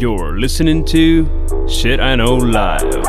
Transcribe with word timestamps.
You're 0.00 0.38
listening 0.38 0.84
to 0.94 1.26
Shit 1.66 1.98
I 1.98 2.14
Know 2.14 2.38
Live. 2.38 3.02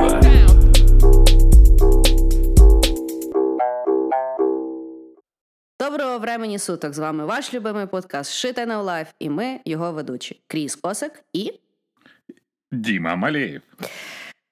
Доброго 5.80 6.20
времені 6.20 6.60
суток! 6.60 6.94
З 6.94 7.00
вами 7.00 7.26
ваш 7.26 7.54
любимий 7.54 7.86
подкаст 7.86 8.46
Shit 8.46 8.60
I 8.60 8.68
Know 8.68 8.86
Life 8.86 9.08
і 9.20 9.30
ми, 9.30 9.60
його 9.66 9.92
ведучі 9.92 10.42
Кріс 10.48 10.76
Косик 10.76 11.24
і 11.34 11.54
Діма 12.72 13.16
Малеєв. 13.16 13.62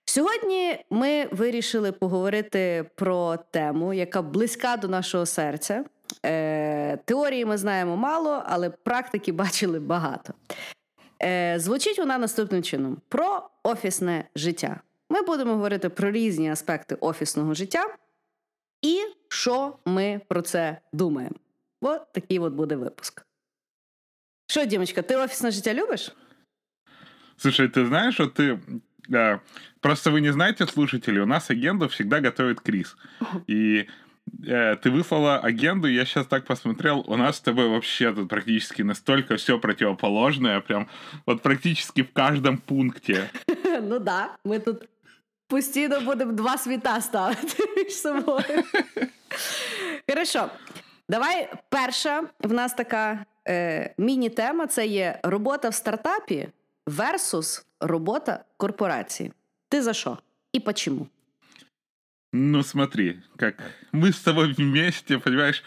Сьогодні 0.05 0.77
ми 0.89 1.25
вирішили 1.31 1.91
поговорити 1.91 2.85
про 2.95 3.37
тему, 3.51 3.93
яка 3.93 4.21
близька 4.21 4.77
до 4.77 4.87
нашого 4.87 5.25
серця. 5.25 5.83
Е, 6.25 6.97
Теорії 7.05 7.45
ми 7.45 7.57
знаємо 7.57 7.97
мало, 7.97 8.43
але 8.45 8.69
практики 8.69 9.31
бачили 9.31 9.79
багато. 9.79 10.33
Е, 11.22 11.58
Звучить 11.58 11.98
вона 11.98 12.18
наступним 12.18 12.62
чином: 12.62 13.00
про 13.08 13.50
офісне 13.62 14.24
життя. 14.36 14.80
Ми 15.10 15.22
будемо 15.22 15.52
говорити 15.52 15.88
про 15.88 16.10
різні 16.10 16.50
аспекти 16.50 16.94
офісного 16.94 17.54
життя 17.54 17.96
і 18.82 19.00
що 19.28 19.78
ми 19.84 20.20
про 20.28 20.42
це 20.42 20.78
думаємо. 20.92 21.36
От 21.80 22.12
такий 22.12 22.38
от 22.38 22.52
буде 22.52 22.76
випуск. 22.76 23.26
Що, 24.46 24.64
Дімочка, 24.64 25.02
ти 25.02 25.16
офісне 25.16 25.50
життя 25.50 25.74
любиш? 25.74 26.12
Слушай, 27.36 27.68
ты 27.68 27.86
знаешь, 27.86 28.14
что 28.14 28.26
ты... 28.26 28.58
да, 29.08 29.40
просто 29.80 30.10
вы 30.10 30.20
не 30.20 30.32
знаете, 30.32 30.66
слушатели, 30.66 31.20
у 31.20 31.26
нас 31.26 31.50
агенду 31.50 31.88
всегда 31.88 32.20
готовит 32.20 32.60
Крис. 32.60 32.96
И 33.46 33.78
э, 33.78 33.86
ты 34.43 34.91
выслала 34.91 35.39
агенду, 35.39 35.87
я 35.87 36.05
сейчас 36.05 36.27
так 36.27 36.45
посмотрел, 36.45 37.03
у 37.07 37.15
нас 37.15 37.37
с 37.37 37.39
тобой 37.39 37.67
вообще 37.67 38.13
тут 38.13 38.29
практически 38.29 38.81
настолько 38.81 39.35
все 39.35 39.59
противоположное, 39.59 40.61
прям 40.61 40.87
вот 41.25 41.41
практически 41.41 42.03
в 42.03 42.13
каждом 42.13 42.57
пункте. 42.57 43.29
Ну 43.81 43.99
да, 43.99 44.29
ми 44.45 44.59
тут 44.59 44.87
постійно 45.47 46.01
будемо 46.01 46.31
два 46.31 46.57
світа 46.57 47.01
ставити 47.01 47.63
між 47.77 47.93
собою. 47.93 48.63
Хорошо. 50.09 50.49
Давай 51.09 51.49
перша 51.69 52.23
в 52.39 52.53
нас 52.53 52.73
така 52.73 53.25
е, 53.47 53.93
міні-тема 53.97 54.67
це 54.67 54.87
є 54.87 55.19
робота 55.23 55.69
в 55.69 55.73
стартапі 55.73 56.47
versus 56.87 57.65
робота 57.79 58.43
корпорації. 58.57 59.33
Ти 59.69 59.81
за 59.81 59.93
що? 59.93 60.17
І 60.53 60.59
почему? 60.59 61.07
Ну 62.33 62.63
смотри, 62.63 63.21
как 63.37 63.55
мы 63.91 64.11
с 64.11 64.19
тобой 64.19 64.53
вместе, 64.53 65.19
понимаешь, 65.19 65.63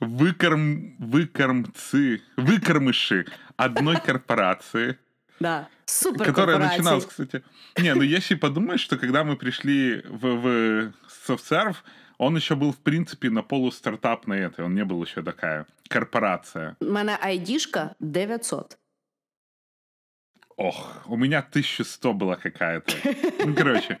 выкорм... 0.00 0.96
выкормцы, 0.98 2.22
выкормыши 2.36 3.26
одной 3.56 4.00
корпорации, 4.00 4.98
Да. 5.40 5.68
Супер 5.86 6.24
Которая 6.24 6.58
начиналась, 6.58 7.04
кстати. 7.04 7.42
Не, 7.78 7.94
ну 7.94 8.02
если 8.02 8.36
подумать, 8.36 8.80
что 8.80 8.96
когда 8.96 9.24
мы 9.24 9.36
пришли 9.36 10.02
в, 10.08 10.36
в 10.36 10.92
SoftServe, 11.28 11.76
он 12.18 12.36
еще 12.36 12.54
был, 12.54 12.72
в 12.72 12.78
принципе, 12.78 13.30
на 13.30 13.42
полустартапной 13.42 14.40
этой. 14.40 14.64
Он 14.64 14.74
не 14.74 14.84
был 14.84 15.04
еще 15.04 15.22
такая 15.22 15.66
корпорация. 15.88 16.76
У 16.80 16.84
мене 16.84 17.18
айдішка 17.20 17.94
900. 18.00 18.78
Ох, 20.56 21.02
у 21.06 21.16
меня 21.16 21.40
1100 21.40 22.12
была 22.14 22.36
какая-то. 22.36 22.92
Ну, 23.44 23.54
короче. 23.54 23.98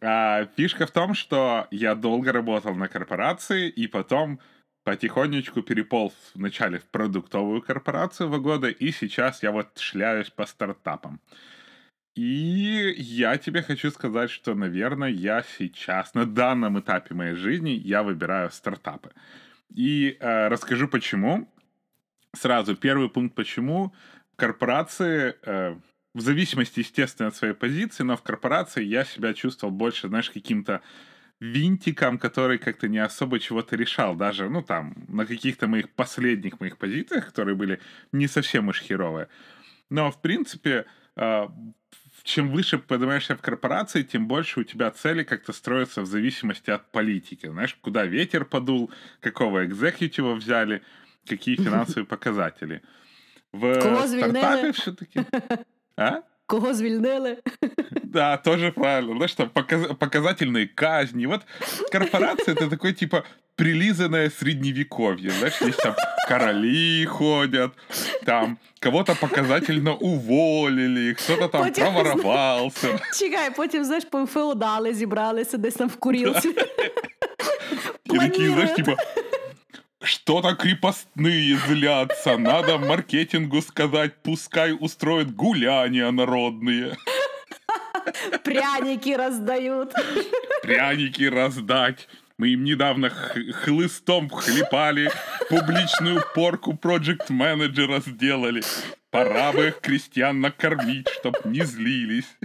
А, 0.00 0.46
фишка 0.56 0.86
в 0.86 0.90
том, 0.90 1.14
что 1.14 1.66
я 1.70 1.94
долго 1.94 2.32
работал 2.32 2.74
на 2.74 2.88
корпорации, 2.88 3.68
и 3.68 3.86
потом 3.86 4.40
потихонечку 4.84 5.62
переполз 5.62 6.14
вначале 6.34 6.78
в 6.78 6.84
продуктовую 6.84 7.62
корпорацию 7.62 8.28
в 8.28 8.40
года, 8.40 8.68
и 8.68 8.92
сейчас 8.92 9.42
я 9.42 9.50
вот 9.50 9.78
шляюсь 9.78 10.30
по 10.30 10.46
стартапам. 10.46 11.20
И 12.14 12.94
я 12.96 13.36
тебе 13.38 13.62
хочу 13.62 13.90
сказать, 13.90 14.30
что, 14.30 14.54
наверное, 14.54 15.08
я 15.08 15.42
сейчас, 15.58 16.14
на 16.14 16.26
данном 16.26 16.78
этапе 16.78 17.14
моей 17.14 17.34
жизни, 17.34 17.70
я 17.70 18.02
выбираю 18.04 18.50
стартапы. 18.50 19.10
И 19.74 20.16
э, 20.20 20.48
расскажу 20.48 20.86
почему. 20.86 21.48
Сразу, 22.32 22.76
первый 22.76 23.08
пункт 23.08 23.34
почему. 23.34 23.92
Корпорации, 24.36 25.34
э, 25.42 25.76
в 26.14 26.20
зависимости, 26.20 26.80
естественно, 26.80 27.28
от 27.28 27.36
своей 27.36 27.54
позиции, 27.54 28.04
но 28.04 28.16
в 28.16 28.22
корпорации 28.22 28.84
я 28.84 29.04
себя 29.04 29.34
чувствовал 29.34 29.74
больше, 29.74 30.08
знаешь, 30.08 30.30
каким-то 30.30 30.80
винтиком, 31.40 32.18
который 32.18 32.58
как-то 32.58 32.88
не 32.88 32.98
особо 32.98 33.40
чего-то 33.40 33.76
решал, 33.76 34.14
даже, 34.14 34.48
ну, 34.48 34.62
там, 34.62 34.94
на 35.08 35.26
каких-то 35.26 35.66
моих 35.66 35.90
последних 35.90 36.60
моих 36.60 36.78
позициях, 36.78 37.26
которые 37.26 37.56
были 37.56 37.80
не 38.12 38.28
совсем 38.28 38.68
уж 38.68 38.80
херовые. 38.80 39.28
Но, 39.90 40.10
в 40.12 40.20
принципе, 40.20 40.86
э, 41.16 41.48
чем 42.22 42.50
выше 42.50 42.78
поднимаешься 42.78 43.36
в 43.36 43.42
корпорации, 43.42 44.02
тем 44.02 44.28
больше 44.28 44.60
у 44.60 44.64
тебя 44.64 44.90
цели 44.92 45.24
как-то 45.24 45.52
строятся 45.52 46.02
в 46.02 46.06
зависимости 46.06 46.70
от 46.70 46.90
политики. 46.92 47.46
Знаешь, 47.48 47.76
куда 47.80 48.06
ветер 48.06 48.44
подул, 48.44 48.90
какого 49.20 49.66
экзекутива 49.66 50.34
взяли, 50.34 50.82
какие 51.26 51.56
финансовые 51.62 52.06
показатели. 52.06 52.82
В 53.52 53.80
стартапе 54.06 54.72
все-таки... 54.72 55.20
А? 55.97 56.11
Кого 56.45 56.73
звільнили? 56.73 57.37
Да, 58.03 58.37
тоже 58.37 58.71
правильно. 58.71 59.13
Знаешь, 59.15 59.33
там 59.33 59.49
показ- 59.55 59.93
показательные 59.95 60.67
казни. 60.75 61.25
Вот 61.27 61.41
корпорация 61.91 62.55
это 62.55 62.69
такой 62.69 62.93
типа 62.93 63.23
прилизанное 63.55 64.29
средневековье. 64.29 65.29
Знаешь, 65.29 65.57
здесь 65.61 65.75
там 65.75 65.95
короли 66.27 67.05
ходят, 67.05 67.71
там 68.25 68.57
кого-то 68.79 69.15
показательно 69.15 69.93
уволили, 69.95 71.13
кто-то 71.13 71.47
там 71.47 71.63
Потім, 71.63 71.83
проворовался. 71.83 72.99
Чекай, 73.19 73.49
потім, 73.55 73.83
знаєш, 73.85 74.05
по 74.05 74.25
феодали 74.25 74.93
зібралися 74.93 75.57
десь 75.57 75.75
там 75.75 75.87
в 75.89 75.95
курілці. 75.95 76.49
И 76.49 78.17
такие, 78.17 78.49
знаешь, 78.49 78.69
Планируют. 78.71 78.75
типа, 78.75 78.95
что-то 80.04 80.54
крепостные 80.54 81.56
злятся, 81.66 82.36
надо 82.38 82.78
маркетингу 82.78 83.62
сказать, 83.62 84.12
пускай 84.22 84.72
устроят 84.78 85.34
гуляния 85.34 86.10
народные, 86.10 86.96
Пряники 88.44 89.16
роздають. 89.16 89.90
пряники 90.62 91.24
раздать. 91.30 92.08
Мы 92.38 92.48
им 92.48 92.64
недавно 92.64 93.10
хлыстом 93.10 94.28
хлепали, 94.28 95.10
публичную 95.48 96.22
порку 96.34 96.76
проект 96.76 97.30
менеджера 97.30 98.00
сделали. 98.00 98.62
Пора 99.10 99.52
бы 99.52 99.68
их 99.68 99.80
крестьян 99.80 100.40
накормить, 100.40 101.08
чтоб 101.08 101.36
не 101.46 101.64
злились. 101.64 102.36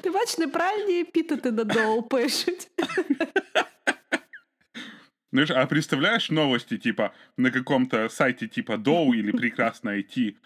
Ти 0.00 0.10
бачиш, 0.10 0.38
неправильні 0.38 1.00
епітети 1.00 1.50
на 1.52 1.64
доу 1.64 2.02
пишуть. 2.02 2.68
Знаешь, 5.34 5.50
а 5.50 5.66
представляешь 5.66 6.30
новости, 6.30 6.78
типа, 6.78 7.12
на 7.36 7.50
каком-то 7.50 8.08
сайте 8.08 8.46
типа 8.46 8.76
Доу 8.78 9.14
или 9.14 9.32
Прекрасно 9.32 9.98
IT? 9.98 10.36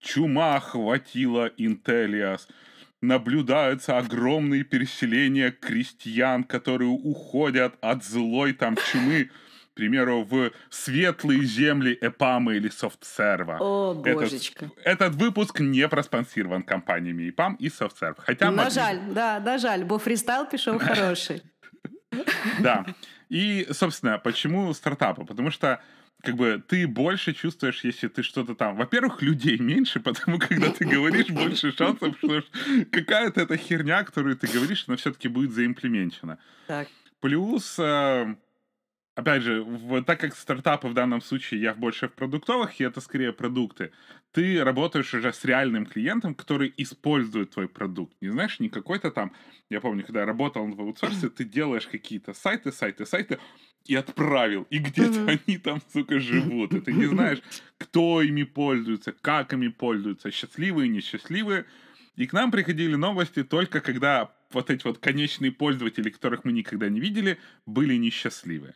Чума 0.00 0.56
охватила 0.56 1.52
Интелиас. 1.56 2.48
Наблюдаются 3.00 3.96
огромные 3.96 4.64
переселения 4.64 5.52
крестьян, 5.52 6.42
которые 6.42 6.88
уходят 6.90 7.74
от 7.80 8.02
злой 8.02 8.54
там 8.54 8.76
чумы, 8.90 9.30
к 9.70 9.74
примеру, 9.74 10.24
в 10.24 10.50
светлые 10.68 11.44
земли 11.44 11.96
Эпамы 12.00 12.56
или 12.56 12.70
Софтсерва. 12.70 13.58
О, 13.60 14.02
Этот- 14.04 14.14
божечка. 14.14 14.70
Этот, 14.82 15.14
выпуск 15.14 15.60
не 15.60 15.86
проспонсирован 15.86 16.64
компаниями 16.64 17.28
ИПАМ 17.28 17.54
и 17.60 17.68
Софтсерв. 17.70 18.16
Хотя 18.18 18.46
На 18.46 18.50
могли 18.50 18.70
жаль, 18.70 18.98
да, 19.10 19.38
на 19.38 19.58
жаль, 19.58 19.84
бо 19.84 19.98
фрістайл 19.98 20.50
пішов 20.50 20.82
хороший. 20.82 21.42
Да. 22.60 22.86
И, 23.28 23.66
собственно, 23.70 24.18
почему 24.18 24.72
стартапы? 24.74 25.24
Потому 25.24 25.50
что 25.50 25.80
как 26.22 26.36
бы 26.36 26.62
ты 26.66 26.86
больше 26.86 27.34
чувствуешь, 27.34 27.84
если 27.84 28.08
ты 28.08 28.22
что-то 28.22 28.54
там... 28.54 28.76
Во-первых, 28.76 29.22
людей 29.22 29.58
меньше, 29.58 30.00
потому 30.00 30.38
когда 30.38 30.70
ты 30.70 30.84
говоришь, 30.84 31.28
больше 31.28 31.72
шансов, 31.72 32.16
что 32.18 32.42
какая-то 32.90 33.42
эта 33.42 33.56
херня, 33.56 34.04
которую 34.04 34.36
ты 34.36 34.46
говоришь, 34.46 34.84
она 34.88 34.96
все-таки 34.96 35.28
будет 35.28 35.52
заимплементена. 35.52 36.38
Так. 36.66 36.88
Плюс, 37.20 37.78
э, 37.78 38.36
опять 39.14 39.42
же, 39.42 39.62
в- 39.62 40.02
так 40.02 40.20
как 40.20 40.34
стартапы 40.36 40.88
в 40.88 40.94
данном 40.94 41.20
случае 41.20 41.60
я 41.60 41.74
больше 41.74 42.08
в 42.08 42.12
продуктовых, 42.12 42.80
и 42.80 42.84
это 42.84 43.00
скорее 43.00 43.32
продукты, 43.32 43.92
ты 44.32 44.64
работаешь 44.64 45.14
уже 45.14 45.32
с 45.32 45.44
реальным 45.44 45.86
клиентом, 45.86 46.34
который 46.34 46.72
использует 46.76 47.50
твой 47.50 47.68
продукт. 47.68 48.14
Не 48.20 48.30
знаешь, 48.30 48.60
не 48.60 48.68
какой-то 48.68 49.10
там, 49.10 49.32
я 49.70 49.80
помню, 49.80 50.04
когда 50.04 50.20
я 50.20 50.26
работал 50.26 50.66
в 50.66 50.80
аутсорсе, 50.80 51.28
ты 51.28 51.44
делаешь 51.44 51.86
какие-то 51.86 52.34
сайты, 52.34 52.72
сайты, 52.72 53.06
сайты, 53.06 53.38
и 53.86 53.94
отправил, 53.94 54.66
и 54.70 54.78
где-то 54.78 55.20
они 55.26 55.58
там, 55.58 55.80
сука, 55.92 56.18
живут. 56.18 56.74
И 56.74 56.80
ты 56.80 56.92
не 56.94 57.06
знаешь, 57.06 57.40
кто 57.78 58.22
ими 58.22 58.42
пользуется, 58.44 59.12
как 59.12 59.52
ими 59.52 59.68
пользуются, 59.68 60.30
счастливые, 60.30 60.88
несчастливые. 60.88 61.66
И 62.16 62.26
к 62.26 62.32
нам 62.32 62.50
приходили 62.50 62.94
новости 62.94 63.44
только 63.44 63.80
когда 63.80 64.32
вот 64.52 64.70
эти 64.70 64.84
вот 64.84 64.98
конечные 64.98 65.52
пользователи, 65.52 66.10
которых 66.10 66.44
мы 66.44 66.52
никогда 66.52 66.88
не 66.88 67.00
видели, 67.00 67.38
были 67.66 67.96
несчастливы. 67.96 68.74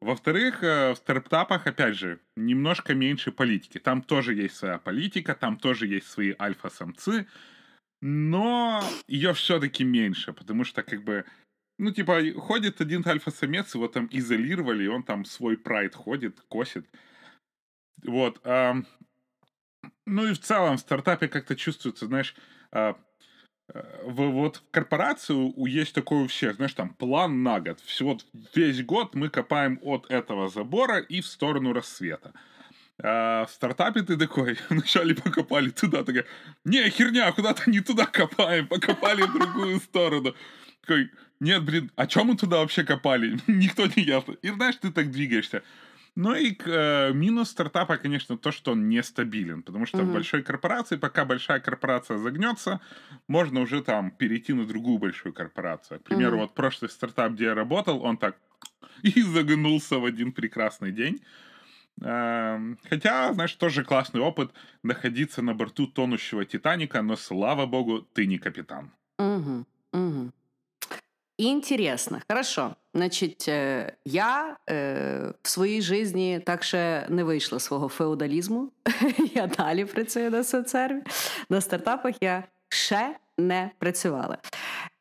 Во-вторых, 0.00 0.62
э, 0.62 0.92
в 0.92 0.96
стартапах, 0.96 1.66
опять 1.66 1.96
же, 1.96 2.20
немножко 2.36 2.94
меньше 2.94 3.32
политики. 3.32 3.78
Там 3.78 4.02
тоже 4.02 4.34
есть 4.34 4.56
своя 4.56 4.78
политика, 4.78 5.34
там 5.34 5.56
тоже 5.56 5.86
есть 5.86 6.06
свои 6.06 6.34
альфа-самцы, 6.38 7.26
но 8.00 8.82
ее 9.06 9.32
все-таки 9.34 9.84
меньше, 9.84 10.32
потому 10.32 10.64
что 10.64 10.82
как 10.82 11.04
бы 11.04 11.24
ну, 11.78 11.90
типа, 11.90 12.20
ходит 12.36 12.80
один 12.80 13.02
альфа-самец, 13.04 13.74
его 13.74 13.88
там 13.88 14.08
изолировали, 14.12 14.84
и 14.84 14.88
он 14.88 15.02
там 15.02 15.24
свой 15.24 15.56
прайд 15.56 15.94
ходит, 15.94 16.40
косит. 16.48 16.86
Вот. 18.04 18.40
А, 18.44 18.76
ну 20.06 20.26
и 20.26 20.34
в 20.34 20.38
целом 20.38 20.76
в 20.76 20.80
стартапе 20.80 21.28
как-то 21.28 21.56
чувствуется, 21.56 22.06
знаешь, 22.06 22.36
а, 22.70 22.96
в, 24.04 24.30
вот 24.30 24.56
в 24.56 24.70
корпорации 24.70 25.52
есть 25.68 25.94
такое 25.94 26.24
у 26.24 26.26
всех, 26.26 26.56
знаешь, 26.56 26.74
там 26.74 26.90
план 26.90 27.42
на 27.42 27.60
год. 27.60 27.80
Все, 27.84 28.04
вот 28.04 28.26
весь 28.54 28.84
год 28.84 29.14
мы 29.14 29.28
копаем 29.28 29.78
от 29.82 30.10
этого 30.10 30.48
забора 30.48 30.98
и 30.98 31.20
в 31.20 31.26
сторону 31.26 31.72
рассвета. 31.72 32.32
А 33.02 33.46
в 33.46 33.50
стартапе 33.50 34.02
ты 34.02 34.16
такой, 34.16 34.58
вначале 34.68 35.14
покопали 35.14 35.70
туда, 35.70 36.04
такая, 36.04 36.26
не, 36.64 36.88
херня, 36.90 37.32
куда-то 37.32 37.70
не 37.70 37.80
туда 37.80 38.06
копаем, 38.06 38.68
покопали 38.68 39.22
в 39.22 39.32
другую 39.32 39.80
сторону. 39.80 40.34
Такой, 40.82 41.10
нет, 41.40 41.64
блин, 41.64 41.90
а 41.96 42.06
чем 42.06 42.26
мы 42.26 42.36
туда 42.36 42.58
вообще 42.58 42.84
копали? 42.84 43.38
Никто 43.46 43.86
не 43.86 44.02
ясно. 44.02 44.32
И 44.42 44.48
знаешь, 44.50 44.76
ты 44.76 44.92
так 44.92 45.10
двигаешься. 45.10 45.62
Ну 46.14 46.34
и 46.34 46.54
э, 46.66 47.12
минус 47.14 47.50
стартапа, 47.50 47.96
конечно, 47.96 48.36
то, 48.36 48.52
что 48.52 48.72
он 48.72 48.88
нестабилен, 48.88 49.62
потому 49.62 49.86
что 49.86 49.98
mm-hmm. 49.98 50.10
в 50.10 50.12
большой 50.12 50.42
корпорации, 50.42 50.96
пока 50.96 51.24
большая 51.24 51.60
корпорация 51.60 52.18
загнется, 52.18 52.80
можно 53.28 53.60
уже 53.60 53.82
там 53.82 54.10
перейти 54.10 54.52
на 54.52 54.66
другую 54.66 54.98
большую 54.98 55.32
корпорацию. 55.32 56.00
К 56.00 56.04
примеру, 56.04 56.36
mm-hmm. 56.36 56.40
вот 56.40 56.54
прошлый 56.54 56.90
стартап, 56.90 57.32
где 57.32 57.44
я 57.44 57.54
работал, 57.54 58.02
он 58.02 58.18
так 58.18 58.36
и 59.02 59.22
загнулся 59.22 59.98
в 59.98 60.04
один 60.04 60.32
прекрасный 60.32 60.92
день. 60.92 61.22
Э, 62.02 62.58
хотя, 62.90 63.32
знаешь, 63.32 63.54
тоже 63.54 63.82
классный 63.82 64.20
опыт 64.20 64.52
находиться 64.82 65.40
на 65.40 65.54
борту 65.54 65.86
тонущего 65.86 66.44
Титаника, 66.44 67.00
но 67.00 67.16
слава 67.16 67.64
богу, 67.64 68.02
ты 68.02 68.26
не 68.26 68.38
капитан. 68.38 68.92
Угу, 69.18 69.66
угу. 69.92 70.32
Интересно, 71.42 72.20
хорошо. 72.28 72.74
Значить, 72.94 73.48
е, 73.48 73.92
я 74.04 74.56
е, 74.70 75.32
в 75.42 75.48
своїй 75.48 75.82
житті 75.82 76.42
так 76.46 76.64
ще 76.64 77.06
не 77.08 77.24
вийшла 77.24 77.60
свого 77.60 77.88
феодалізму. 77.88 78.70
я 79.34 79.46
далі 79.46 79.84
працюю 79.84 80.30
на 80.30 80.44
соцсерві. 80.44 81.02
На 81.48 81.60
стартапах 81.60 82.14
я 82.20 82.44
ще 82.68 83.16
не 83.38 83.70
працювала. 83.78 84.38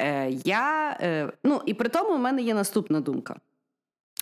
Е, 0.01 0.29
я, 0.31 0.97
е, 1.01 1.31
ну, 1.43 1.61
І 1.65 1.73
при 1.73 1.89
тому 1.89 2.15
в 2.15 2.19
мене 2.19 2.41
є 2.41 2.53
наступна 2.53 2.99
думка. 3.01 3.35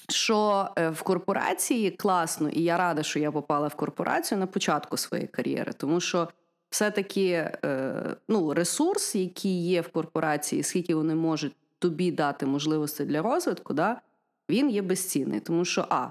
Що 0.10 0.70
е, 0.78 0.90
в 0.90 1.02
корпорації 1.02 1.92
класно, 1.92 2.50
і 2.50 2.64
я 2.64 2.78
рада, 2.78 3.04
що 3.04 3.20
я 3.20 3.32
попала 3.32 3.68
в 3.68 3.76
корпорацію 3.76 4.38
на 4.38 4.48
початку 4.48 4.98
своєї 4.98 5.28
кар'єри, 5.28 5.74
тому 5.74 6.02
що 6.02 6.28
все-таки 6.70 7.52
е, 7.66 8.16
ну, 8.28 8.54
ресурс, 8.54 9.16
який 9.16 9.68
є 9.68 9.82
в 9.82 9.88
корпорації, 9.88 10.64
скільки 10.64 10.96
вони 10.96 11.16
можуть 11.16 11.56
тобі 11.80 12.12
дати 12.12 12.46
можливості 12.46 13.06
для 13.06 13.22
розвитку, 13.22 13.74
да, 13.74 14.02
він 14.50 14.70
є 14.70 14.82
безцінний. 14.82 15.40
Тому 15.40 15.66
що 15.66 15.86
а, 15.90 16.08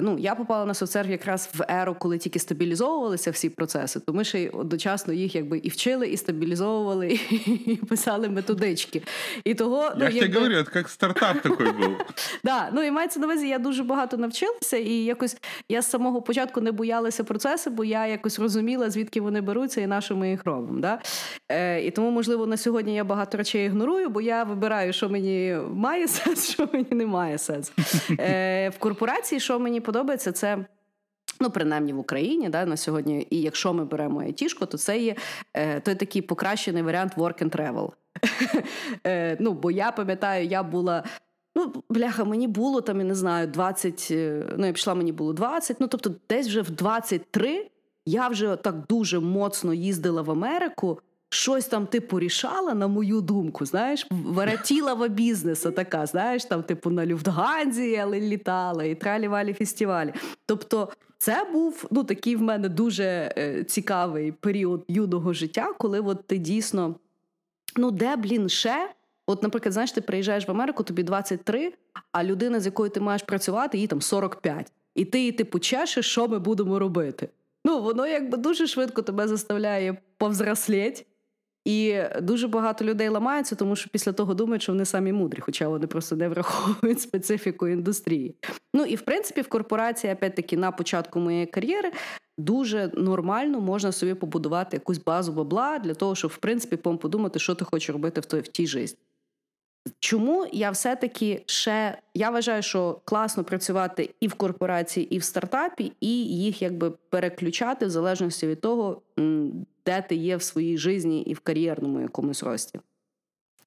Ну, 0.00 0.18
я 0.18 0.34
попала 0.34 0.64
на 0.64 0.74
соцсерв 0.74 1.10
якраз 1.10 1.50
в 1.54 1.64
еру, 1.68 1.96
коли 1.98 2.18
тільки 2.18 2.38
стабілізовувалися 2.38 3.30
всі 3.30 3.50
процеси, 3.50 4.00
то 4.00 4.12
ми 4.12 4.24
ще 4.24 4.40
й 4.40 4.48
одночасно 4.48 5.12
їх 5.12 5.34
якби 5.34 5.58
і 5.58 5.68
вчили, 5.68 6.08
і 6.08 6.16
стабілізовували, 6.16 7.08
і 7.66 7.76
писали 7.88 8.28
методички. 8.28 9.02
І 9.44 9.54
того, 9.54 9.82
я 9.82 9.94
ну, 9.96 10.10
ж 10.10 10.16
якби... 10.16 10.34
говорю, 10.34 10.54
як 10.74 10.88
стартап 10.88 11.42
такий 11.42 11.72
був. 11.72 11.96
Да, 12.44 12.70
ну 12.72 12.82
і 12.82 12.90
мається 12.90 13.20
на 13.20 13.26
увазі, 13.26 13.48
я 13.48 13.58
дуже 13.58 13.82
багато 13.82 14.16
навчилася, 14.16 14.76
і 14.76 14.92
якось 14.92 15.36
я 15.68 15.82
з 15.82 15.90
самого 15.90 16.22
початку 16.22 16.60
не 16.60 16.72
боялася 16.72 17.24
процесу, 17.24 17.70
бо 17.70 17.84
я 17.84 18.06
якось 18.06 18.38
розуміла, 18.38 18.90
звідки 18.90 19.20
вони 19.20 19.40
беруться 19.40 19.80
і 19.80 19.86
на 19.86 20.00
що 20.00 20.16
ми 20.16 20.30
їх 20.30 20.44
робимо. 20.44 20.80
Да? 20.80 20.98
Е, 21.48 21.80
І 21.84 21.90
тому, 21.90 22.10
можливо, 22.10 22.46
на 22.46 22.56
сьогодні 22.56 22.94
я 22.94 23.04
багато 23.04 23.38
речей 23.38 23.66
ігнорую, 23.66 24.08
бо 24.08 24.20
я 24.20 24.44
вибираю, 24.44 24.92
що 24.92 25.08
мені 25.08 25.56
має 25.74 26.08
сенс, 26.08 26.50
що 26.50 26.68
мені 26.72 26.86
не 26.90 27.06
має 27.06 27.38
сенс. 27.38 27.72
Е, 28.10 28.68
В 28.68 28.78
корпорації, 28.78 29.40
що 29.40 29.58
мені 29.58 29.79
подобається, 29.80 30.32
це. 30.32 30.64
Ну, 31.42 31.50
принаймні 31.50 31.92
в 31.92 31.98
Україні 31.98 32.48
да, 32.48 32.66
на 32.66 32.76
сьогодні, 32.76 33.26
і 33.30 33.40
якщо 33.40 33.72
ми 33.72 33.84
беремо 33.84 34.20
айтішку, 34.20 34.66
то 34.66 34.78
це 34.78 34.98
є 34.98 35.14
е, 35.54 35.80
той 35.80 35.94
такий 35.94 36.22
покращений 36.22 36.82
варіант 36.82 37.12
work 37.16 37.42
and 37.42 37.56
travel. 37.56 37.90
е, 39.06 39.36
ну, 39.40 39.52
Бо 39.52 39.70
я 39.70 39.92
пам'ятаю, 39.92 40.46
я 40.46 40.62
була. 40.62 41.04
Ну, 41.54 41.72
бляха, 41.88 42.24
мені 42.24 42.48
було 42.48 42.80
там, 42.80 42.98
я 42.98 43.04
не 43.04 43.14
знаю, 43.14 43.46
20, 43.46 44.08
е, 44.10 44.46
ну, 44.56 44.66
я 44.66 44.72
пішла, 44.72 44.94
мені 44.94 45.12
було 45.12 45.32
20, 45.32 45.80
ну, 45.80 45.86
тобто, 45.86 46.14
десь 46.28 46.46
вже 46.46 46.62
в 46.62 46.70
23 46.70 47.70
я 48.06 48.28
вже 48.28 48.56
так 48.56 48.86
дуже 48.86 49.20
моцно 49.20 49.74
їздила 49.74 50.22
в 50.22 50.30
Америку 50.30 51.00
щось 51.30 51.66
там 51.66 51.86
типу 51.86 52.20
рішала, 52.20 52.74
на 52.74 52.88
мою 52.88 53.20
думку, 53.20 53.66
знаєш, 53.66 54.06
варатілова 54.10 55.08
бізнесу 55.08 55.70
така, 55.70 56.06
знаєш, 56.06 56.44
там, 56.44 56.62
типу, 56.62 56.90
на 56.90 57.06
Люфтганзі, 57.06 57.96
але 57.96 58.20
літала, 58.20 58.84
і 58.84 58.94
тралі-валі 58.94 59.52
фестивалі. 59.52 60.12
Тобто, 60.46 60.88
це 61.18 61.46
був 61.52 61.86
ну, 61.90 62.04
такий 62.04 62.36
в 62.36 62.42
мене 62.42 62.68
дуже 62.68 63.34
е, 63.38 63.64
цікавий 63.64 64.32
період 64.32 64.84
юного 64.88 65.32
життя, 65.32 65.72
коли 65.78 66.00
от 66.00 66.26
ти 66.26 66.38
дійсно, 66.38 66.94
ну, 67.76 67.90
де, 67.90 68.16
блін, 68.16 68.48
ще. 68.48 68.90
От, 69.26 69.42
наприклад, 69.42 69.72
знаєш, 69.72 69.92
ти 69.92 70.00
приїжджаєш 70.00 70.48
в 70.48 70.50
Америку, 70.50 70.82
тобі 70.82 71.02
23, 71.02 71.72
а 72.12 72.24
людина, 72.24 72.60
з 72.60 72.66
якою 72.66 72.90
ти 72.90 73.00
маєш 73.00 73.22
працювати, 73.22 73.78
їй 73.78 73.86
там 73.86 74.00
45. 74.00 74.72
І 74.94 75.04
ти 75.04 75.20
їй 75.20 75.32
типу 75.32 75.58
чешеш, 75.58 76.06
що 76.06 76.28
ми 76.28 76.38
будемо 76.38 76.78
робити. 76.78 77.28
Ну, 77.64 77.82
воно 77.82 78.06
якби 78.06 78.36
дуже 78.36 78.66
швидко 78.66 79.02
тебе 79.02 79.28
заставляє 79.28 79.96
повзрослеть, 80.16 81.06
і 81.64 82.02
дуже 82.22 82.48
багато 82.48 82.84
людей 82.84 83.08
ламаються, 83.08 83.54
тому 83.56 83.76
що 83.76 83.90
після 83.90 84.12
того 84.12 84.34
думають, 84.34 84.62
що 84.62 84.72
вони 84.72 84.84
самі 84.84 85.12
мудрі, 85.12 85.40
хоча 85.40 85.68
вони 85.68 85.86
просто 85.86 86.16
не 86.16 86.28
враховують 86.28 87.00
специфіку 87.00 87.68
індустрії. 87.68 88.36
Ну 88.74 88.84
і 88.84 88.96
в 88.96 89.00
принципі, 89.00 89.40
в 89.40 89.48
корпорації, 89.48 90.12
опять-таки, 90.12 90.56
на 90.56 90.72
початку 90.72 91.20
моєї 91.20 91.46
кар'єри 91.46 91.92
дуже 92.38 92.90
нормально 92.94 93.60
можна 93.60 93.92
собі 93.92 94.14
побудувати 94.14 94.76
якусь 94.76 95.04
базу 95.04 95.32
бабла 95.32 95.78
для 95.78 95.94
того, 95.94 96.14
щоб 96.14 96.30
в 96.30 96.36
принципі 96.36 96.76
подумати, 96.76 97.38
що 97.38 97.54
ти 97.54 97.64
хочеш 97.64 97.90
робити 97.90 98.20
в 98.20 98.24
той 98.24 98.40
в 98.40 98.48
тій 98.48 98.66
житті. 98.66 99.09
Чому 99.98 100.46
я 100.52 100.70
все-таки 100.70 101.42
ще 101.46 101.98
я 102.14 102.30
вважаю, 102.30 102.62
що 102.62 103.00
класно 103.04 103.44
працювати 103.44 104.14
і 104.20 104.28
в 104.28 104.34
корпорації, 104.34 105.14
і 105.14 105.18
в 105.18 105.24
стартапі, 105.24 105.92
і 106.00 106.24
їх 106.24 106.62
якби 106.62 106.90
переключати 106.90 107.86
в 107.86 107.90
залежності 107.90 108.46
від 108.46 108.60
того, 108.60 109.02
де 109.86 110.02
ти 110.08 110.14
є 110.14 110.36
в 110.36 110.42
своїй 110.42 110.78
житті 110.78 111.18
і 111.18 111.34
в 111.34 111.40
кар'єрному 111.40 112.00
якомусь 112.00 112.42
рості. 112.42 112.80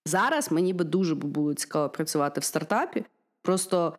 Зараз 0.06 0.52
мені 0.52 0.74
би 0.74 0.86
дуже 0.86 1.16
було 1.16 1.54
цікаво 1.54 1.90
працювати 1.90 2.42
в 2.42 2.44
стартапі. 2.44 3.06
Просто 3.42 3.98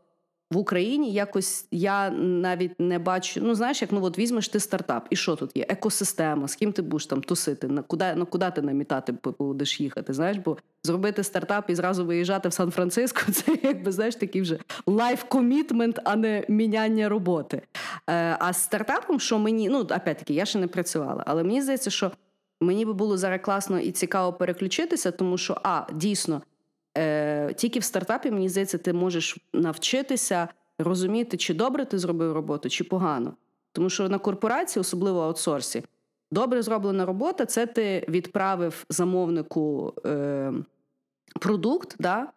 в 0.55 0.59
Україні 0.59 1.13
якось 1.13 1.67
я 1.71 2.11
навіть 2.11 2.81
не 2.81 2.99
бачу. 2.99 3.41
Ну, 3.43 3.55
знаєш, 3.55 3.83
як 3.83 3.93
ну 3.93 4.05
от 4.05 4.19
візьмеш 4.19 4.49
ти 4.49 4.61
стартап, 4.61 5.07
і 5.11 5.17
що 5.17 5.37
тут 5.37 5.51
є? 5.55 5.67
Екосистема, 5.69 6.49
з 6.49 6.55
ким 6.55 6.73
ти 6.73 6.83
будеш 6.83 7.07
там 7.07 7.23
тусити, 7.23 7.69
на 7.69 7.83
куди 7.83 8.15
на 8.15 8.25
куди 8.25 8.51
ти 8.51 8.63
намітати 8.63 9.15
будеш 9.39 9.81
їхати? 9.81 10.13
Знаєш, 10.13 10.37
бо 10.37 10.57
зробити 10.83 11.25
стартап 11.25 11.71
і 11.71 11.75
зразу 11.75 12.07
виїжджати 12.07 12.49
в 12.49 12.53
Сан-Франциско 12.53 13.33
це 13.33 13.59
якби 13.63 13.93
знаєш 13.93 14.17
такий 14.17 14.43
вже 14.43 14.59
life 14.87 15.25
commitment, 15.29 16.01
а 16.05 16.17
не 16.17 16.45
міняння 16.49 17.09
роботи. 17.09 17.63
Е, 18.11 18.37
А 18.41 18.53
з 18.53 18.63
стартапом, 18.63 19.21
що 19.21 19.39
мені, 19.39 19.69
ну 19.69 19.81
опять-таки, 19.81 20.35
я 20.35 20.45
ще 20.45 20.59
не 20.59 20.67
працювала, 20.67 21.25
але 21.27 21.45
мені 21.45 21.63
здається, 21.63 21.91
що 21.91 22.11
мені 22.61 22.85
би 22.85 22.93
було 22.93 23.17
зараз 23.17 23.41
класно 23.43 23.81
і 23.81 23.93
цікаво 23.93 24.33
переключитися, 24.33 25.11
тому 25.11 25.39
що 25.39 25.61
а 25.63 25.83
дійсно. 25.93 26.43
Е, 26.97 27.55
Тільки 27.55 27.79
в 27.79 27.85
стартапі, 27.85 28.31
мені 28.31 28.49
здається, 28.49 28.79
ти 28.79 28.93
можеш 28.93 29.37
навчитися 29.53 30.49
розуміти, 30.79 31.37
чи 31.37 31.55
добре 31.55 31.85
ти 31.85 31.99
зробив 31.99 32.33
роботу, 32.33 32.69
чи 32.69 32.85
погано. 32.85 33.35
Тому 33.73 33.91
що 33.91 34.09
на 34.09 34.19
корпорації, 34.19 34.81
особливо 34.81 35.21
аутсорсі, 35.21 35.83
добре 36.31 36.63
зроблена 36.63 37.07
робота 37.07 37.47
це 37.47 37.67
ти 37.67 38.07
відправив 38.09 38.85
замовнику 38.89 39.95
е, 40.07 40.53
продукт, 41.41 41.97
да, 41.99 42.29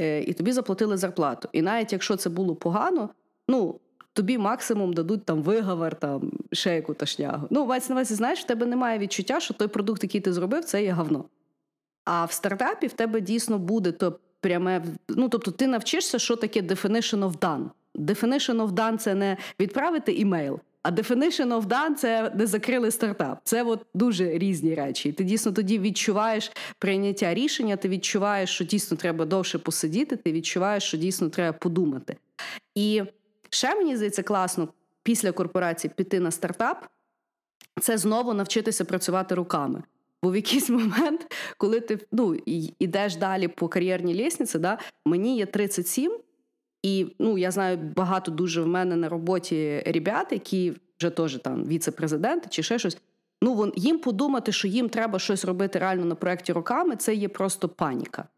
е, 0.00 0.22
і 0.22 0.32
тобі 0.32 0.52
заплатили 0.52 0.96
зарплату. 0.96 1.48
І 1.52 1.62
навіть 1.62 1.92
якщо 1.92 2.16
це 2.16 2.30
було 2.30 2.54
погано, 2.54 3.08
ну. 3.48 3.80
Тобі 4.16 4.38
максимум 4.38 4.92
дадуть 4.92 5.24
там 5.24 5.42
виговор, 5.42 5.94
там 5.94 6.32
ще 6.52 6.74
яку 6.74 6.94
ташнягу. 6.94 7.46
Ну, 7.50 7.60
на 7.60 7.64
увазі, 7.64 8.14
знаєш, 8.14 8.40
в 8.40 8.46
тебе 8.46 8.66
немає 8.66 8.98
відчуття, 8.98 9.40
що 9.40 9.54
той 9.54 9.68
продукт, 9.68 10.02
який 10.02 10.20
ти 10.20 10.32
зробив, 10.32 10.64
це 10.64 10.82
є 10.82 10.92
говно. 10.92 11.24
А 12.04 12.24
в 12.24 12.32
стартапі 12.32 12.86
в 12.86 12.92
тебе 12.92 13.20
дійсно 13.20 13.58
буде 13.58 13.92
то 13.92 14.18
пряме. 14.40 14.84
Ну 15.08 15.28
тобто, 15.28 15.50
ти 15.50 15.66
навчишся, 15.66 16.18
що 16.18 16.36
таке 16.36 16.62
definition 16.62 17.30
of 17.30 17.38
done. 17.38 17.64
Definition 17.94 18.66
of 18.66 18.68
done– 18.68 18.96
це 18.98 19.14
не 19.14 19.36
відправити 19.60 20.12
імейл, 20.12 20.60
А 20.82 20.90
definition 20.90 21.60
of 21.60 21.62
done– 21.62 21.94
це 21.96 22.32
не 22.34 22.46
закрили 22.46 22.90
стартап. 22.90 23.40
Це 23.44 23.62
от 23.62 23.86
дуже 23.94 24.38
різні 24.38 24.74
речі. 24.74 25.12
Ти 25.12 25.24
дійсно 25.24 25.52
тоді 25.52 25.78
відчуваєш 25.78 26.52
прийняття 26.78 27.34
рішення, 27.34 27.76
ти 27.76 27.88
відчуваєш, 27.88 28.50
що 28.50 28.64
дійсно 28.64 28.96
треба 28.96 29.24
довше 29.24 29.58
посидіти, 29.58 30.16
ти 30.16 30.32
відчуваєш, 30.32 30.82
що 30.82 30.96
дійсно 30.96 31.28
треба 31.28 31.58
подумати. 31.58 32.16
І 32.74 33.02
ще 33.50 33.74
мені 33.74 33.96
здається 33.96 34.22
класно 34.22 34.68
після 35.02 35.32
корпорації 35.32 35.92
піти 35.96 36.20
на 36.20 36.30
стартап 36.30 36.86
це 37.80 37.98
знову 37.98 38.34
навчитися 38.34 38.84
працювати 38.84 39.34
руками. 39.34 39.82
Бо 40.24 40.30
в 40.30 40.36
якийсь 40.36 40.70
момент, 40.70 41.34
коли 41.56 41.80
ти 41.80 41.98
ну, 42.12 42.36
йдеш 42.78 43.16
далі 43.16 43.48
по 43.48 43.68
кар'єрній 43.68 44.14
лісниці, 44.14 44.58
да, 44.58 44.78
мені 45.06 45.36
є 45.36 45.46
37, 45.46 46.12
і 46.82 47.06
ну, 47.18 47.38
я 47.38 47.50
знаю 47.50 47.78
багато 47.96 48.30
дуже 48.30 48.62
в 48.62 48.66
мене 48.66 48.96
на 48.96 49.08
роботі 49.08 49.82
ребят, 49.86 50.26
які 50.32 50.72
вже 50.98 51.10
теж 51.10 51.38
там 51.38 51.64
віце-президенти 51.64 52.46
чи 52.50 52.62
ще 52.62 52.78
щось. 52.78 52.98
Ну, 53.42 53.54
вон, 53.54 53.72
їм 53.76 53.98
подумати, 53.98 54.52
що 54.52 54.68
їм 54.68 54.88
треба 54.88 55.18
щось 55.18 55.44
робити 55.44 55.78
реально 55.78 56.04
на 56.04 56.14
проєкті 56.14 56.52
руками, 56.52 56.96
це 56.96 57.14
є 57.14 57.28
просто 57.28 57.68
паніка. 57.68 58.28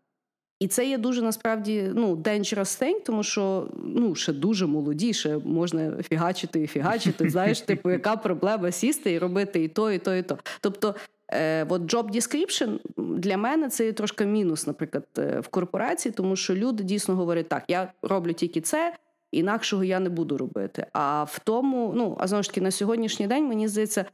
І 0.60 0.68
це 0.68 0.88
є 0.88 0.98
дуже 0.98 1.22
насправді 1.22 1.90
ну, 1.94 2.16
dangerous 2.16 2.82
thing, 2.82 3.04
тому 3.04 3.22
що 3.22 3.68
ну, 3.84 4.14
ще 4.14 4.32
дуже 4.32 4.66
молоді, 4.66 5.12
ще 5.12 5.38
можна 5.38 6.02
фігачити 6.02 6.62
і 6.62 6.66
фігачити. 6.66 7.30
Знаєш, 7.30 7.60
типу, 7.60 7.90
яка 7.90 8.16
проблема 8.16 8.72
сісти 8.72 9.12
і 9.12 9.18
робити 9.18 9.64
і 9.64 9.68
то, 9.68 9.92
і 9.92 9.98
то, 9.98 10.14
і 10.14 10.22
то. 10.22 10.38
Тобто, 10.60 10.94
е, 11.28 11.66
от 11.68 11.82
job 11.82 12.14
description 12.14 12.78
для 12.96 13.36
мене 13.36 13.68
це 13.68 13.92
трошки 13.92 14.26
мінус, 14.26 14.66
наприклад, 14.66 15.06
е, 15.18 15.40
в 15.40 15.48
корпорації, 15.48 16.12
тому 16.12 16.36
що 16.36 16.54
люди 16.54 16.84
дійсно 16.84 17.16
говорять, 17.16 17.48
так, 17.48 17.64
я 17.68 17.92
роблю 18.02 18.32
тільки 18.32 18.60
це. 18.60 18.94
Інакшого 19.32 19.84
я 19.84 20.00
не 20.00 20.08
буду 20.08 20.38
робити. 20.38 20.86
А 20.92 21.24
в 21.24 21.38
тому, 21.38 21.92
ну 21.96 22.16
а 22.20 22.26
знову 22.26 22.42
ж 22.42 22.48
таки, 22.48 22.60
на 22.60 22.70
сьогоднішній 22.70 23.26
день 23.26 23.48
мені 23.48 23.68
здається, 23.68 24.04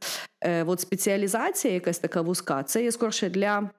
е, 0.41 0.63
от 0.63 0.79
спеціалізація, 0.79 1.73
якась 1.73 1.99
така 1.99 2.21
вузька, 2.21 2.63
це 2.63 2.83
є 2.83 2.91
скорше 2.91 3.29
для 3.29 3.69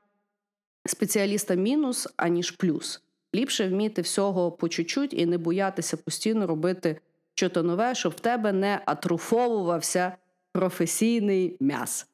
спеціаліста 0.87 1.55
мінус, 1.55 2.09
аніж 2.17 2.51
плюс. 2.51 3.03
Ліпше 3.35 3.69
вміти 3.69 4.03
всього 4.03 4.53
по 4.53 4.69
чуть-чуть 4.69 5.15
і 5.15 5.27
не 5.27 5.39
боятися 5.39 5.97
постійно 5.97 6.47
робити 6.47 7.01
щось 7.35 7.55
нове, 7.55 7.95
щоб 7.95 8.13
в 8.13 8.21
тебе 8.21 8.53
не 8.53 8.81
атрофовувався 8.87 10.17
професійний 10.53 11.57
м'яс. 11.61 12.07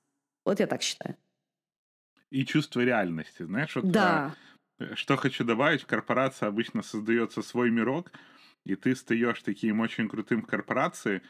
От 0.46 0.60
я 0.60 0.66
так 0.66 0.82
считаю. 0.82 1.16
И 2.30 2.44
чувство 2.44 2.80
реальности. 2.80 3.42
Знаешь, 3.42 3.74
вот 3.74 3.90
Да. 3.92 4.34
а, 4.80 4.94
что 4.94 5.16
хочу 5.16 5.44
добавить, 5.44 5.84
корпорация 5.84 6.48
обычно 6.48 6.82
создается 6.82 7.42
свой 7.42 7.70
мирок, 7.70 8.12
и 8.64 8.76
ты 8.76 8.94
стаешь 8.94 9.42
таким 9.42 9.80
очень 9.80 10.08
крутым 10.08 10.42
в 10.42 10.46
корпорации, 10.46 11.22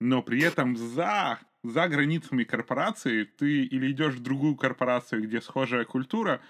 но 0.00 0.22
при 0.22 0.42
этом 0.42 0.76
за, 0.76 1.40
за 1.64 1.88
границами 1.88 2.44
корпорации 2.44 3.24
ты 3.24 3.64
или 3.64 3.92
идешь 3.92 4.14
в 4.16 4.22
другую 4.22 4.56
корпорацию, 4.56 5.22
где 5.22 5.40
схожая 5.40 5.84
культура, 5.84 6.40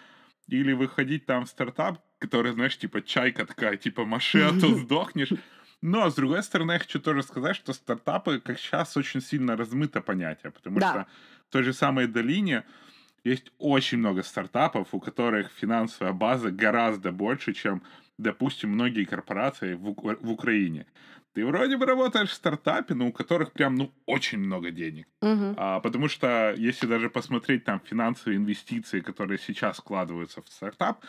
или 0.49 0.73
выходить 0.73 1.26
там 1.26 1.47
в 1.47 1.49
стартап, 1.49 2.00
который, 2.19 2.52
знаешь, 2.52 2.79
типа 2.79 3.02
чайка 3.02 3.47
такая, 3.47 3.76
типа 3.76 4.05
маши, 4.07 4.40
а 4.43 4.52
то 4.55 4.75
сдохнешь. 4.75 5.35
Но, 5.83 6.11
с 6.11 6.14
другой 6.14 6.43
стороны, 6.43 6.73
я 6.73 6.79
хочу 6.79 7.00
тоже 7.00 7.23
сказать, 7.23 7.57
что 7.57 7.73
стартапы, 7.73 8.40
как 8.40 8.59
сейчас, 8.59 8.97
очень 8.97 9.21
сильно 9.23 9.57
размыто 9.57 10.00
понятие, 10.02 10.52
потому 10.52 10.81
Да. 10.81 10.83
что 10.83 11.07
той 11.50 11.62
же 11.62 11.73
самой 11.73 12.07
долине 12.07 12.64
есть 13.25 13.52
очень 13.59 13.99
много 13.99 14.23
стартапов, 14.23 14.88
у 14.92 15.00
которых 15.00 15.50
финансовая 15.50 16.12
база 16.12 16.50
гораздо 16.50 17.12
больше, 17.12 17.52
чем, 17.52 17.83
допустим, 18.19 18.71
многие 18.71 19.04
корпорации 19.04 19.75
в, 19.75 19.88
Ук- 19.88 20.21
в 20.21 20.30
Украине. 20.30 20.87
Ты 21.35 21.47
вроде 21.47 21.76
бы 21.76 21.87
работаешь 21.87 22.30
в 22.30 22.35
стартапе, 22.35 22.95
но 22.95 23.07
у 23.07 23.12
которых 23.12 23.52
прям, 23.52 23.76
ну, 23.76 23.92
очень 24.07 24.38
много 24.38 24.71
денег. 24.71 25.07
Угу. 25.23 25.54
А, 25.57 25.80
потому 25.80 26.09
что 26.09 26.54
если 26.57 26.87
даже 26.87 27.09
посмотреть 27.09 27.64
там 27.64 27.80
финансовые 27.85 28.37
инвестиции, 28.37 29.00
которые 29.00 29.38
сейчас 29.38 29.78
вкладываются 29.78 30.42
в 30.42 30.49
стартап, 30.49 31.04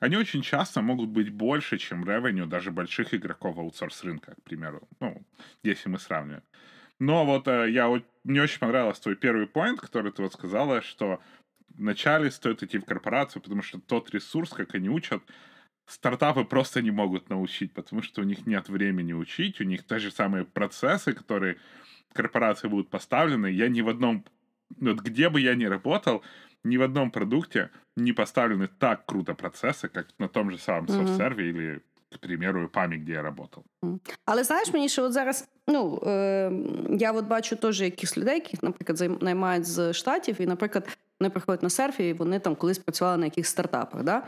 они 0.00 0.16
очень 0.16 0.42
часто 0.42 0.82
могут 0.82 1.08
быть 1.10 1.30
больше, 1.30 1.78
чем 1.78 2.04
ревеню 2.04 2.46
даже 2.46 2.70
больших 2.70 3.14
игроков 3.14 3.58
аутсорс 3.58 4.04
рынка, 4.04 4.34
к 4.34 4.42
примеру. 4.42 4.80
Ну, 5.00 5.22
если 5.62 5.90
мы 5.90 5.98
сравниваем. 5.98 6.42
Но 6.98 7.26
вот 7.26 7.46
э, 7.48 7.70
я 7.70 7.88
мне 8.24 8.42
очень 8.42 8.58
понравился 8.58 9.02
твой 9.02 9.16
первый 9.16 9.46
поинт, 9.46 9.80
который 9.80 10.12
ты 10.12 10.22
вот 10.22 10.32
сказала, 10.32 10.80
что 10.82 11.20
вначале 11.68 12.30
стоит 12.30 12.62
идти 12.62 12.78
в 12.78 12.84
корпорацию, 12.84 13.42
потому 13.42 13.62
что 13.62 13.80
тот 13.80 14.10
ресурс, 14.10 14.50
как 14.50 14.74
они 14.74 14.88
учат, 14.88 15.22
стартапы 15.86 16.44
просто 16.44 16.82
не 16.82 16.90
могут 16.90 17.30
научить, 17.30 17.74
потому 17.74 18.02
что 18.02 18.22
у 18.22 18.24
них 18.24 18.46
нет 18.46 18.68
времени 18.68 19.12
учить, 19.12 19.60
у 19.60 19.64
них 19.64 19.86
те 19.86 19.98
же 19.98 20.10
самые 20.10 20.44
процессы, 20.44 21.12
которые 21.12 21.58
корпорации 22.12 22.68
будут 22.68 22.90
поставлены. 22.90 23.48
Я 23.48 23.68
ни 23.68 23.82
в 23.82 23.88
одном, 23.88 24.24
вот 24.80 25.00
где 25.00 25.28
бы 25.30 25.40
я 25.40 25.54
ни 25.54 25.64
работал, 25.66 26.24
ни 26.64 26.76
в 26.76 26.82
одном 26.82 27.10
продукте 27.10 27.70
не 27.96 28.12
поставлены 28.12 28.68
так 28.68 29.06
круто 29.06 29.34
процессы, 29.34 29.88
как 29.88 30.08
на 30.18 30.28
том 30.28 30.50
же 30.50 30.58
самом 30.58 30.88
Мгм. 30.88 30.88
софтсерве 30.88 31.50
или, 31.50 31.82
к 32.12 32.18
примеру, 32.20 32.68
ПАМе, 32.68 32.96
где 32.96 33.12
я 33.12 33.22
работал. 33.22 33.64
Але 34.24 34.44
знаєш, 34.44 34.72
мені 34.72 34.88
ще 34.88 35.02
от 35.02 35.12
зараз, 35.12 35.48
ну 35.68 36.02
е, 36.06 36.52
я 36.90 37.12
от 37.12 37.26
бачу 37.26 37.56
теж 37.56 37.80
якихось 37.80 38.18
людей, 38.18 38.34
які, 38.34 38.58
наприклад, 38.62 39.22
наймають 39.22 39.66
з 39.66 39.92
штатів, 39.92 40.40
і, 40.40 40.46
наприклад, 40.46 40.98
вони 41.20 41.30
приходять 41.30 41.62
на 41.62 41.70
серфі, 41.70 42.08
і 42.08 42.12
вони 42.12 42.38
там 42.38 42.54
колись 42.54 42.78
працювали 42.78 43.16
на 43.16 43.24
якихось 43.24 43.50
стартапах. 43.50 44.02
Да? 44.02 44.22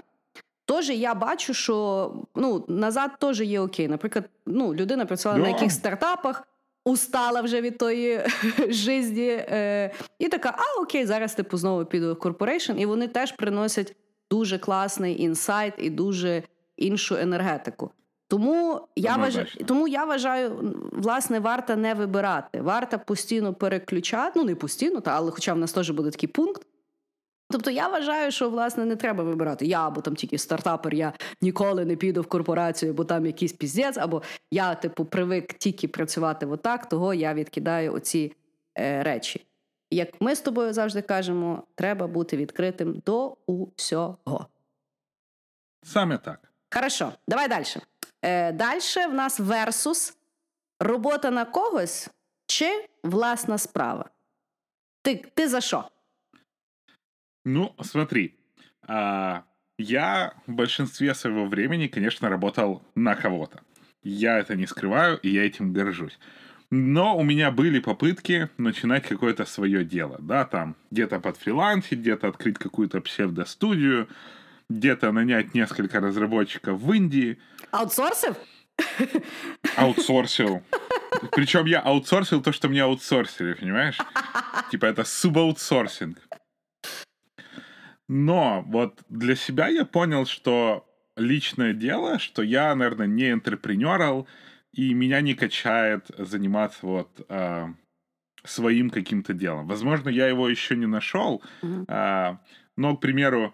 Тож 0.65 0.91
я 0.91 1.15
бачу, 1.15 1.55
що 1.55 2.13
ну, 2.35 2.65
назад 2.69 3.11
теж 3.19 3.41
є 3.41 3.61
окей. 3.61 3.89
Наприклад, 3.89 4.25
ну, 4.47 4.75
людина 4.75 5.07
працювала 5.07 5.39
на 5.39 5.45
Да. 5.45 5.51
якихось 5.51 5.75
стартапах, 5.75 6.49
устала 6.85 7.41
вже 7.41 7.61
від 7.61 7.79
тої 7.79 8.21
житті, 8.69 9.29
е, 9.29 9.91
і 10.19 10.29
така: 10.29 10.55
а 10.59 10.81
окей, 10.81 11.07
зараз 11.07 11.35
типу 11.35 11.57
знову 11.57 11.85
піду 11.85 12.15
в 12.15 12.19
corporation, 12.19 12.79
і 12.79 12.87
вони 12.87 13.09
теж 13.09 13.33
приносять 13.33 13.97
дуже 14.31 14.59
класний 14.59 15.23
інсайт 15.23 15.75
і 15.79 15.91
дуже 15.91 16.43
іншу 16.79 17.17
енергетику. 17.17 17.91
Тому 18.29 18.89
я 18.97 19.17
вважаю, 19.17 19.47
тому 19.67 19.89
я 19.89 20.05
вважаю, 20.05 20.75
власне, 20.93 21.41
варто 21.41 21.77
не 21.77 21.95
вибирати. 21.95 22.61
Варто 22.61 22.99
постійно 22.99 23.55
переключати. 23.55 24.33
Ну 24.37 24.45
не 24.45 24.55
постійно, 24.55 25.01
та 25.01 25.11
але 25.11 25.31
хоча 25.31 25.55
в 25.55 25.59
нас 25.59 25.73
теж 25.73 25.91
буде 25.91 26.11
такий 26.11 26.29
пункт. 26.29 26.67
Тобто 27.51 27.71
я 27.71 27.89
вважаю, 27.89 28.31
що 28.31 28.51
власне 28.51 28.85
не 28.85 28.97
треба 28.97 29.25
вибирати. 29.25 29.67
Я 29.67 29.87
або 29.87 30.01
там 30.01 30.15
тільки 30.15 30.39
стартапер, 30.39 30.95
я 30.95 31.13
ніколи 31.41 31.85
не 31.85 31.97
піду 31.97 32.23
в 32.23 32.27
корпорацію, 32.27 32.95
бо 32.95 33.05
там 33.05 33.27
якийсь 33.27 33.53
піздець, 33.53 33.97
або 33.97 34.23
я, 34.51 34.75
типу, 34.75 35.05
привик 35.05 35.55
тільки 35.55 35.89
працювати 35.89 36.47
отак, 36.47 36.89
того 36.89 37.15
я 37.15 37.35
відкидаю 37.35 37.93
оці 37.93 38.33
е, 38.79 39.03
речі. 39.03 39.47
Як 39.91 40.21
ми 40.21 40.35
з 40.35 40.41
тобою 40.41 40.73
завжди 40.73 41.03
кажемо, 41.03 41.63
треба 41.75 42.07
бути 42.07 42.37
відкритим 42.37 43.03
до 43.07 43.37
усього. 43.47 44.47
Саме 45.83 46.19
так. 46.19 46.48
Хорошо, 46.71 47.13
давай 47.29 47.49
далі. 47.49 47.65
Е, 48.23 48.53
далі 48.53 48.81
в 49.09 49.15
нас 49.15 49.41
версус 49.41 50.17
робота 50.81 51.31
на 51.31 51.45
когось 51.45 52.11
чи 52.47 52.89
власна 53.03 53.59
справа. 53.59 54.11
Ти, 55.03 55.25
ти 55.35 55.49
за 55.49 55.61
що? 55.61 55.85
Ну, 57.45 57.75
смотри, 57.83 58.33
а, 58.87 59.41
я 59.79 60.33
в 60.47 60.53
большинстве 60.53 61.15
своего 61.15 61.47
времени, 61.47 61.89
конечно, 61.89 62.29
работал 62.29 62.83
на 62.95 63.15
кого-то. 63.15 63.61
Я 64.03 64.39
это 64.39 64.57
не 64.57 64.67
скрываю, 64.67 65.19
и 65.23 65.31
я 65.31 65.47
этим 65.47 65.73
горжусь. 65.73 66.19
Но 66.71 67.17
у 67.17 67.23
меня 67.23 67.51
были 67.51 67.81
попытки 67.81 68.49
начинать 68.59 69.09
какое-то 69.09 69.47
свое 69.47 69.85
дело, 69.85 70.19
да, 70.21 70.45
там 70.45 70.77
где-то 70.91 71.21
под 71.21 71.37
фрилансить, 71.37 72.01
где-то 72.01 72.29
открыть 72.29 72.59
какую-то 72.59 73.01
псевдостудию, 73.01 74.09
где-то 74.69 75.13
нанять 75.13 75.55
несколько 75.55 76.01
разработчиков 76.01 76.81
в 76.81 76.93
Индии, 76.93 77.39
Аутсорсив? 77.71 78.37
аутсорсил. 79.77 80.63
Причем 81.33 81.65
я 81.67 81.81
аутсорсил 81.81 82.43
то, 82.43 82.53
что 82.53 82.69
мне 82.69 82.83
аутсорсили, 82.83 83.55
понимаешь? 83.55 83.99
Типа 84.71 84.87
это 84.87 85.05
субаутсорсинг. 85.05 86.19
Но 88.09 88.63
вот 88.67 89.03
для 89.09 89.35
себя 89.37 89.69
я 89.69 89.85
понял, 89.85 90.27
что 90.27 90.87
личное 91.17 91.73
дело, 91.75 92.19
что 92.19 92.43
я, 92.43 92.75
наверное, 92.75 93.07
не 93.07 93.31
entrepreneur, 93.33 94.27
и 94.73 94.95
меня 94.95 95.21
не 95.21 95.35
качает 95.35 96.07
заниматься 96.17 96.87
вот 96.87 97.27
а, 97.29 97.71
своим 98.45 98.91
каким-то 98.91 99.35
делом. 99.35 99.67
Возможно, 99.67 100.09
я 100.09 100.29
его 100.29 100.49
еще 100.49 100.77
не 100.77 100.87
нашел, 100.87 101.43
Мгм. 101.63 101.85
а, 101.89 102.39
но, 102.77 102.97
к 102.97 103.01
примеру, 103.01 103.47
э, 103.49 103.51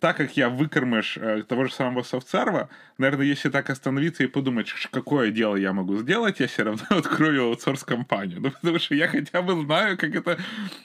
так 0.00 0.16
как 0.16 0.36
я 0.36 0.48
выкормыш 0.48 1.16
э, 1.18 1.42
того 1.44 1.64
же 1.66 1.72
самого 1.72 2.02
софтсерва, 2.02 2.68
наверное, 2.98 3.26
если 3.26 3.48
так 3.48 3.70
остановиться 3.70 4.24
и 4.24 4.26
подумать, 4.26 4.72
какое 4.90 5.30
дело 5.30 5.56
я 5.56 5.72
могу 5.72 5.96
сделать, 5.96 6.40
я 6.40 6.46
все 6.46 6.64
равно 6.64 6.84
открою 6.90 7.44
аутсорс-компанию. 7.44 8.40
Ну, 8.40 8.50
потому 8.50 8.78
что 8.78 8.94
я 8.94 9.08
хотя 9.08 9.42
бы 9.42 9.60
знаю, 9.62 9.96
как 9.96 10.14
это, 10.14 10.38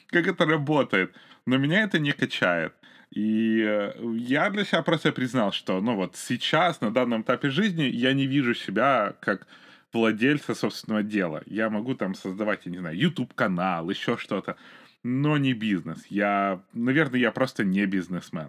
как 0.08 0.28
это 0.28 0.46
работает. 0.46 1.14
Но 1.46 1.58
меня 1.58 1.84
это 1.84 2.00
не 2.00 2.12
качает. 2.12 2.74
И 3.10 3.62
э, 3.62 3.94
я 4.16 4.50
для 4.50 4.64
себя 4.64 4.84
просто 4.84 5.12
признал, 5.12 5.52
что, 5.52 5.82
ну 5.82 5.96
вот 5.96 6.16
сейчас, 6.16 6.82
на 6.82 6.92
данном 6.92 7.24
этапе 7.24 7.50
жизни, 7.50 7.84
я 7.84 8.14
не 8.14 8.26
вижу 8.26 8.54
себя 8.54 9.16
как 9.20 9.48
владельца 9.92 10.56
собственного 10.56 11.04
дела. 11.04 11.44
Я 11.46 11.70
могу 11.70 11.96
там 11.96 12.16
создавать, 12.16 12.62
я 12.66 12.72
не 12.72 12.78
знаю, 12.78 12.98
YouTube-канал, 12.98 13.90
еще 13.90 14.18
что-то, 14.18 14.56
но 15.05 15.39
не 15.39 15.55
бизнес. 15.55 16.07
Я, 16.11 16.59
наверное, 16.75 17.21
я 17.21 17.31
просто 17.31 17.65
не 17.65 17.87
бизнесмен. 17.87 18.47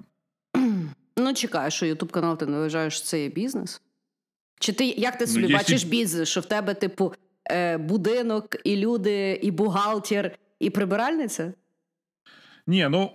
Ну, 1.17 1.33
чекай, 1.33 1.71
що 1.71 1.86
Ютуб 1.86 2.12
канал 2.12 2.38
ти 2.38 2.45
не 2.45 2.57
вважаєш, 2.57 2.93
що 2.97 3.05
це 3.05 3.24
є 3.24 3.29
бізнес? 3.29 3.81
Чи 4.59 4.74
ти 4.74 4.86
як 4.86 5.17
ти 5.17 5.25
Ну, 5.25 5.31
собі 5.31 5.41
якщо- 5.47 5.57
бачиш 5.57 5.83
бізнес, 5.83 6.29
що 6.29 6.41
в 6.41 6.45
тебе, 6.45 6.74
типу, 6.74 7.13
е, 7.51 7.77
будинок, 7.77 8.55
і 8.63 8.75
люди, 8.75 9.39
і 9.43 9.51
бухгалтер, 9.51 10.31
і 10.59 10.69
прибиральниця? 10.69 11.53
Не, 12.67 12.89
ну, 12.89 13.12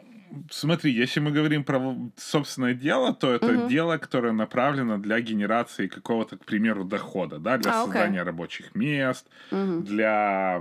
смотри, 0.51 0.91
если 1.03 1.23
мы 1.23 1.37
говорим 1.37 1.65
про 1.65 1.97
собственное 2.17 2.75
дело, 2.75 3.13
то 3.13 3.33
это 3.37 3.53
Мгм. 3.53 3.69
дело, 3.69 3.99
которое 3.99 4.33
направлено 4.33 4.99
для 4.99 5.21
генерации 5.21 5.89
какого-то, 5.89 6.37
к 6.37 6.45
примеру, 6.45 6.85
дохода, 6.85 7.39
да, 7.39 7.59
для 7.59 7.71
А, 7.71 7.83
окей. 7.85 7.93
создания 7.93 8.25
рабочих 8.25 8.75
мест, 8.75 9.27
Угу. 9.53 9.81
для 9.81 10.59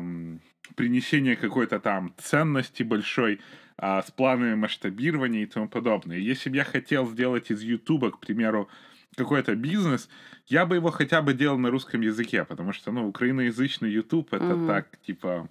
м, 0.68 0.74
принесения 0.74 1.36
какой-то 1.36 1.80
там 1.80 2.14
ценности 2.18 2.82
большой 2.82 3.40
а, 3.78 4.02
с 4.02 4.10
планами 4.10 4.54
масштабирования 4.54 5.42
и 5.42 5.46
тому 5.46 5.68
подобное. 5.68 6.18
Если 6.18 6.50
бы 6.50 6.56
я 6.56 6.64
хотел 6.64 7.06
сделать 7.08 7.50
из 7.50 7.62
Ютуба, 7.62 8.10
к 8.10 8.20
примеру, 8.20 8.68
какой-то 9.16 9.54
бизнес, 9.54 10.08
я 10.46 10.66
бы 10.66 10.76
его 10.76 10.90
хотя 10.90 11.22
бы 11.22 11.34
делал 11.34 11.58
на 11.58 11.70
русском 11.70 12.00
языке, 12.00 12.44
потому 12.44 12.72
что, 12.72 12.92
ну, 12.92 13.06
украиноязычный 13.08 13.90
Ютуб 13.90 14.32
это 14.32 14.44
Мгм. 14.44 14.66
так, 14.66 15.00
типа... 15.06 15.48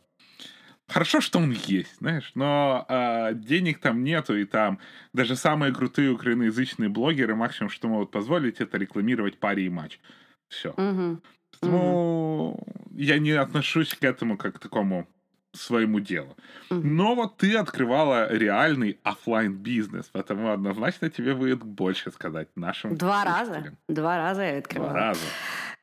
Хорошо, 0.87 1.19
что 1.19 1.39
он 1.39 1.49
есть, 1.49 1.97
знаешь, 1.97 2.31
но 2.35 2.85
а, 2.87 3.33
денег 3.33 3.79
там 3.79 4.03
нету, 4.03 4.37
и 4.37 4.45
там 4.45 4.77
даже 5.13 5.35
самые 5.35 5.73
крутые 5.73 6.11
украиноязычные 6.11 6.89
блогеры 6.89 7.35
максимум, 7.35 7.71
что 7.71 7.87
могут 7.87 8.11
позволить, 8.11 8.61
это 8.61 8.77
рекламировать 8.77 9.39
паре 9.39 9.65
и 9.65 9.69
матч. 9.69 9.99
Все. 10.47 10.69
Угу. 10.77 11.21
Ну, 11.62 12.56
я 12.96 13.18
не 13.18 13.32
отношусь 13.32 13.94
к 13.94 14.02
этому 14.04 14.36
как 14.36 14.54
к 14.54 14.58
такому 14.58 15.06
своему 15.52 16.00
делу. 16.00 16.36
Но 16.70 17.14
вот 17.14 17.36
ты 17.36 17.56
открывала 17.56 18.28
реальный 18.32 18.98
оффлайн 19.02 19.52
бизнес, 19.52 20.08
поэтому 20.12 20.52
однозначно 20.52 21.10
тебе 21.10 21.34
будет 21.34 21.62
больше 21.64 22.10
сказать 22.10 22.48
нашим 22.56 22.96
Два 22.96 23.24
рази. 23.24 23.44
слушателям. 23.46 23.76
Два 23.88 24.16
рази 24.16 24.40
я 24.42 24.48
Два 24.50 24.56
відкривала. 24.58 24.92
раза. 24.92 25.20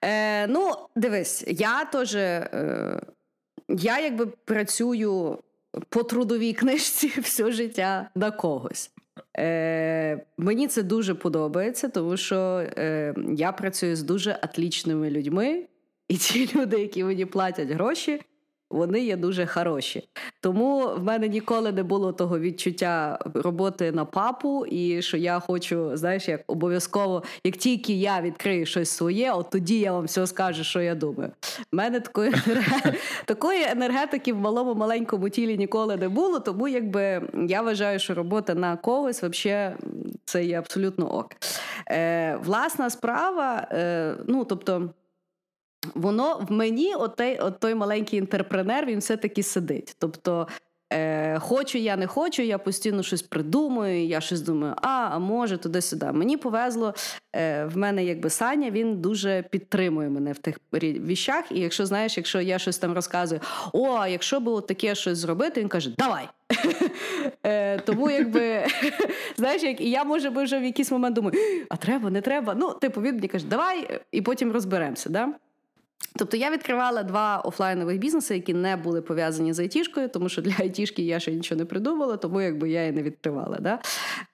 Е, 0.03 0.47
ну, 0.47 0.71
дивись, 0.95 1.43
я 1.47 1.85
теж. 1.85 2.15
Е, 2.15 3.01
я 3.69 3.99
якби 3.99 4.25
працюю 4.25 5.39
по 5.89 6.03
трудовій 6.03 6.53
книжці 6.53 7.21
все 7.21 7.51
життя 7.51 8.09
на 8.15 8.31
когось. 8.31 8.91
Е, 9.38 10.24
мені 10.38 10.68
це 10.68 10.82
дуже 10.82 11.14
подобається, 11.14 11.88
тому 11.88 12.16
що 12.16 12.36
е, 12.76 13.14
я 13.36 13.52
працюю 13.52 13.96
з 13.96 14.02
дуже 14.02 14.38
атлічними 14.42 15.10
людьми, 15.10 15.64
і 16.08 16.16
ті 16.16 16.50
люди, 16.54 16.80
які 16.80 17.04
мені 17.04 17.26
платять 17.26 17.70
гроші, 17.70 18.20
вони 18.72 19.00
є 19.00 19.16
дуже 19.16 19.46
хороші. 19.46 20.08
Тому 20.40 20.88
в 20.96 21.04
мене 21.04 21.28
ніколи 21.28 21.72
не 21.72 21.82
було 21.82 22.12
того 22.12 22.38
відчуття 22.38 23.18
роботи 23.34 23.92
на 23.92 24.04
папу, 24.04 24.66
і 24.66 25.02
що 25.02 25.16
я 25.16 25.40
хочу, 25.40 25.96
знаєш, 25.96 26.28
як 26.28 26.40
обов'язково, 26.46 27.22
як 27.44 27.56
тільки 27.56 27.92
я 27.92 28.20
відкрию 28.20 28.66
щось 28.66 28.90
своє, 28.90 29.32
от 29.32 29.50
тоді 29.50 29.78
я 29.78 29.92
вам 29.92 30.04
все 30.04 30.26
скажу, 30.26 30.64
що 30.64 30.80
я 30.80 30.94
думаю. 30.94 31.30
У 31.72 31.76
мене 31.76 32.00
такої, 32.00 32.32
такої 33.24 33.62
енергетики 33.64 34.32
в 34.32 34.36
малому 34.36 34.74
маленькому 34.74 35.28
тілі 35.28 35.56
ніколи 35.56 35.96
не 35.96 36.08
було, 36.08 36.40
тому 36.40 36.68
якби 36.68 37.22
я 37.48 37.62
вважаю, 37.62 37.98
що 37.98 38.14
робота 38.14 38.54
на 38.54 38.76
когось 38.76 39.22
взагалі 39.22 39.76
це 40.24 40.44
є 40.44 40.58
абсолютно 40.58 41.14
ок. 41.14 41.30
Е, 41.90 42.38
власна 42.44 42.90
справа, 42.90 43.68
е, 43.72 44.16
ну 44.26 44.44
тобто. 44.44 44.90
Воно 45.94 46.46
в 46.48 46.52
мені, 46.52 46.94
отей, 46.94 47.38
от 47.38 47.60
той 47.60 47.74
маленький 47.74 48.18
інтерпренер, 48.18 48.86
він 48.86 48.98
все-таки 48.98 49.42
сидить. 49.42 49.96
Тобто, 49.98 50.48
е, 50.92 51.38
хочу 51.38 51.78
я 51.78 51.96
не 51.96 52.06
хочу, 52.06 52.42
я 52.42 52.58
постійно 52.58 53.02
щось 53.02 53.22
придумую, 53.22 54.06
я 54.06 54.20
щось 54.20 54.40
думаю, 54.40 54.74
а, 54.82 55.08
а 55.12 55.18
може, 55.18 55.58
туди-сюди. 55.58 56.12
Мені 56.12 56.36
повезло, 56.36 56.94
е, 57.36 57.64
в 57.64 57.76
мене 57.76 58.04
якби 58.04 58.30
Саня, 58.30 58.70
він 58.70 59.00
дуже 59.00 59.44
підтримує 59.50 60.08
мене 60.08 60.32
в 60.32 60.38
тих 60.38 60.60
віщах. 60.72 61.44
І 61.50 61.60
якщо 61.60 61.86
знаєш, 61.86 62.16
якщо 62.16 62.40
я 62.40 62.58
щось 62.58 62.78
там 62.78 62.92
розказую, 62.92 63.40
о, 63.72 64.06
якщо 64.06 64.42
от 64.46 64.66
таке 64.66 64.94
щось 64.94 65.18
зробити, 65.18 65.60
він 65.60 65.68
каже, 65.68 65.90
давай. 65.98 66.28
Е, 67.46 67.78
тому 67.78 68.10
якби 68.10 68.64
знаєш, 69.36 69.62
як 69.62 69.80
і 69.80 69.90
я 69.90 70.04
може 70.04 70.30
би 70.30 70.44
вже 70.44 70.58
в 70.58 70.64
якийсь 70.64 70.90
момент 70.90 71.14
думаю, 71.16 71.36
а 71.68 71.76
треба, 71.76 72.10
не 72.10 72.20
треба. 72.20 72.54
Ну, 72.54 72.72
типу, 72.72 73.02
він 73.02 73.14
мені 73.14 73.28
каже, 73.28 73.46
давай, 73.46 74.00
і 74.12 74.22
потім 74.22 74.52
розберемося. 74.52 75.10
Да? 75.10 75.28
Тобто 76.16 76.36
я 76.36 76.50
відкривала 76.50 77.02
два 77.02 77.38
офлайнових 77.38 77.98
бізнеси, 77.98 78.34
які 78.34 78.54
не 78.54 78.76
були 78.76 79.02
пов'язані 79.02 79.52
з 79.52 79.58
айтішкою, 79.58 80.08
тому 80.08 80.28
що 80.28 80.42
для 80.42 80.54
айтішки 80.58 81.02
я 81.02 81.20
ще 81.20 81.32
нічого 81.32 81.58
не 81.58 81.64
придумала, 81.64 82.16
тому 82.16 82.40
якби 82.40 82.70
я 82.70 82.86
і 82.86 82.92
не 82.92 83.02
відкривала. 83.02 83.58
Да? 83.60 83.78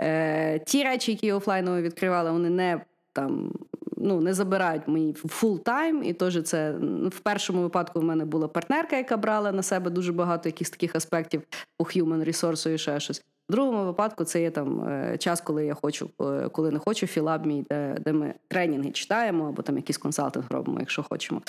Е, 0.00 0.58
ті 0.58 0.82
речі, 0.82 1.12
які 1.12 1.26
я 1.26 1.36
офлайново 1.36 1.80
відкривала, 1.80 2.32
вони 2.32 2.50
не 2.50 2.80
там. 3.12 3.52
Ну, 4.00 4.20
не 4.20 4.34
забирають 4.34 4.88
мені 4.88 5.12
full 5.12 5.62
time, 5.62 6.02
і 6.04 6.12
теж 6.12 6.42
це 6.42 6.74
в 7.10 7.20
першому 7.20 7.62
випадку 7.62 8.00
в 8.00 8.04
мене 8.04 8.24
була 8.24 8.48
партнерка, 8.48 8.96
яка 8.96 9.16
брала 9.16 9.52
на 9.52 9.62
себе 9.62 9.90
дуже 9.90 10.12
багато 10.12 10.48
якихось 10.48 10.70
таких 10.70 10.96
аспектів 10.96 11.42
по 11.76 11.84
human 11.84 12.28
resource 12.28 12.74
і 12.74 12.78
ще 12.78 13.00
щось. 13.00 13.24
В 13.48 13.52
другому 13.52 13.84
випадку 13.84 14.24
це 14.24 14.42
є 14.42 14.50
там 14.50 14.88
е, 14.88 15.18
час, 15.18 15.40
коли 15.40 15.66
я 15.66 15.74
хочу, 15.74 16.10
е, 16.20 16.48
коли 16.48 16.70
не 16.70 16.78
хочу, 16.78 17.06
філаб 17.06 17.46
мій, 17.46 17.64
де, 17.70 17.96
де 18.00 18.12
ми 18.12 18.34
тренінги 18.48 18.90
читаємо 18.90 19.48
або 19.48 19.62
там 19.62 19.76
якийсь 19.76 19.98
консалтинг 19.98 20.44
робимо, 20.50 20.80
якщо 20.80 21.02
хочемо. 21.02 21.42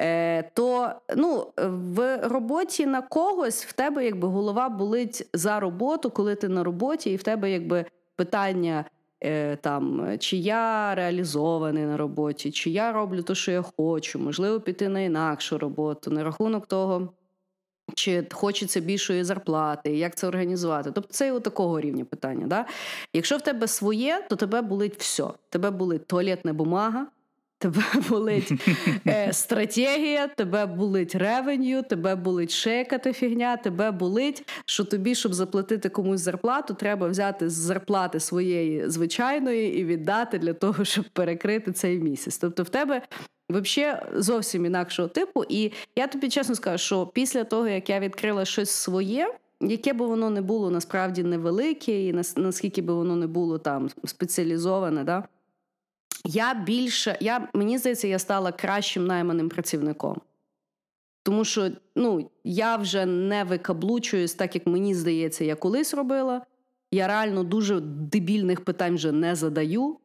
Е, 0.00 0.42
То 0.42 0.90
ну, 1.16 1.46
в 1.66 2.18
роботі 2.28 2.86
на 2.86 3.02
когось 3.02 3.64
в 3.64 3.72
тебе 3.72 4.04
якби 4.04 4.28
голова 4.28 4.68
болить 4.68 5.28
за 5.34 5.60
роботу, 5.60 6.10
коли 6.10 6.34
ти 6.34 6.48
на 6.48 6.64
роботі, 6.64 7.10
і 7.12 7.16
в 7.16 7.22
тебе 7.22 7.50
якби 7.50 7.84
питання. 8.16 8.84
е, 9.24 9.56
Там, 9.56 10.16
чи 10.18 10.36
я 10.36 10.94
реалізований 10.94 11.84
на 11.84 11.96
роботі, 11.96 12.50
чи 12.50 12.70
я 12.70 12.92
роблю 12.92 13.22
те, 13.22 13.34
що 13.34 13.52
я 13.52 13.62
хочу, 13.76 14.18
можливо, 14.18 14.60
піти 14.60 14.88
на 14.88 15.00
інакшу 15.00 15.58
роботу, 15.58 16.10
на 16.10 16.24
рахунок 16.24 16.66
того, 16.66 17.08
чи 17.94 18.26
хочеться 18.32 18.80
більшої 18.80 19.24
зарплати, 19.24 19.96
як 19.96 20.14
це 20.14 20.26
організувати. 20.26 20.90
Тобто 20.94 21.12
це 21.12 21.36
і 21.36 21.40
такого 21.40 21.80
рівня 21.80 22.04
питання. 22.04 22.46
Да? 22.46 22.66
Якщо 23.12 23.36
в 23.36 23.42
тебе 23.42 23.68
своє, 23.68 24.24
то 24.28 24.36
тебе 24.36 24.62
болить 24.62 24.96
все. 24.98 25.24
Тебе 25.48 25.70
болить 25.70 26.06
туалетна 26.06 26.52
бумага, 26.52 27.06
тебе 27.58 27.82
болить 28.08 28.52
е, 29.06 29.32
стратегія, 29.32 30.28
тебе 30.28 30.66
болить 30.66 31.14
ревеню, 31.14 31.82
тебе 31.82 32.14
болить 32.16 32.50
ще 32.50 32.78
яка-то 32.78 33.12
фігня, 33.12 33.56
тебе 33.56 33.90
болить, 33.90 34.48
що 34.66 34.84
тобі, 34.84 35.14
щоб 35.14 35.34
заплатити 35.34 35.88
комусь 35.88 36.20
зарплату, 36.20 36.74
треба 36.74 37.08
взяти 37.08 37.50
з 37.50 37.52
зарплати 37.52 38.20
своєї 38.20 38.90
звичайної 38.90 39.78
і 39.78 39.84
віддати 39.84 40.38
для 40.38 40.52
того, 40.52 40.84
щоб 40.84 41.04
перекрити 41.12 41.72
цей 41.72 41.98
місяць. 41.98 42.38
Тобто 42.38 42.62
в 42.62 42.68
тебе 42.68 43.02
Взагалі 43.50 43.96
зовсім 44.14 44.66
інакшого 44.66 45.08
типу. 45.08 45.44
І 45.48 45.72
я 45.96 46.06
тобі 46.06 46.28
чесно 46.28 46.54
скажу, 46.54 46.84
що 46.84 47.06
після 47.06 47.44
того, 47.44 47.68
як 47.68 47.90
я 47.90 48.00
відкрила 48.00 48.44
щось 48.44 48.70
своє, 48.70 49.34
яке 49.60 49.92
би 49.92 50.06
воно 50.06 50.30
не 50.30 50.42
було 50.42 50.70
насправді 50.70 51.22
невелике, 51.22 52.06
і 52.06 52.12
нас- 52.12 52.36
наскільки 52.36 52.82
би 52.82 52.94
воно 52.94 53.16
не 53.16 53.26
було 53.26 53.58
там 53.58 53.88
спеціалізоване, 54.04 55.04
да, 55.04 55.24
я 56.24 56.54
більше, 56.54 57.18
я, 57.20 57.48
мені 57.54 57.78
здається, 57.78 58.08
я 58.08 58.18
стала 58.18 58.52
кращим 58.52 59.06
найманим 59.06 59.48
працівником. 59.48 60.20
Тому 61.22 61.44
що 61.44 61.70
ну, 61.96 62.30
я 62.44 62.76
вже 62.76 63.06
не 63.06 63.44
викаблучуюсь, 63.44 64.34
так 64.34 64.54
як 64.54 64.66
мені 64.66 64.94
здається, 64.94 65.44
я 65.44 65.54
колись 65.54 65.94
робила. 65.94 66.42
Я 66.92 67.08
реально 67.08 67.44
дуже 67.44 67.80
дебільних 67.80 68.60
питань 68.60 68.94
вже 68.94 69.12
не 69.12 69.34
задаю. 69.34 69.96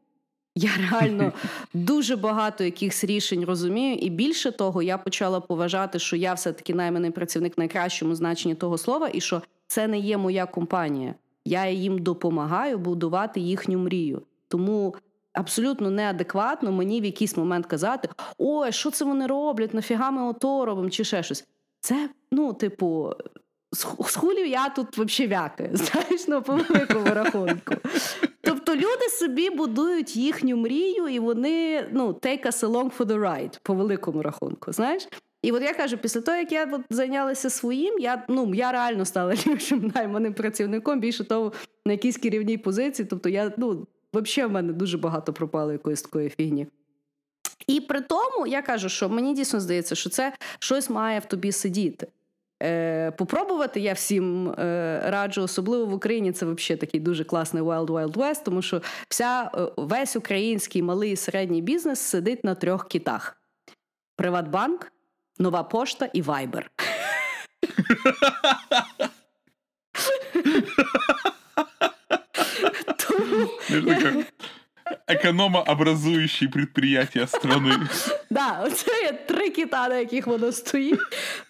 Я 0.56 0.70
реально 0.92 1.34
дуже 1.74 2.16
багато 2.16 2.64
якихось 2.64 3.04
рішень 3.04 3.46
розумію, 3.46 3.96
і 3.96 4.10
більше 4.10 4.52
того, 4.52 4.82
я 4.82 4.98
почала 4.98 5.40
поважати, 5.40 6.00
що 6.00 6.16
я 6.16 6.34
все-таки 6.34 6.74
найманий 6.74 7.12
працівник 7.12 7.58
в 7.58 7.60
найкращому 7.60 8.16
значенні 8.16 8.56
того 8.56 8.78
слова, 8.78 9.10
і 9.14 9.22
що 9.22 9.42
це 9.68 9.88
не 9.88 10.00
є 10.00 10.18
моя 10.18 10.46
компанія. 10.46 11.16
Я 11.46 11.70
їм 11.70 11.98
допомагаю 11.98 12.78
будувати 12.78 13.40
їхню 13.40 13.80
мрію. 13.80 14.22
Тому 14.48 14.96
абсолютно 15.34 15.90
неадекватно 15.92 16.72
мені 16.72 17.02
в 17.02 17.06
якийсь 17.06 17.38
момент 17.38 17.66
казати: 17.66 18.10
ой, 18.38 18.72
що 18.72 18.92
це 18.92 19.06
вони 19.06 19.28
роблять? 19.28 19.74
Нафіга 19.74 20.12
ми 20.12 20.24
ото 20.24 20.66
робимо, 20.66 20.90
чи 20.90 21.04
ще 21.04 21.24
щось. 21.24 21.46
Це, 21.80 22.10
ну, 22.32 22.54
типу, 22.54 23.14
з 23.72 23.84
ху- 23.84 24.20
хулів 24.20 24.48
я 24.48 24.70
тут 24.70 24.98
взагалі 24.98 25.34
вякаю, 25.34 25.70
знаєш, 25.74 26.28
ну, 26.28 26.42
по 26.42 26.56
великому 26.56 27.06
рахунку. 27.06 27.76
Тобто 28.42 28.76
люди 28.76 29.10
собі 29.10 29.50
будують 29.50 30.16
їхню 30.16 30.58
мрію, 30.58 31.08
і 31.08 31.20
вони 31.20 31.88
ну, 31.92 32.08
take 32.08 32.46
us 32.46 32.60
along 32.70 32.98
for 32.98 33.06
the 33.06 33.20
ride, 33.20 33.60
по 33.64 33.74
великому 33.74 34.22
рахунку. 34.22 34.72
Знаєш? 34.72 35.08
І 35.42 35.52
от 35.52 35.64
я 35.64 35.74
кажу, 35.74 35.98
після 35.98 36.22
того, 36.22 36.38
як 36.38 36.52
я 36.52 36.70
от 36.72 36.82
зайнялася 36.90 37.50
своїм, 37.50 38.00
я 38.00 38.26
ну 38.30 38.56
я 38.56 38.72
реально 38.72 39.06
стала 39.06 39.34
ліпшим 39.48 39.92
найманим 39.96 40.34
працівником, 40.34 41.00
більше 41.00 41.24
того, 41.24 41.54
на 41.86 41.92
якійсь 41.92 42.18
керівній 42.18 42.58
позиції. 42.58 43.08
Тобто, 43.10 43.30
я 43.30 43.52
ну 43.58 43.88
взагалі 44.14 44.50
в 44.50 44.54
мене 44.54 44.74
дуже 44.74 44.98
багато 44.98 45.34
пропало 45.34 45.72
якоїсь 45.72 46.02
такої 46.02 46.30
фігні. 46.30 46.68
І 47.68 47.82
при 47.82 48.02
тому 48.02 48.48
я 48.48 48.62
кажу, 48.62 48.90
що 48.90 49.10
мені 49.10 49.34
дійсно 49.34 49.60
здається, 49.60 49.96
що 49.96 50.10
це 50.10 50.34
щось 50.60 50.90
має 50.90 51.20
в 51.20 51.26
тобі 51.26 51.52
сидіти. 51.52 52.08
Е, 52.64 53.12
Попробувати 53.12 53.80
я 53.80 53.94
всім 53.94 54.50
е, 54.50 55.02
раджу, 55.06 55.42
особливо 55.42 55.86
в 55.86 55.94
Україні, 55.94 56.32
це 56.32 56.46
взагалі 56.46 56.80
такий 56.80 57.00
дуже 57.00 57.24
класний 57.24 57.64
Wild 57.64 57.86
Wild 57.86 58.14
West, 58.14 58.44
тому 58.44 58.62
що 58.62 58.82
вся 59.10 59.52
е, 59.56 59.68
весь 59.78 60.16
український 60.16 60.82
малий 60.82 61.12
і 61.12 61.16
середній 61.16 61.62
бізнес 61.62 62.00
сидить 62.00 62.44
на 62.44 62.56
трьох 62.56 62.88
кітах: 62.88 63.38
Приватбанк, 64.16 64.92
Нова 65.40 65.64
пошта 65.64 66.10
і 66.14 66.22
Viber. 66.22 66.64
Тому 73.33 73.49
Это 73.69 74.03
как 74.03 74.27
экономообразующие 75.07 76.49
предприятия 76.49 77.27
страны. 77.27 77.73
Да, 78.31 78.63
оце 78.67 78.91
є 79.03 79.13
три 79.13 79.51
кита, 79.51 79.89
на 79.89 79.97
яких 79.97 80.27
воно 80.27 80.53
стоїть. 80.53 81.01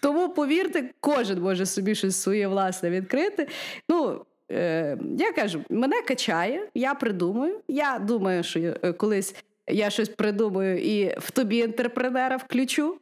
Тому 0.01 0.29
повірте, 0.29 0.89
кожен 0.99 1.41
може 1.41 1.65
собі 1.65 1.95
щось 1.95 2.21
своє 2.21 2.47
власне 2.47 2.89
відкрити. 2.89 3.47
Ну, 3.89 4.25
е, 4.51 4.97
я 5.19 5.31
кажу, 5.31 5.61
мене 5.69 6.01
качає, 6.01 6.67
я 6.73 6.93
придумаю. 6.93 7.59
Я 7.67 7.99
думаю, 7.99 8.43
що 8.43 8.59
е, 8.59 8.93
колись 8.93 9.35
я 9.67 9.89
щось 9.89 10.09
придумаю 10.09 10.77
і 10.77 11.15
в 11.19 11.31
тобі 11.31 11.57
інтерпренера 11.57 12.37
включу. 12.37 12.97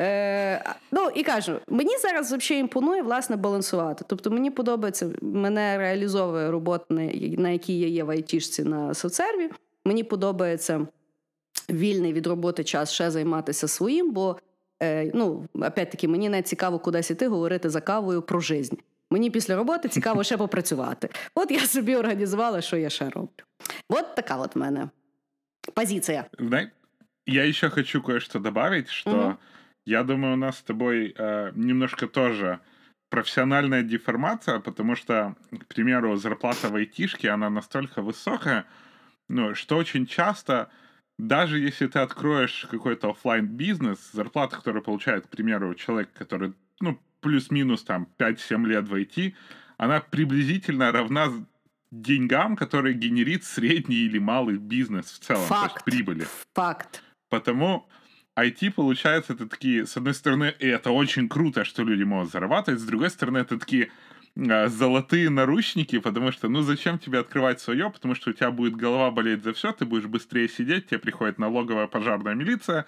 Е, 0.00 0.64
Ну 0.92 1.10
і 1.14 1.22
кажу, 1.22 1.60
мені 1.68 1.98
зараз 1.98 2.32
взагалі 2.32 2.60
імпонує 2.60 3.02
власне 3.02 3.36
балансувати. 3.36 4.04
Тобто 4.08 4.30
мені 4.30 4.50
подобається, 4.50 5.10
мене 5.22 5.78
реалізовує 5.78 6.50
робота, 6.50 6.94
на 7.38 7.50
якій 7.50 7.78
я 7.78 7.88
є 7.88 8.04
в 8.04 8.10
айтішці 8.10 8.64
на 8.64 8.94
соцсерві. 8.94 9.50
Мені 9.84 10.04
подобається 10.04 10.86
вільний 11.70 12.12
від 12.12 12.26
роботи 12.26 12.64
час 12.64 12.92
ще 12.92 13.10
займатися 13.10 13.68
своїм, 13.68 14.12
бо 14.12 14.36
е, 14.82 15.10
ну, 15.14 15.48
опять-таки, 15.54 16.08
мені 16.08 16.28
не 16.28 16.42
цікаво 16.42 16.78
кудись 16.78 17.10
іти 17.10 17.28
говорити 17.28 17.70
за 17.70 17.80
кавою 17.80 18.22
про 18.22 18.40
жизнь. 18.40 18.76
Мені 19.10 19.30
після 19.30 19.56
роботи 19.56 19.88
цікаво 19.88 20.24
ще 20.24 20.36
попрацювати. 20.36 21.08
От 21.34 21.50
я 21.50 21.60
собі 21.60 21.96
організувала, 21.96 22.60
що 22.60 22.76
я 22.76 22.90
ще 22.90 23.10
роблю. 23.10 23.44
От 23.88 24.14
така 24.14 24.36
от 24.36 24.56
в 24.56 24.58
мене 24.58 24.88
позиція. 25.74 26.24
Я 27.26 27.46
еще 27.46 27.70
хочу 27.70 28.02
кое-что 28.02 28.38
добавить, 28.38 28.88
что 28.88 29.10
Мгм. 29.10 29.36
Я 29.90 30.04
думаю, 30.04 30.34
у 30.34 30.36
нас 30.36 30.58
с 30.58 30.62
тобой 30.62 31.12
э, 31.16 31.52
немножко 31.56 32.06
тоже 32.06 32.60
профессиональная 33.10 33.82
деформация, 33.82 34.60
потому 34.60 34.94
что, 34.94 35.34
к 35.50 35.66
примеру, 35.66 36.16
зарплата 36.16 36.68
в 36.68 36.76
айтишке, 36.76 37.30
она 37.30 37.50
настолько 37.50 38.00
высокая, 38.00 38.66
ну, 39.28 39.54
что 39.56 39.76
очень 39.76 40.06
часто, 40.06 40.70
даже 41.18 41.58
если 41.58 41.88
ты 41.88 41.98
откроешь 41.98 42.68
какой-то 42.70 43.10
оффлайн 43.10 43.46
бизнес 43.46 44.12
зарплата, 44.12 44.56
которую 44.56 44.84
получает, 44.84 45.26
к 45.26 45.30
примеру, 45.30 45.74
человек, 45.74 46.12
который, 46.12 46.54
ну, 46.80 46.98
плюс-минус 47.20 47.82
там 47.82 48.06
5-7 48.16 48.66
лет 48.66 48.88
в 48.88 48.94
IT, 48.94 49.34
она 49.76 50.00
приблизительно 50.00 50.92
равна 50.92 51.32
деньгам, 51.90 52.54
которые 52.54 52.94
генерит 52.94 53.42
средний 53.42 54.06
или 54.06 54.20
малый 54.20 54.56
бизнес 54.56 55.06
в 55.06 55.18
целом, 55.18 55.48
то 55.48 55.54
есть 55.54 55.72
Факт. 55.72 55.84
прибыли. 55.84 56.26
Факт. 56.54 57.02
Потому 57.28 57.88
IT, 58.38 58.70
получается, 58.70 59.32
это 59.32 59.46
такие, 59.46 59.86
с 59.86 59.96
одной 59.96 60.14
стороны, 60.14 60.54
это 60.58 60.90
очень 60.90 61.28
круто, 61.28 61.64
что 61.64 61.82
люди 61.82 62.04
могут 62.04 62.30
зарабатывать, 62.30 62.80
с 62.80 62.84
другой 62.84 63.10
стороны, 63.10 63.38
это 63.38 63.58
такие 63.58 63.90
а, 64.36 64.68
золотые 64.68 65.30
наручники, 65.30 65.98
потому 65.98 66.32
что, 66.32 66.48
ну, 66.48 66.62
зачем 66.62 66.98
тебе 66.98 67.18
открывать 67.18 67.60
свое, 67.60 67.90
потому 67.90 68.14
что 68.14 68.30
у 68.30 68.32
тебя 68.32 68.50
будет 68.50 68.76
голова 68.76 69.10
болеть 69.10 69.42
за 69.42 69.52
все, 69.52 69.72
ты 69.72 69.84
будешь 69.84 70.06
быстрее 70.06 70.48
сидеть, 70.48 70.86
тебе 70.86 70.98
приходит 71.00 71.38
налоговая 71.38 71.86
пожарная 71.86 72.34
милиция, 72.34 72.84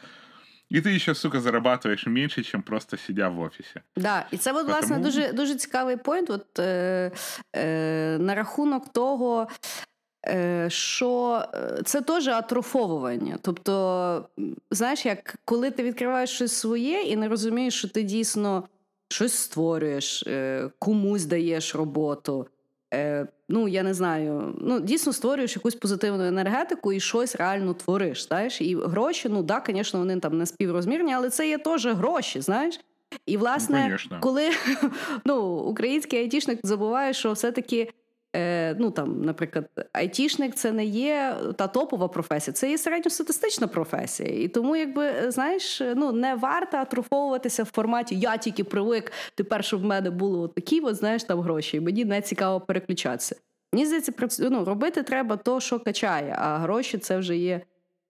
и 0.70 0.80
ты 0.80 0.88
еще, 0.88 1.14
сука, 1.14 1.40
зарабатываешь 1.40 2.06
меньше, 2.06 2.42
чем 2.42 2.62
просто 2.62 2.96
сидя 2.96 3.28
в 3.28 3.40
офисе. 3.40 3.82
Да, 3.96 4.26
і 4.30 4.36
це 4.36 4.52
от, 4.52 4.66
власне 4.66 4.96
Потому- 4.96 5.04
дуже, 5.04 5.32
дуже 5.32 5.54
цікавий 5.54 5.96
пойнт. 5.96 6.30
От, 6.30 6.58
е, 6.58 7.10
е, 7.56 8.18
на 8.18 8.34
рахунок 8.34 8.92
того, 8.92 9.48
що 10.68 11.42
е, 11.54 11.82
це 11.84 12.00
теж 12.00 12.28
атрофовування. 12.28 13.38
Тобто, 13.42 14.24
знаєш, 14.70 15.06
як 15.06 15.34
коли 15.44 15.70
ти 15.70 15.82
відкриваєш 15.82 16.30
щось 16.30 16.52
своє 16.52 17.02
і 17.02 17.16
не 17.16 17.28
розумієш, 17.28 17.74
що 17.74 17.88
ти 17.88 18.02
дійсно 18.02 18.64
щось 19.08 19.34
створюєш, 19.34 20.24
е, 20.26 20.70
комусь 20.78 21.24
даєш 21.24 21.74
роботу. 21.74 22.46
Е, 22.94 23.26
ну, 23.48 23.68
я 23.68 23.82
не 23.82 23.94
знаю, 23.94 24.54
ну 24.60 24.80
дійсно 24.80 25.12
створюєш 25.12 25.56
якусь 25.56 25.74
позитивну 25.74 26.24
енергетику 26.24 26.92
і 26.92 27.00
щось 27.00 27.36
реально 27.36 27.74
твориш. 27.74 28.26
Знаєш, 28.26 28.60
і 28.60 28.76
гроші, 28.76 29.28
ну 29.28 29.42
да, 29.42 29.62
звісно, 29.66 30.00
вони 30.00 30.20
там 30.20 30.38
не 30.38 30.46
співрозмірні, 30.46 31.14
але 31.14 31.30
це 31.30 31.48
є 31.48 31.58
теж 31.58 31.86
гроші, 31.86 32.40
знаєш. 32.40 32.80
І 33.26 33.36
власне, 33.36 33.98
Ну, 34.10 34.16
коли 34.20 34.50
ну, 35.24 35.42
український 35.56 36.18
айтішник 36.18 36.60
забуває, 36.62 37.12
що 37.12 37.32
все-таки. 37.32 37.92
Е, 38.36 38.76
ну 38.78 38.90
там, 38.90 39.22
наприклад, 39.24 39.70
айтішник 39.92 40.54
це 40.54 40.72
не 40.72 40.84
є 40.84 41.36
та 41.56 41.66
топова 41.66 42.08
професія, 42.08 42.54
це 42.54 42.70
є 42.70 42.78
середньостатистична 42.78 43.66
професія. 43.66 44.44
І 44.44 44.48
тому, 44.48 44.76
якби 44.76 45.06
е, 45.06 45.30
знаєш, 45.30 45.82
ну 45.96 46.12
не 46.12 46.34
варто 46.34 46.76
атрофовуватися 46.76 47.62
в 47.62 47.66
форматі 47.66 48.18
Я 48.18 48.36
тільки 48.36 48.64
привик, 48.64 49.12
тепер 49.34 49.64
щоб 49.64 49.80
в 49.80 49.84
мене 49.84 50.10
були 50.10 50.48
такі, 50.48 50.80
от, 50.80 50.94
знаєш, 50.94 51.24
там 51.24 51.40
гроші. 51.40 51.76
І 51.76 51.80
мені 51.80 52.04
не 52.04 52.20
цікаво 52.20 52.60
переключатися. 52.60 53.36
Мені 53.72 53.86
здається, 53.86 54.12
ну, 54.50 54.64
робити 54.64 55.02
треба 55.02 55.36
то, 55.36 55.60
що 55.60 55.80
качає, 55.80 56.36
а 56.38 56.58
гроші 56.58 56.98
це 56.98 57.18
вже 57.18 57.36
є 57.36 57.60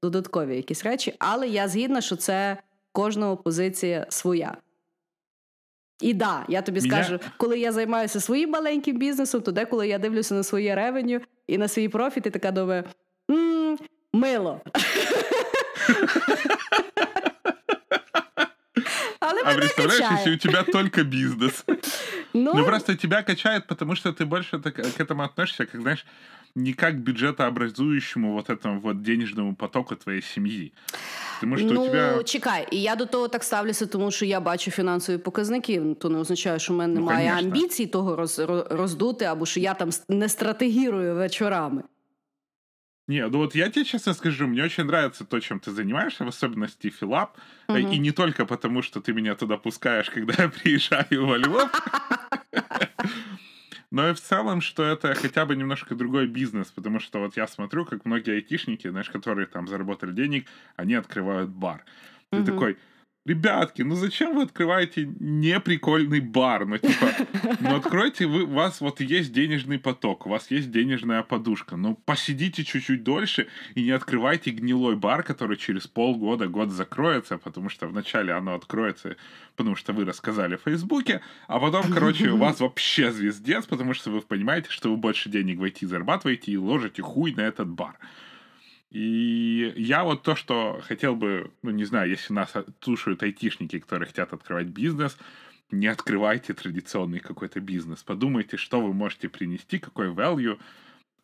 додаткові 0.02 0.56
якісь 0.56 0.84
речі. 0.84 1.14
Але 1.18 1.48
я 1.48 1.68
згідна, 1.68 2.00
що 2.00 2.16
це 2.16 2.56
кожного 2.92 3.36
позиція 3.36 4.06
своя. 4.08 4.56
І 6.02 6.14
да, 6.14 6.44
я 6.48 6.62
тобі 6.62 6.80
скажу, 6.80 7.18
коли 7.36 7.58
я 7.58 7.72
займаюся 7.72 8.20
своїм 8.20 8.50
маленьким 8.50 8.98
бізнесом, 8.98 9.40
то 9.40 9.52
деколи 9.52 9.88
я 9.88 9.98
дивлюся 9.98 10.34
на 10.34 10.42
своє 10.42 10.74
ревеню 10.74 11.20
і 11.46 11.58
на 11.58 11.68
свій 11.68 11.88
профіт, 11.88 12.26
і 12.26 12.30
така 12.30 12.50
думаю, 12.50 12.84
мило. 14.12 14.60
Але 19.21 19.41
А 19.41 19.45
мене 19.45 19.57
представляешь, 19.59 19.99
качає. 20.01 20.17
если 20.19 20.33
у 20.33 20.37
тебя 20.37 20.63
только 20.63 21.03
бизнес? 21.03 21.63
Ну, 22.33 22.51
Ну, 22.55 22.65
просто 22.65 22.95
тебя 22.95 23.23
качает, 23.23 23.67
потому 23.67 23.95
что 23.95 24.09
ты 24.11 24.25
больше 24.25 24.59
так, 24.59 24.73
к 24.75 24.99
этому 25.03 25.23
относишься, 25.23 25.65
как, 25.65 25.81
знаешь, 25.81 26.05
не 26.55 26.73
как 26.73 26.93
к 26.95 26.97
бюджетообразующему 26.97 28.33
вот 28.33 28.49
этому 28.49 28.79
вот 28.81 29.01
денежному 29.01 29.55
потоку 29.55 29.95
твоей 29.95 30.21
семьи. 30.21 30.71
Потому 31.39 31.57
что 31.57 31.73
ну 31.73 31.81
у 31.83 31.87
тебя... 31.87 32.23
чекай, 32.23 32.67
і 32.71 32.81
я 32.81 32.95
до 32.95 33.05
того 33.05 33.27
так 33.27 33.43
ставлюся, 33.43 33.85
тому 33.85 34.11
що 34.11 34.25
я 34.25 34.39
бачу 34.39 34.71
фінансові 34.71 35.17
показники. 35.17 35.81
То 35.99 36.09
не 36.09 36.19
означає, 36.19 36.59
що 36.59 36.73
в 36.73 36.75
мене 36.75 36.93
Ну, 36.93 36.99
немає 36.99 37.29
конечно. 37.29 37.47
амбіцій 37.47 37.87
того 37.87 38.15
роз, 38.15 38.39
роз- 38.39 38.75
роздути, 38.75 39.25
або 39.25 39.45
що 39.45 39.59
я 39.59 39.73
там 39.73 39.89
с- 39.89 40.03
не 40.09 40.29
стратегірую 40.29 41.15
вечорами. 41.15 41.83
Не, 43.12 43.28
ну 43.28 43.38
вот 43.38 43.54
я 43.54 43.68
тебе 43.68 43.84
честно 43.84 44.14
скажу, 44.14 44.46
мне 44.46 44.64
очень 44.64 44.84
нравится 44.84 45.26
то, 45.26 45.38
чем 45.38 45.60
ты 45.60 45.70
занимаешься, 45.70 46.24
в 46.24 46.28
особенности 46.28 46.88
филап. 46.88 47.36
Мгм. 47.68 47.86
И 47.88 47.98
не 47.98 48.10
только 48.10 48.46
потому, 48.46 48.80
что 48.80 49.02
ты 49.02 49.12
меня 49.12 49.34
туда 49.34 49.58
пускаешь, 49.58 50.08
когда 50.08 50.44
я 50.44 50.48
приезжаю 50.48 51.26
во 51.26 51.36
Львов. 51.36 51.70
Но 53.90 54.08
и 54.08 54.14
в 54.14 54.20
целом, 54.20 54.62
что 54.62 54.82
это 54.82 55.14
хотя 55.14 55.44
бы 55.44 55.54
немножко 55.56 55.94
другой 55.94 56.26
бизнес, 56.26 56.68
потому 56.68 57.00
что 57.00 57.18
вот 57.18 57.36
я 57.36 57.46
смотрю, 57.46 57.84
как 57.84 58.06
многие 58.06 58.36
айтишники, 58.36 58.88
знаешь, 58.88 59.10
которые 59.10 59.46
там 59.46 59.68
заработали 59.68 60.12
денег, 60.12 60.46
они 60.76 60.94
открывают 60.94 61.50
бар. 61.50 61.84
Ты 62.30 62.38
Мгм. 62.38 62.46
такой, 62.46 62.78
ребятки, 63.24 63.82
ну 63.82 63.94
зачем 63.94 64.34
вы 64.34 64.42
открываете 64.42 65.08
неприкольный 65.20 66.20
бар? 66.20 66.66
Ну, 66.66 66.78
типа, 66.78 67.12
ну 67.60 67.76
откройте 67.76 68.26
вы, 68.26 68.42
у 68.44 68.54
вас 68.54 68.80
вот 68.80 69.00
есть 69.00 69.32
денежный 69.32 69.78
поток, 69.78 70.26
у 70.26 70.30
вас 70.30 70.50
есть 70.50 70.70
денежная 70.70 71.22
подушка, 71.22 71.76
ну 71.76 71.94
посидите 72.04 72.64
чуть-чуть 72.64 73.04
дольше 73.04 73.48
и 73.74 73.82
не 73.84 73.90
открывайте 73.90 74.50
гнилой 74.50 74.96
бар, 74.96 75.22
который 75.22 75.56
через 75.56 75.86
полгода, 75.86 76.48
год 76.48 76.70
закроется, 76.70 77.38
потому 77.38 77.68
что 77.68 77.86
вначале 77.86 78.32
оно 78.32 78.54
откроется, 78.54 79.16
потому 79.56 79.76
что 79.76 79.92
вы 79.92 80.04
рассказали 80.04 80.56
в 80.56 80.62
Фейсбуке, 80.62 81.20
а 81.46 81.60
потом, 81.60 81.92
короче, 81.92 82.30
у 82.30 82.36
вас 82.36 82.60
вообще 82.60 83.12
звездец, 83.12 83.66
потому 83.66 83.94
что 83.94 84.10
вы 84.10 84.20
понимаете, 84.20 84.70
что 84.70 84.90
вы 84.90 84.96
больше 84.96 85.28
денег 85.28 85.58
в 85.58 85.64
IT 85.64 85.86
зарабатываете 85.86 86.50
и 86.52 86.56
ложите 86.56 87.02
хуй 87.02 87.34
на 87.34 87.42
этот 87.42 87.68
бар. 87.68 87.96
И 88.91 89.73
я 89.75 90.03
вот 90.03 90.23
то, 90.23 90.35
что 90.35 90.81
хотел 90.87 91.15
бы, 91.15 91.51
ну, 91.61 91.71
не 91.71 91.85
знаю, 91.85 92.09
если 92.09 92.33
нас 92.33 92.53
слушают 92.81 93.21
айтишники, 93.23 93.79
которые 93.79 94.07
хотят 94.07 94.31
открывать 94.33 94.67
бизнес, 94.67 95.17
не 95.71 95.87
открывайте 95.87 96.53
традиционный 96.53 97.19
какой-то 97.19 97.59
бизнес. 97.59 98.03
Подумайте, 98.03 98.57
что 98.57 98.79
вы 98.81 98.93
можете 98.93 99.27
принести, 99.27 99.79
какой 99.79 100.07
value, 100.07 100.57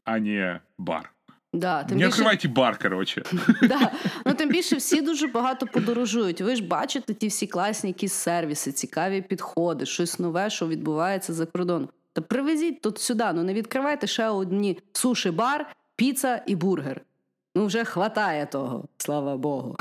а 0.03 0.19
не 0.19 0.62
бар. 0.77 1.12
Да, 1.53 1.84
тим 1.84 1.97
не 1.97 2.06
більше, 2.06 2.21
открывайте 2.21 2.47
бар, 2.47 2.77
короче. 2.77 3.23
да. 3.62 3.91
ну, 4.25 4.34
тим 4.34 4.49
більше 4.49 4.75
всі 4.75 5.01
дуже 5.01 5.27
багато 5.27 5.67
подорожують. 5.67 6.41
Ви 6.41 6.56
ж 6.56 6.63
бачите 6.63 7.13
ті 7.13 7.27
всі 7.27 7.47
класні 7.47 7.89
якісь 7.89 8.13
сервіси, 8.13 8.71
цікаві 8.71 9.21
підходи, 9.21 9.86
щось 9.86 10.19
нове, 10.19 10.49
що 10.49 10.67
відбувається 10.67 11.34
за 11.34 11.45
кордоном. 11.45 11.89
Та 12.13 12.21
привезіть 12.21 12.82
тут 12.82 12.99
сюди, 12.99 13.25
ну 13.34 13.43
не 13.43 13.53
відкривайте 13.53 14.08
ще 14.08 14.27
одні 14.27 14.79
суші-бар, 14.93 15.73
піца 15.95 16.43
і 16.47 16.56
бургер. 16.56 17.01
Ну, 17.58 17.65
вже 17.65 17.84
хватає 17.86 18.45
того, 18.45 18.88
слава 18.97 19.38
Богу. 19.38 19.77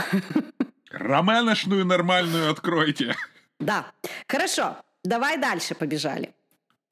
Романошную 0.91 1.85
нормальную 1.85 2.51
откройте. 2.51 3.15
Да. 3.61 3.85
Хорошо, 4.29 4.75
давай 5.05 5.39
дальше 5.39 5.75
побежали. 5.75 6.29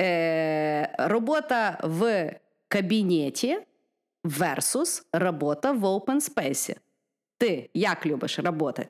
Э, 0.00 1.08
работа 1.08 1.78
в 1.82 2.32
кабінеті 2.68 3.58
versus 4.24 5.02
работа 5.12 5.72
в 5.72 5.84
open 5.84 6.20
space. 6.20 6.76
Ти 7.38 7.70
як 7.74 8.06
любиш 8.06 8.38
работать? 8.38 8.88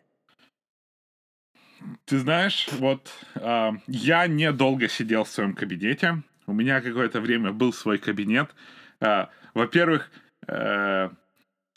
Ты 2.04 2.18
знаешь, 2.18 2.68
вот 2.72 3.10
э, 3.34 3.72
я 3.86 4.26
недолго 4.26 4.88
сидел 4.88 5.22
в 5.22 5.28
своем 5.28 5.54
кабинете. 5.54 6.22
У 6.46 6.52
меня 6.52 6.80
какое-то 6.80 7.20
время 7.20 7.52
был 7.52 7.72
свой 7.72 7.98
кабинет. 7.98 8.54
Э, 9.00 9.26
во-первых, 9.54 10.10
э, 10.46 11.10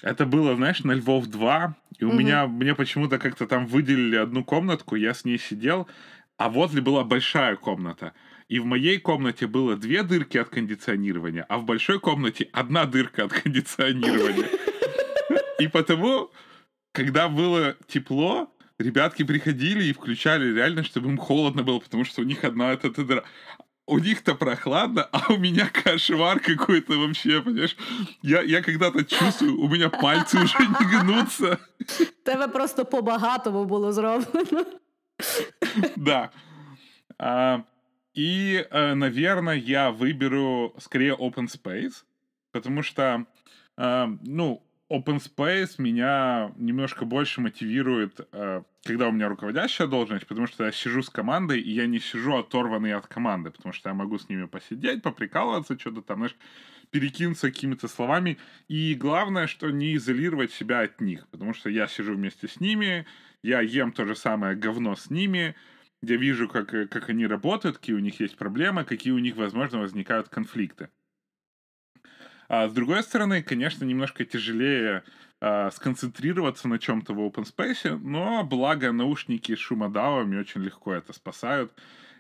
это 0.03 0.27
было, 0.27 0.55
знаешь, 0.55 0.85
на 0.85 0.93
Львов 0.93 1.27
2, 1.27 1.77
и 1.99 2.05
у 2.05 2.09
угу. 2.09 2.17
меня, 2.17 2.47
мне 2.47 2.75
почему-то 2.75 3.19
как-то 3.19 3.47
там 3.47 3.67
выделили 3.67 4.17
одну 4.17 4.45
комнатку, 4.45 4.95
я 4.95 5.15
с 5.15 5.25
ней 5.25 5.39
сидел, 5.39 5.89
а 6.37 6.49
возле 6.49 6.81
была 6.81 7.05
большая 7.05 7.57
комната. 7.57 8.13
И 8.49 8.61
в 8.61 8.65
моей 8.65 8.99
комнате 8.99 9.47
было 9.47 9.77
две 9.77 10.03
дырки 10.03 10.39
от 10.39 10.49
кондиционирования, 10.49 11.45
а 11.49 11.59
в 11.59 11.65
большой 11.65 12.01
комнате 12.01 12.49
одна 12.53 12.87
дырка 12.87 13.25
от 13.25 13.33
кондиционирования. 13.33 14.49
И 15.59 15.67
потому, 15.67 16.31
когда 16.93 17.29
было 17.29 17.77
тепло, 17.89 18.51
ребятки 18.79 19.25
приходили 19.25 19.85
и 19.85 19.93
включали 19.93 20.55
реально, 20.55 20.85
чтобы 20.85 21.09
им 21.09 21.19
холодно 21.19 21.63
было, 21.63 21.81
потому 21.81 22.05
что 22.05 22.23
у 22.23 22.25
них 22.25 22.45
одна 22.45 22.73
эта 22.73 22.91
дыра. 22.91 23.25
У 23.91 23.99
них-то 23.99 24.35
прохладно, 24.35 25.09
а 25.13 25.33
у 25.33 25.39
меня 25.39 25.67
кошмар 25.85 26.41
какой-то 26.41 26.99
вообще, 26.99 27.41
понимаешь? 27.41 27.77
Я, 28.23 28.43
я 28.43 28.63
когда-то 28.63 29.03
чувствую, 29.03 29.59
у 29.59 29.69
меня 29.69 29.89
пальцы 29.89 30.39
уже 30.39 30.59
не 30.59 31.01
гнутся. 31.01 31.59
Тебе 32.25 32.49
просто 32.49 32.85
по-багатому 32.85 33.65
було 33.65 33.93
зроблено. 33.93 34.65
Да. 35.97 36.31
А, 37.19 37.63
и, 38.15 38.67
э, 38.71 38.95
наверное, 38.95 39.57
я 39.57 39.91
выберу 39.91 40.75
скорее 40.79 41.15
open 41.15 41.49
space, 41.49 42.05
потому 42.53 42.83
что, 42.83 43.25
э, 43.79 44.07
ну, 44.23 44.63
open 44.91 45.19
space 45.19 45.75
меня 45.79 46.53
немножко 46.57 47.05
больше 47.05 47.41
мотивирует, 47.41 48.27
э, 48.33 48.63
когда 48.85 49.09
у 49.09 49.13
меня 49.13 49.29
руководящая 49.29 49.87
должность, 49.87 50.27
потому 50.27 50.47
что 50.47 50.65
я 50.65 50.73
сижу 50.73 51.03
с 51.03 51.11
командой, 51.11 51.61
и 51.61 51.71
я 51.71 51.87
не 51.87 51.99
сижу 52.01 52.37
оторванный 52.37 52.95
от 52.95 53.07
команды, 53.07 53.51
потому 53.51 53.73
что 53.73 53.91
я 53.91 53.95
могу 53.95 54.19
с 54.19 54.29
ними 54.29 54.47
посидеть, 54.47 55.03
поприкалываться, 55.03 55.79
что-то 55.79 56.01
там, 56.03 56.19
знаешь, 56.19 56.37
перекинуться 56.91 57.51
какими-то 57.51 57.87
словами. 57.87 58.39
И 58.69 58.95
главное, 58.95 59.47
что 59.47 59.71
не 59.71 59.95
изолировать 59.97 60.53
себя 60.53 60.81
от 60.81 61.01
них, 61.01 61.29
потому 61.29 61.53
что 61.53 61.69
я 61.69 61.87
сижу 61.87 62.15
вместе 62.15 62.49
с 62.49 62.61
ними, 62.61 63.07
я 63.43 63.61
ем 63.61 63.93
то 63.93 64.07
же 64.07 64.17
самое 64.17 64.57
говно 64.57 64.97
с 64.97 65.11
ними, 65.11 65.55
я 66.01 66.17
вижу, 66.17 66.49
как, 66.49 66.73
э, 66.73 66.87
как 66.87 67.11
они 67.11 67.27
работают, 67.27 67.79
какие 67.79 67.97
у 67.97 67.99
них 68.01 68.21
есть 68.21 68.39
проблемы, 68.39 68.85
какие 68.85 69.13
у 69.13 69.19
них, 69.19 69.37
возможно, 69.37 69.81
возникают 69.81 70.29
конфликты. 70.31 70.89
А 72.49 72.69
с 72.69 72.73
другой 72.73 73.03
стороны, 73.03 73.43
конечно, 73.43 73.85
немножко 73.85 74.25
тяжелее 74.25 75.05
а, 75.41 75.71
сконцентрироваться 75.71 76.67
на 76.67 76.79
чем-то 76.79 77.13
в 77.13 77.21
open 77.21 77.45
space, 77.45 77.97
но 77.99 78.43
благо 78.43 78.91
наушники 78.91 79.55
с 79.55 79.59
шумодавами 79.59 80.39
очень 80.39 80.63
легко 80.63 80.95
это 80.95 81.13
спасают. 81.13 81.73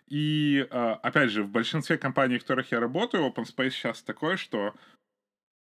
И, 0.07 0.67
а, 0.71 0.95
опять 1.03 1.31
же, 1.31 1.43
в 1.43 1.51
большинстве 1.51 1.99
компаний, 1.99 2.39
в 2.39 2.43
которых 2.43 2.71
я 2.73 2.81
работаю, 2.81 3.27
open 3.27 3.45
space 3.45 3.71
сейчас 3.71 4.03
такой, 4.03 4.37
что 4.37 4.75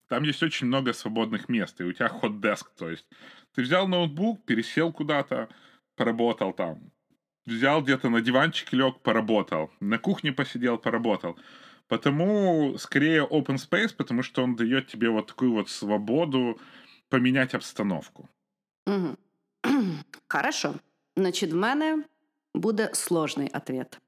там 0.10 0.24
есть 0.24 0.44
очень 0.44 0.68
много 0.68 0.94
свободных 0.94 1.48
мест, 1.50 1.80
и 1.82 1.84
у 1.84 1.94
тебя 1.94 2.12
desk, 2.24 2.66
то 2.78 2.90
есть 2.90 3.08
ты 3.56 3.62
взял 3.62 3.88
ноутбук, 3.88 4.46
пересел 4.46 4.92
куда-то, 4.92 5.50
поработал 5.96 6.54
там, 6.54 6.92
взял 7.46 7.82
где-то 7.82 8.10
на 8.10 8.22
диванчике 8.22 8.78
лег, 8.78 9.02
поработал, 9.02 9.72
на 9.80 9.98
кухне 9.98 10.32
посидел, 10.32 10.78
поработал. 10.78 11.40
Потому 11.88 12.78
скорее 12.78 13.22
open 13.22 13.58
space, 13.58 13.96
потому 13.96 14.24
что 14.24 14.44
он 14.44 14.56
дает 14.56 14.88
тебе 14.88 15.10
вот 15.10 15.28
такую 15.28 15.54
вот 15.54 15.70
свободу 15.70 16.60
поменять 17.10 17.54
обстановку. 17.54 18.30
Угу. 18.88 19.16
Хорошо. 20.28 20.76
Значить, 21.18 21.52
в 21.52 21.56
мене 21.56 22.04
буде 22.54 22.90
сложний 22.94 23.50
ответ. 23.54 24.00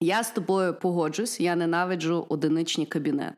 Я 0.00 0.22
з 0.22 0.30
тобою 0.30 0.74
погоджусь, 0.74 1.40
я 1.40 1.56
ненавиджу 1.56 2.26
одиничні 2.28 2.86
кабінети. 2.86 3.36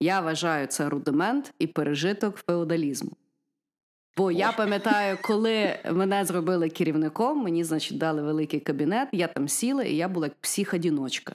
Я 0.00 0.20
вважаю 0.20 0.66
це 0.66 0.88
рудимент 0.88 1.54
і 1.58 1.66
пережиток 1.66 2.36
феодалізму. 2.36 3.12
Бо 4.16 4.30
я 4.30 4.52
пам'ятаю, 4.56 5.18
коли 5.22 5.78
мене 5.92 6.24
зробили 6.24 6.68
керівником, 6.68 7.42
мені, 7.42 7.64
значить, 7.64 7.98
дали 7.98 8.22
великий 8.22 8.60
кабінет, 8.60 9.08
я 9.12 9.28
там 9.28 9.48
сіла, 9.48 9.84
і 9.84 9.96
я 9.96 10.08
була 10.08 10.26
як 10.26 10.34
псих-одіночка. 10.34 11.34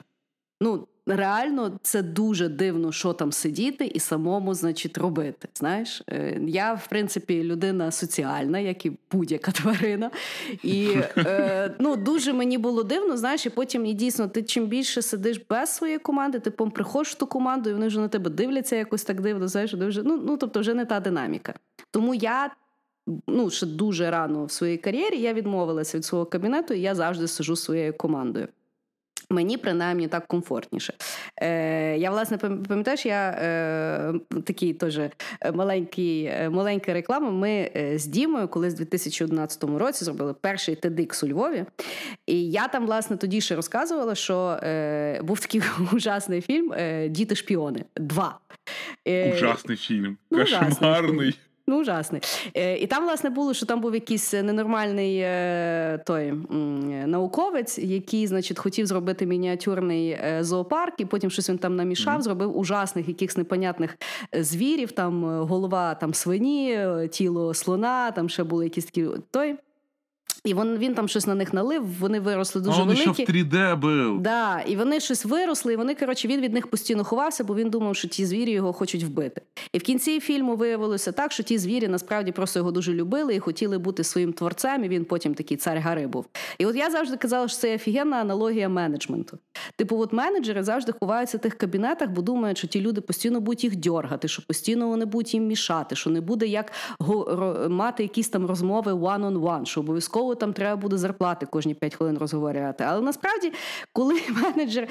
Ну, 0.61 0.87
реально, 1.09 1.79
це 1.81 2.01
дуже 2.01 2.49
дивно, 2.49 2.91
що 2.91 3.13
там 3.13 3.31
сидіти 3.31 3.85
і 3.85 3.99
самому, 3.99 4.53
значить, 4.53 4.97
робити. 4.97 5.47
Знаєш, 5.55 6.03
е, 6.07 6.39
я, 6.47 6.73
в 6.73 6.87
принципі, 6.87 7.43
людина 7.43 7.91
соціальна, 7.91 8.59
як 8.59 8.85
і 8.85 8.91
будь-яка 9.11 9.51
тварина. 9.51 10.11
І 10.63 10.89
е, 11.17 11.75
ну, 11.79 11.95
дуже 11.95 12.33
мені 12.33 12.57
було 12.57 12.83
дивно, 12.83 13.17
знаєш, 13.17 13.45
і 13.45 13.49
потім 13.49 13.85
і 13.85 13.93
дійсно 13.93 14.27
ти 14.27 14.43
чим 14.43 14.67
більше 14.67 15.01
сидиш 15.01 15.41
без 15.49 15.69
своєї 15.69 15.99
команди, 15.99 16.39
ти 16.39 16.51
приходиш 16.51 17.11
в 17.11 17.17
ту 17.17 17.27
команду, 17.27 17.69
і 17.69 17.73
вони 17.73 17.87
вже 17.87 17.99
на 17.99 18.07
тебе 18.07 18.29
дивляться 18.29 18.75
якось 18.75 19.03
так 19.03 19.21
дивно. 19.21 19.47
Знаєш, 19.47 19.73
вже, 19.73 20.03
ну, 20.03 20.21
ну 20.25 20.37
тобто 20.37 20.59
вже 20.59 20.73
не 20.73 20.85
та 20.85 20.99
динаміка. 20.99 21.53
Тому 21.91 22.15
я. 22.15 22.51
Ну, 23.27 23.49
ще 23.49 23.65
дуже 23.65 24.11
рано 24.11 24.45
в 24.45 24.51
своїй 24.51 24.77
кар'єрі 24.77 25.17
я 25.17 25.33
відмовилася 25.33 25.97
від 25.97 26.05
свого 26.05 26.25
кабінету, 26.25 26.73
і 26.73 26.81
я 26.81 26.95
завжди 26.95 27.27
сижу 27.27 27.55
своєю 27.55 27.93
командою. 27.93 28.47
Мені 29.31 29.57
принаймні 29.57 30.07
так 30.07 30.27
комфортніше. 30.27 30.93
Е, 31.41 31.97
Я, 31.97 32.11
власне, 32.11 32.37
пам'ятаєш, 32.37 33.05
я 33.05 33.29
е, 33.29 34.13
такий 34.45 34.73
теж 34.73 34.97
е, 34.97 35.11
маленький, 35.53 36.23
е, 36.23 36.49
маленька 36.49 36.93
реклама. 36.93 37.29
Ми 37.31 37.71
е, 37.75 37.97
з 37.99 38.05
Дімою, 38.05 38.47
колись 38.47 38.73
в 38.73 38.77
2011 38.77 39.63
році 39.63 40.05
зробили 40.05 40.33
перший 40.33 40.75
TEDx 40.75 41.25
у 41.25 41.27
Львові. 41.27 41.65
І 42.27 42.51
я 42.51 42.67
там, 42.67 42.85
власне, 42.85 43.17
тоді 43.17 43.41
ще 43.41 43.55
розказувала, 43.55 44.15
що 44.15 44.59
е, 44.63 45.21
був 45.23 45.39
такий 45.39 45.61
ужасний 45.93 46.41
фільм 46.41 46.73
Діти-шпіони. 47.09 47.85
Два. 47.97 48.39
Ужасний 49.35 49.77
фільм. 49.77 50.17
Ну, 50.31 50.37
Кошмарний. 50.39 51.39
Ну, 51.69 51.81
ужасний. 51.81 52.21
Е, 52.53 52.77
І 52.77 52.87
там, 52.87 53.03
власне, 53.03 53.29
було, 53.29 53.53
що 53.53 53.65
там 53.65 53.81
був 53.81 53.93
якийсь 53.93 54.33
ненормальний 54.33 55.19
е, 55.19 56.03
той 56.05 56.33
науковець, 57.05 57.77
який, 57.77 58.27
значить, 58.27 58.59
хотів 58.59 58.85
зробити 58.85 59.25
мініатюрний 59.25 60.09
е, 60.09 60.39
зоопарк, 60.41 60.93
і 60.97 61.05
потім 61.05 61.29
щось 61.29 61.49
він 61.49 61.57
там 61.57 61.75
намішав, 61.75 62.17
mm-hmm. 62.17 62.21
зробив 62.21 62.57
ужасних 62.57 63.07
якихось 63.07 63.37
непонятних 63.37 63.97
е, 64.35 64.43
звірів, 64.43 64.91
там 64.91 65.25
е, 65.25 65.39
голова 65.39 65.95
там 65.95 66.13
свині, 66.13 66.79
тіло 67.11 67.53
слона, 67.53 68.11
там 68.11 68.29
ще 68.29 68.43
були 68.43 68.63
якісь 68.63 68.85
такі 68.85 69.05
той. 69.31 69.55
І 70.45 70.53
він, 70.53 70.77
він 70.77 70.93
там 70.93 71.07
щось 71.07 71.27
на 71.27 71.35
них 71.35 71.53
налив, 71.53 71.99
вони 71.99 72.19
виросли 72.19 72.61
дуже 72.61 72.81
а 72.81 72.83
великі. 72.83 73.01
А 73.01 73.05
він 73.05 73.13
ще 73.13 73.23
в 73.23 73.27
3D 73.27 73.77
був. 73.77 74.21
Да, 74.21 74.61
І 74.61 74.75
вони 74.75 74.99
щось 74.99 75.25
виросли, 75.25 75.73
і 75.73 75.75
вони, 75.75 75.95
коротше, 75.95 76.27
він 76.27 76.41
від 76.41 76.53
них 76.53 76.67
постійно 76.67 77.03
ховався, 77.03 77.43
бо 77.43 77.55
він 77.55 77.69
думав, 77.69 77.95
що 77.95 78.07
ті 78.07 78.25
звірі 78.25 78.51
його 78.51 78.73
хочуть 78.73 79.03
вбити. 79.03 79.41
І 79.73 79.77
в 79.77 79.81
кінці 79.81 80.19
фільму 80.19 80.55
виявилося 80.55 81.11
так, 81.11 81.31
що 81.31 81.43
ті 81.43 81.57
звірі 81.57 81.87
насправді 81.87 82.31
просто 82.31 82.59
його 82.59 82.71
дуже 82.71 82.93
любили 82.93 83.35
і 83.35 83.39
хотіли 83.39 83.77
бути 83.77 84.03
своїм 84.03 84.33
творцем, 84.33 84.83
і 84.83 84.87
він 84.89 85.05
потім 85.05 85.33
такий 85.33 85.57
цар 85.57 85.81
гори 85.81 86.07
був. 86.07 86.25
І 86.57 86.65
от 86.65 86.75
я 86.75 86.89
завжди 86.89 87.17
казала, 87.17 87.47
що 87.47 87.57
це 87.57 87.75
офігенна 87.75 88.17
аналогія 88.17 88.69
менеджменту. 88.69 89.37
Типу, 89.75 89.99
от 89.99 90.13
менеджери 90.13 90.63
завжди 90.63 90.93
ховаються 90.99 91.37
в 91.37 91.41
тих 91.41 91.57
кабінетах, 91.57 92.09
бо 92.09 92.21
думають, 92.21 92.57
що 92.57 92.67
ті 92.67 92.81
люди 92.81 93.01
постійно 93.01 93.39
будуть 93.39 93.63
їх 93.63 93.75
дьоргати, 93.75 94.27
що 94.27 94.41
постійно 94.47 94.87
вони 94.87 95.05
будуть 95.05 95.33
їм 95.33 95.47
мішати, 95.47 95.95
що 95.95 96.09
не 96.09 96.21
буде 96.21 96.47
як 96.47 96.71
мати 97.69 98.03
якісь 98.03 98.29
там 98.29 98.45
розмови 98.45 98.93
one-on-one, 98.93 99.65
що 99.65 99.79
обов'язково 99.79 100.28
там 100.35 100.53
треба 100.53 100.75
буде 100.75 100.97
зарплати 100.97 101.45
кожні 101.45 101.73
5 101.73 101.95
хвилин 101.95 102.17
розговорювати. 102.17 102.83
Але 102.83 103.01
насправді, 103.01 103.53
коли 103.93 104.21
менеджер 104.43 104.87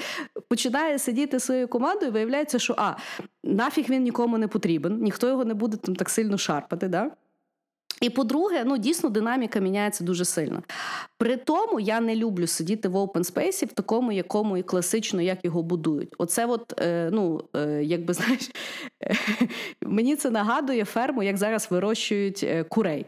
починає 0.47 0.99
сидіти 0.99 1.39
своєю 1.39 1.67
командою, 1.67 2.11
виявляється, 2.11 2.59
що 2.59 2.75
а 2.77 2.95
нафіг 3.43 3.85
він 3.89 4.03
нікому 4.03 4.37
не 4.37 4.47
потрібен, 4.47 5.01
ніхто 5.01 5.27
його 5.27 5.45
не 5.45 5.53
буде 5.53 5.77
там 5.77 5.95
так 5.95 6.09
сильно 6.09 6.37
шарпати. 6.37 6.87
Да? 6.87 7.11
І 8.01 8.09
по-друге, 8.09 8.63
ну 8.65 8.77
дійсно 8.77 9.09
динаміка 9.09 9.59
міняється 9.59 10.03
дуже 10.03 10.25
сильно. 10.25 10.63
При 11.17 11.37
тому 11.37 11.79
я 11.79 11.99
не 11.99 12.15
люблю 12.15 12.47
сидіти 12.47 12.87
в 12.87 12.95
open 12.95 13.33
space 13.33 13.65
в 13.65 13.73
такому, 13.73 14.11
якому 14.11 14.57
і 14.57 14.63
класично 14.63 15.21
як 15.21 15.45
його 15.45 15.63
будують. 15.63 16.15
Оце, 16.17 16.45
от, 16.45 16.81
е, 16.81 17.09
ну, 17.13 17.43
е, 17.55 17.83
якби 17.83 18.13
знаєш, 18.19 18.51
е, 19.03 19.15
мені 19.81 20.15
це 20.15 20.29
нагадує 20.29 20.85
ферму, 20.85 21.23
як 21.23 21.37
зараз 21.37 21.67
вирощують 21.71 22.43
е, 22.43 22.63
курей. 22.63 23.05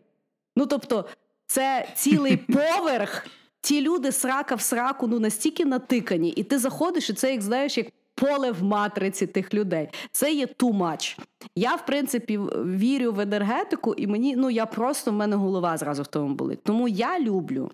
Ну 0.56 0.65
тобто, 0.65 1.06
це 1.52 1.88
цілий 1.96 2.38
поверх. 2.78 3.28
Ті 3.62 3.82
люди 3.82 4.12
срака 4.12 4.56
в 4.56 4.62
сраку 4.62 5.08
ну 5.08 5.20
настільки 5.20 5.66
натикані, 5.66 6.30
і 6.30 6.44
ти 6.44 6.60
заходиш, 6.60 7.10
і 7.10 7.14
це 7.14 7.32
як 7.32 7.42
знаєш, 7.42 7.78
як 7.78 7.88
поле 8.16 8.52
в 8.52 8.64
матриці 8.64 9.28
тих 9.28 9.54
людей. 9.54 9.90
Це 10.12 10.34
є 10.34 10.46
too 10.46 10.78
much. 10.78 11.20
Я, 11.56 11.76
в 11.76 11.86
принципі, 11.86 12.38
вірю 12.66 13.12
в 13.12 13.20
енергетику, 13.20 13.94
і 13.94 14.08
мені 14.08 14.36
ну 14.36 14.50
я 14.50 14.66
просто 14.66 15.12
в 15.12 15.14
мене 15.14 15.36
голова 15.36 15.78
зразу 15.78 16.04
в 16.04 16.08
тому 16.08 16.36
болить. 16.36 16.64
Тому 16.64 16.88
я 16.88 17.20
люблю 17.20 17.72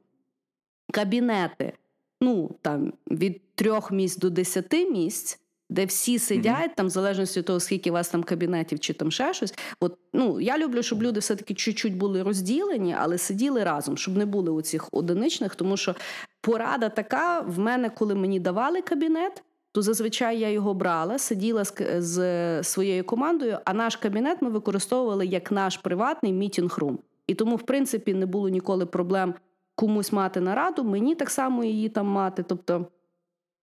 кабінети 0.92 1.74
ну 2.22 2.56
там 2.62 2.94
від 3.12 3.56
трьох 3.56 3.92
місць 3.92 4.18
до 4.18 4.30
десяти 4.30 4.90
місць. 4.90 5.40
Де 5.70 5.86
всі 5.86 6.20
сидять, 6.20 6.72
mm-hmm. 6.72 6.76
там, 6.76 6.88
в 6.88 6.90
залежності 6.90 7.40
від 7.40 7.46
того, 7.46 7.60
скільки 7.60 7.90
у 7.90 7.94
вас 7.94 8.10
там 8.10 8.24
кабінетів 8.24 8.80
чи 8.80 8.94
там 8.94 9.12
ще 9.12 9.34
щось. 9.34 9.54
От 9.80 9.98
ну 10.14 10.42
я 10.42 10.58
люблю, 10.58 10.84
щоб 10.84 11.04
люди 11.04 11.20
все-таки 11.20 11.54
чуть-чуть 11.54 11.98
були 11.98 12.24
розділені, 12.24 12.96
але 13.00 13.18
сиділи 13.18 13.64
разом, 13.64 13.98
щоб 13.98 14.18
не 14.18 14.26
були 14.26 14.52
у 14.52 14.62
цих 14.62 14.90
одиничних. 14.92 15.56
Тому 15.56 15.78
що 15.78 15.96
порада 16.42 16.90
така 16.90 17.40
в 17.40 17.60
мене, 17.60 17.90
коли 17.90 18.16
мені 18.16 18.40
давали 18.40 18.82
кабінет, 18.82 19.44
то 19.72 19.82
зазвичай 19.82 20.40
я 20.40 20.50
його 20.50 20.74
брала, 20.74 21.18
сиділа 21.18 21.64
з, 21.64 22.02
з 22.02 22.64
своєю 22.64 23.04
командою. 23.04 23.58
А 23.66 23.74
наш 23.74 23.96
кабінет 23.96 24.42
ми 24.42 24.50
використовували 24.50 25.26
як 25.26 25.52
наш 25.52 25.78
приватний 25.78 26.34
meeting 26.34 26.72
room. 26.72 27.00
І 27.28 27.34
тому, 27.34 27.56
в 27.56 27.64
принципі, 27.64 28.14
не 28.14 28.26
було 28.26 28.50
ніколи 28.50 28.86
проблем 28.86 29.34
комусь 29.76 30.12
мати 30.12 30.42
нараду, 30.42 30.84
мені 30.84 31.16
так 31.16 31.30
само 31.30 31.64
її 31.64 31.90
там 31.90 32.08
мати. 32.08 32.44
Тобто, 32.44 32.86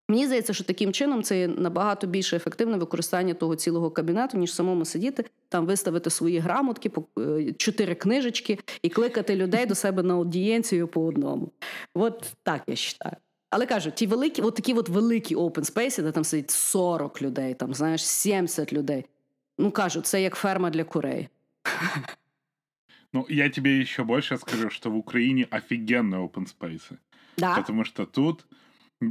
мені 0.09 0.27
здається, 0.27 0.53
що 0.53 0.65
таким 0.65 0.93
чином 0.93 1.23
це 1.23 1.49
набагато 1.49 2.07
більше 2.07 2.37
ефективне 2.37 2.77
використання 2.77 3.35
того 3.35 3.57
цілого 3.57 3.91
кабінету, 3.91 4.39
ніж 4.39 4.55
самому 4.55 4.85
сидіти, 4.85 5.25
там 5.49 5.67
виставити 5.67 6.11
свої 6.11 6.39
грамотки, 6.39 6.91
е, 7.19 7.53
чотири 7.53 7.95
книжечки 7.95 8.59
і 8.83 8.89
кликати 8.89 9.37
людей 9.37 9.67
до 9.67 9.75
себе 9.75 10.03
на 10.03 10.15
аудієнцію 10.15 10.89
по 10.89 11.05
одному. 11.05 11.53
От 11.95 12.33
так 12.43 12.63
я 12.67 12.75
вважаю. 12.75 13.17
Але 13.51 13.67
кажу, 13.67 13.91
ті 13.91 14.07
великі, 14.07 14.43
от 14.43 14.55
такі 14.55 14.75
от 14.75 14.89
великі 14.89 15.37
open 15.37 15.73
space, 15.73 16.03
де 16.03 16.11
там 16.11 16.25
сидить 16.25 16.51
40 16.51 17.23
людей, 17.23 17.55
там, 17.55 17.75
знаєш, 17.75 18.05
70 18.05 18.73
людей. 18.73 19.05
Ну 19.59 19.71
кажу, 19.71 20.01
це 20.01 20.23
як 20.23 20.35
ферма 20.35 20.71
для 20.71 20.85
курей. 20.85 21.29
Ну, 23.13 23.27
я 23.29 23.49
тебе 23.49 23.81
еще 23.81 24.03
больше 24.03 24.39
скажу, 24.39 24.71
что 24.71 24.91
в 24.91 24.97
Украине 24.97 25.47
офигенные 25.51 26.21
open 26.21 26.47
space. 26.47 26.97
Да. 27.37 27.55
Потому 27.55 27.85
что 27.85 28.07
тут, 28.07 28.45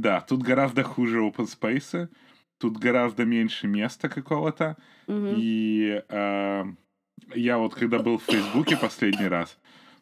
да, 0.00 0.20
тут 0.20 0.42
гораздо 0.42 0.82
хуже 0.82 1.20
open 1.20 1.46
space, 1.46 2.08
тут 2.58 2.78
гораздо 2.78 3.24
меньше 3.24 3.66
места 3.66 4.08
какого-то. 4.08 4.76
Угу. 5.06 5.34
И 5.36 6.02
э, 6.08 6.64
я 7.34 7.58
вот 7.58 7.74
когда 7.74 7.98
был 7.98 8.18
в 8.18 8.24
Фейсбуке 8.24 8.76
последний 8.76 9.28
раз, 9.28 9.58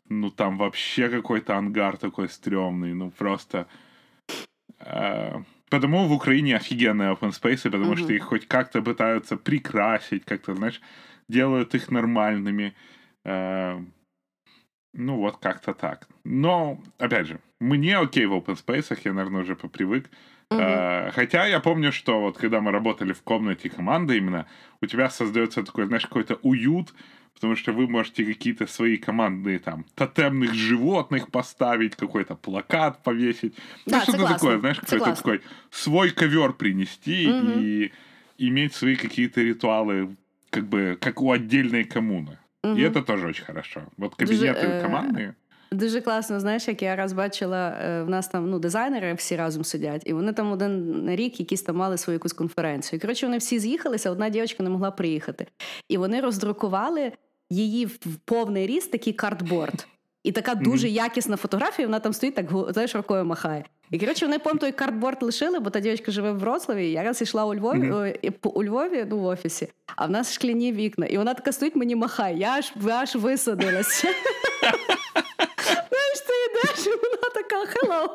ну 0.08 0.30
там 0.30 0.58
вообще 0.58 1.08
какой-то 1.08 1.56
ангар 1.56 1.96
такой 1.96 2.28
стрёмный, 2.28 2.94
ну 2.94 3.10
просто... 3.10 3.66
Э, 4.80 5.42
потому 5.70 6.06
в 6.06 6.12
Украине 6.12 6.56
офигенные 6.56 7.12
open 7.12 7.30
space, 7.30 7.70
потому 7.70 7.92
угу. 7.92 7.96
что 7.96 8.12
их 8.12 8.24
хоть 8.24 8.46
как-то 8.46 8.82
пытаются 8.82 9.36
прикрасить, 9.36 10.24
как-то, 10.24 10.54
знаешь, 10.54 10.80
делают 11.28 11.74
их 11.74 11.90
нормальными. 11.90 12.74
Э, 13.24 13.80
ну 14.92 15.16
вот 15.16 15.38
как-то 15.38 15.74
так. 15.74 16.08
Но, 16.24 16.80
опять 16.98 17.26
же, 17.26 17.40
мне 17.60 17.98
окей 17.98 18.26
в 18.26 18.32
open 18.32 18.58
space, 18.64 18.98
я, 19.04 19.12
наверное, 19.12 19.42
уже 19.42 19.56
попривык. 19.56 20.10
Угу. 20.50 20.60
Э, 20.60 21.10
хотя 21.12 21.46
я 21.46 21.60
помню, 21.60 21.92
что 21.92 22.20
вот 22.20 22.36
когда 22.36 22.60
мы 22.60 22.70
работали 22.70 23.12
в 23.12 23.22
комнате 23.22 23.70
команды 23.70 24.18
именно, 24.18 24.46
у 24.80 24.86
тебя 24.86 25.08
создается 25.10 25.62
такой, 25.62 25.86
знаешь, 25.86 26.06
какой-то 26.06 26.38
уют, 26.42 26.92
потому 27.34 27.56
что 27.56 27.72
вы 27.72 27.88
можете 27.88 28.24
какие-то 28.24 28.66
свои 28.66 28.96
командные 28.98 29.58
там 29.58 29.84
тотемных 29.94 30.54
животных 30.54 31.30
поставить, 31.30 31.96
какой-то 31.96 32.34
плакат 32.34 33.02
повесить. 33.02 33.54
Да, 33.86 33.98
ну, 34.06 34.14
что-то 34.14 34.34
такое, 34.34 34.58
знаешь, 34.58 34.78
какой-то 34.78 35.14
такой 35.14 35.40
свой 35.70 36.10
ковер 36.10 36.52
принести 36.52 37.28
угу. 37.28 37.52
и 37.58 37.92
иметь 38.38 38.74
свои 38.74 38.96
какие-то 38.96 39.40
ритуалы, 39.40 40.16
как 40.50 40.68
бы, 40.68 40.98
как 41.00 41.22
у 41.22 41.32
отдельной 41.32 41.84
коммуны. 41.84 42.38
Угу. 42.64 42.78
І 42.78 42.90
це 42.90 43.02
теж 43.02 43.22
дуже 43.22 43.44
хорошо. 43.44 43.82
От 43.98 44.14
кабінети 44.14 44.66
Дуже, 44.66 44.82
командні. 44.82 45.30
Дуже 45.72 46.00
класно, 46.00 46.40
знаєш, 46.40 46.68
як 46.68 46.82
я 46.82 46.96
раз 46.96 47.12
бачила, 47.12 47.76
в 48.06 48.10
нас 48.10 48.28
там 48.28 48.50
ну, 48.50 48.58
дизайнери 48.58 49.14
всі 49.14 49.36
разом 49.36 49.64
сидять, 49.64 50.02
і 50.06 50.12
вони 50.12 50.32
там 50.32 50.52
один 50.52 51.04
рік 51.10 51.40
якісь 51.40 51.62
там 51.62 51.76
мали 51.76 51.98
свою 51.98 52.14
якусь 52.14 52.32
конференцію. 52.32 52.96
І, 52.98 53.00
коротше, 53.00 53.26
вони 53.26 53.38
всі 53.38 53.58
з'їхалися, 53.58 54.10
одна 54.10 54.28
дівчинка 54.28 54.62
не 54.62 54.70
могла 54.70 54.90
приїхати. 54.90 55.46
І 55.88 55.96
вони 55.96 56.20
роздрукували 56.20 57.12
її 57.50 57.86
в 57.86 58.16
повний 58.24 58.66
ріст 58.66 58.92
такий 58.92 59.12
картборд. 59.12 59.86
І 60.24 60.32
така 60.32 60.54
дуже 60.54 60.86
mm-hmm. 60.86 60.90
якісна 60.90 61.36
фотографія, 61.36 61.88
вона 61.88 62.00
там 62.00 62.12
стоїть, 62.12 62.34
так 62.34 62.46
знаєш, 62.68 62.94
рукою 62.94 63.24
махає. 63.24 63.64
І 63.90 63.98
коротше, 63.98 64.26
вони 64.26 64.38
потім 64.38 64.58
той 64.58 64.72
картборд 64.72 65.22
лишили, 65.22 65.58
бо 65.58 65.70
та 65.70 65.80
дівчинка 65.80 66.12
живе 66.12 66.32
в 66.32 66.38
Вроцлаві. 66.38 66.90
Я 66.90 67.02
раз 67.02 67.22
йшла 67.22 67.44
у 67.44 67.54
Львові 67.54 67.90
mm-hmm. 67.90 68.48
у 68.48 68.64
Львові, 68.64 69.06
ну 69.10 69.18
в 69.18 69.24
офісі, 69.24 69.68
а 69.96 70.06
в 70.06 70.10
нас 70.10 70.32
шкляні 70.32 70.72
вікна. 70.72 71.06
І 71.06 71.18
вона 71.18 71.34
така 71.34 71.52
стоїть, 71.52 71.76
мені 71.76 71.96
махає. 71.96 72.38
Я 72.38 72.50
аж 72.50 72.72
аж 72.90 73.14
висадилася. 73.14 74.08
Знаєш, 75.66 76.20
ти 76.26 76.32
йдеш, 76.50 76.86
і 76.86 76.90
вона 76.90 77.30
така 77.34 77.66
hello. 77.66 78.08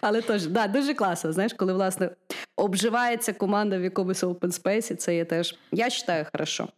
Але 0.00 0.22
теж 0.22 0.46
да, 0.46 0.66
дуже 0.66 0.94
класно. 0.94 1.32
Знаєш, 1.32 1.52
коли 1.52 1.72
власне 1.72 2.10
обживається 2.56 3.32
команда 3.32 3.78
в 3.78 3.82
якомусь 3.82 4.24
open 4.24 4.62
space, 4.62 4.96
це 4.96 5.16
є 5.16 5.24
теж, 5.24 5.58
я 5.72 5.84
вважаю, 5.84 6.26
хорошо. 6.32 6.68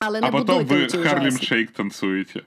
Але 0.00 0.20
не 0.20 0.26
а 0.26 0.30
потім 0.30 0.64
ви 0.66 0.88
Harlem 0.88 1.38
Shake 1.38 1.70
танцюєте. 1.70 2.40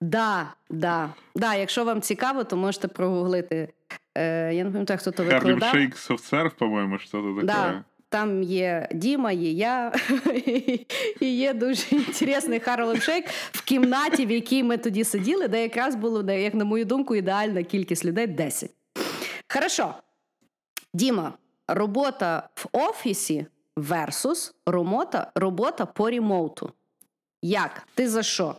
Да, 0.00 0.52
да, 0.70 1.14
да. 1.34 1.54
Якщо 1.54 1.84
вам 1.84 2.00
цікаво, 2.00 2.44
то 2.44 2.56
можете 2.56 2.88
прогуглити. 2.88 3.68
Е, 4.14 4.54
Я 4.54 4.64
не 4.64 4.70
пам'ятаю, 4.70 4.98
хто 4.98 5.10
то 5.10 5.24
викладав. 5.24 5.74
Harlem 5.74 5.74
Shake 5.74 6.10
SoftServe, 6.10 6.50
по-моєму, 6.58 6.98
що 6.98 7.10
це 7.10 7.18
таке. 7.34 7.46
Да. 7.46 7.84
Там 8.08 8.42
є 8.42 8.88
Діма, 8.92 9.32
є 9.32 9.52
я, 9.52 9.92
і 11.20 11.36
є 11.36 11.54
дуже 11.54 11.82
інтересний 11.90 12.60
Harlem 12.60 13.00
Shake 13.00 13.24
в 13.52 13.64
кімнаті, 13.64 14.26
в 14.26 14.30
якій 14.30 14.62
ми 14.62 14.78
тоді 14.78 15.04
сиділи, 15.04 15.48
де 15.48 15.62
якраз 15.62 15.96
було, 15.96 16.32
як 16.32 16.54
на 16.54 16.64
мою 16.64 16.84
думку, 16.84 17.14
ідеальна 17.16 17.62
кількість 17.62 18.04
людей 18.04 18.26
10. 18.26 18.70
Хорошо. 19.48 19.94
Діма, 20.94 21.32
робота 21.68 22.48
в 22.56 22.66
офісі 22.72 23.46
versus 23.76 24.52
робота, 24.66 25.32
робота 25.34 25.86
по 25.86 26.10
remote 26.10 26.57
у. 26.57 26.72
Як? 27.42 27.82
Ти 27.94 28.08
за 28.08 28.22
що? 28.22 28.54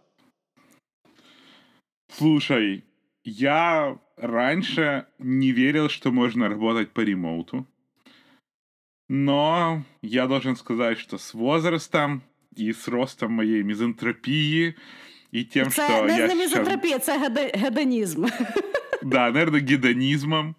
Слушай, 2.09 2.83
я 3.23 3.97
раньше 4.17 5.05
не 5.19 5.51
верил, 5.51 5.89
что 5.89 6.11
можно 6.11 6.49
работать 6.49 6.91
по 6.91 7.01
ремоуту. 7.01 7.67
Но 9.07 9.83
я 10.01 10.27
должен 10.27 10.55
сказать, 10.55 10.99
что 10.99 11.17
с 11.17 11.33
возрастом 11.33 12.21
и 12.55 12.71
с 12.73 12.87
ростом 12.87 13.33
моей 13.33 13.63
мизантропии 13.63 14.75
и 15.31 15.43
тем, 15.43 15.69
це 15.69 15.87
что 15.87 16.05
не 16.05 16.17
я 16.17 16.27
не 16.27 16.35
мизантропия, 16.35 16.99
сейчас... 16.99 17.05
це 17.05 17.51
гедонизм. 17.55 18.25
Да, 19.01 19.31
наверное, 19.31 19.61
гедонизмом. 19.61 20.55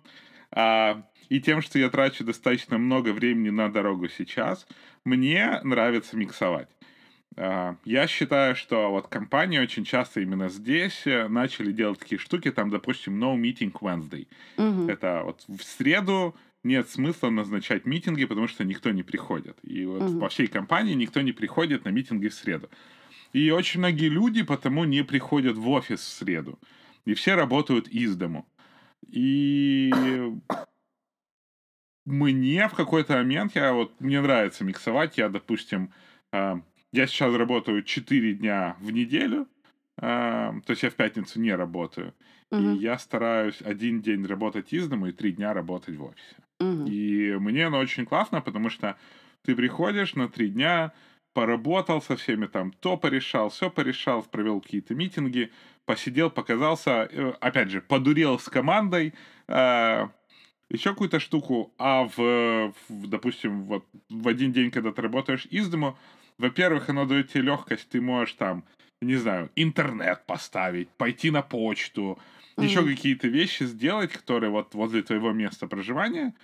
А, 0.51 1.03
и 1.29 1.41
тем, 1.41 1.61
что 1.63 1.79
я 1.79 1.91
трачу 1.91 2.25
достаточно 2.25 2.79
много 2.79 3.13
времени 3.13 3.51
на 3.51 3.69
дорогу 3.69 4.09
сейчас, 4.09 4.67
мне 5.05 5.61
нравится 5.63 6.17
миксовать. 6.17 6.69
А, 7.43 7.77
я 7.87 8.07
считаю, 8.07 8.55
что 8.55 8.91
вот 8.91 9.09
компании 9.09 9.59
очень 9.59 9.85
часто 9.85 10.21
именно 10.21 10.51
здесь 10.51 11.07
э, 11.07 11.27
начали 11.27 11.73
делать 11.73 11.99
такие 11.99 12.19
штуки, 12.19 12.51
там, 12.51 12.69
допустим, 12.69 13.23
No 13.23 13.35
Meeting 13.35 13.73
Wednesday. 13.73 14.27
Угу. 14.59 14.91
Это 14.91 15.23
вот 15.25 15.43
в 15.49 15.63
среду 15.63 16.37
нет 16.65 16.91
смысла 16.91 17.31
назначать 17.31 17.87
митинги, 17.87 18.27
потому 18.27 18.47
что 18.47 18.63
никто 18.65 18.91
не 18.91 19.03
приходит. 19.03 19.57
И 19.63 19.87
вот 19.87 20.03
угу. 20.03 20.21
по 20.21 20.29
всей 20.29 20.49
компании 20.49 20.93
никто 20.93 21.23
не 21.23 21.33
приходит 21.33 21.87
на 21.87 21.89
митинги 21.89 22.29
в 22.29 22.35
среду. 22.35 22.69
И 23.33 23.51
очень 23.51 23.81
многие 23.81 24.11
люди 24.11 24.43
потому 24.43 24.85
не 24.85 25.03
приходят 25.03 25.57
в 25.57 25.67
офис 25.71 26.01
в 26.01 26.09
среду. 26.09 26.59
И 27.07 27.15
все 27.15 27.37
работают 27.37 27.89
из 27.89 28.17
дому. 28.17 28.47
И 29.09 29.91
мне 32.05 32.69
в 32.69 32.75
какой-то 32.75 33.15
момент, 33.15 33.53
я 33.55 33.73
вот, 33.73 33.99
мне 33.99 34.21
нравится 34.21 34.63
миксовать, 34.63 35.17
я, 35.17 35.31
допустим, 35.31 35.91
а, 36.33 36.61
я 36.93 37.07
сейчас 37.07 37.35
работаю 37.35 37.83
4 37.83 38.35
дня 38.35 38.77
в 38.81 38.91
неделю, 38.91 39.49
э, 39.99 40.03
то 40.03 40.71
есть 40.71 40.83
я 40.83 40.91
в 40.91 40.95
пятницу 40.95 41.41
не 41.41 41.55
работаю. 41.55 42.15
Угу. 42.51 42.61
И 42.61 42.79
я 42.79 42.99
стараюсь 42.99 43.63
один 43.63 44.01
день 44.01 44.27
работать 44.27 44.73
из 44.73 44.89
дома 44.89 45.09
и 45.09 45.13
три 45.13 45.33
дня 45.33 45.55
работать 45.55 45.97
в 45.97 46.05
офисе. 46.05 46.37
Угу. 46.59 46.87
И 46.87 47.37
мне 47.39 47.67
оно 47.67 47.79
очень 47.79 48.07
классно, 48.07 48.41
потому 48.41 48.71
что 48.71 48.97
ты 49.43 49.55
приходишь 49.55 50.15
на 50.15 50.29
три 50.29 50.49
дня, 50.49 50.93
поработал 51.33 52.03
со 52.03 52.17
всеми 52.17 52.47
там, 52.47 52.73
то 52.73 52.97
порешал, 52.97 53.51
все 53.51 53.71
порешал, 53.71 54.23
провел 54.23 54.61
какие-то 54.61 54.95
митинги, 54.95 55.53
посидел, 55.85 56.31
показался, 56.31 57.09
э, 57.11 57.33
опять 57.41 57.71
же, 57.71 57.81
подурел 57.81 58.39
с 58.39 58.49
командой, 58.49 59.15
э, 59.47 60.09
еще 60.71 60.91
какую-то 60.91 61.19
штуку, 61.21 61.73
а 61.79 62.05
в, 62.05 62.73
в 62.89 63.07
допустим, 63.09 63.65
вот 63.65 63.87
в 64.09 64.29
один 64.29 64.53
день, 64.53 64.71
когда 64.71 64.93
ты 64.93 65.03
работаешь 65.03 65.47
из 65.51 65.69
дома, 65.69 65.97
во-первых, 66.41 66.89
оно 66.89 67.05
дает 67.05 67.29
тебе 67.29 67.43
легкость, 67.43 67.89
ты 67.91 68.01
можешь 68.01 68.35
там, 68.35 68.65
не 69.01 69.17
знаю, 69.17 69.51
интернет 69.57 70.25
поставить, 70.27 70.89
пойти 70.89 71.31
на 71.31 71.43
почту, 71.43 72.19
mm-hmm. 72.57 72.65
еще 72.65 72.85
какие-то 72.85 73.29
вещи 73.29 73.65
сделать, 73.65 74.13
которые 74.13 74.51
вот 74.51 74.75
возле 74.75 75.03
твоего 75.03 75.33
места 75.33 75.67
проживания. 75.67 76.35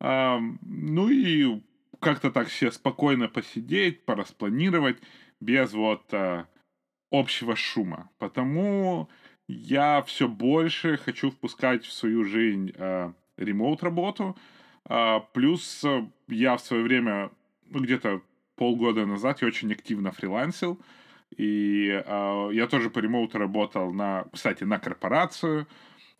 А, 0.00 0.38
ну 0.62 1.08
и 1.08 1.60
как-то 2.00 2.30
так 2.30 2.48
все 2.48 2.70
спокойно 2.70 3.28
посидеть, 3.28 4.04
пораспланировать 4.04 4.98
без 5.40 5.72
вот 5.72 6.04
э, 6.12 6.44
общего 7.10 7.56
шума. 7.56 8.10
Потому 8.18 9.08
я 9.48 10.02
все 10.02 10.28
больше 10.28 10.98
хочу 10.98 11.30
впускать 11.30 11.84
в 11.84 11.92
свою 11.92 12.24
жизнь 12.24 12.72
э, 12.74 13.12
ремоут-работу. 13.38 14.36
Э, 14.88 15.20
плюс 15.32 15.82
э, 15.84 16.06
я 16.28 16.56
в 16.56 16.60
свое 16.60 16.82
время, 16.82 17.30
ну, 17.70 17.80
где-то 17.80 18.20
полгода 18.55 19.05
назад, 19.05 19.41
я 19.41 19.47
очень 19.47 19.71
активно 19.71 20.11
фрилансил. 20.11 20.79
И 21.39 21.87
э, 22.05 22.49
я 22.53 22.67
тоже 22.67 22.89
по 22.89 22.99
ремоуту 22.99 23.37
работал 23.37 23.93
на, 23.93 24.25
кстати, 24.33 24.65
на 24.65 24.79
корпорацию. 24.79 25.65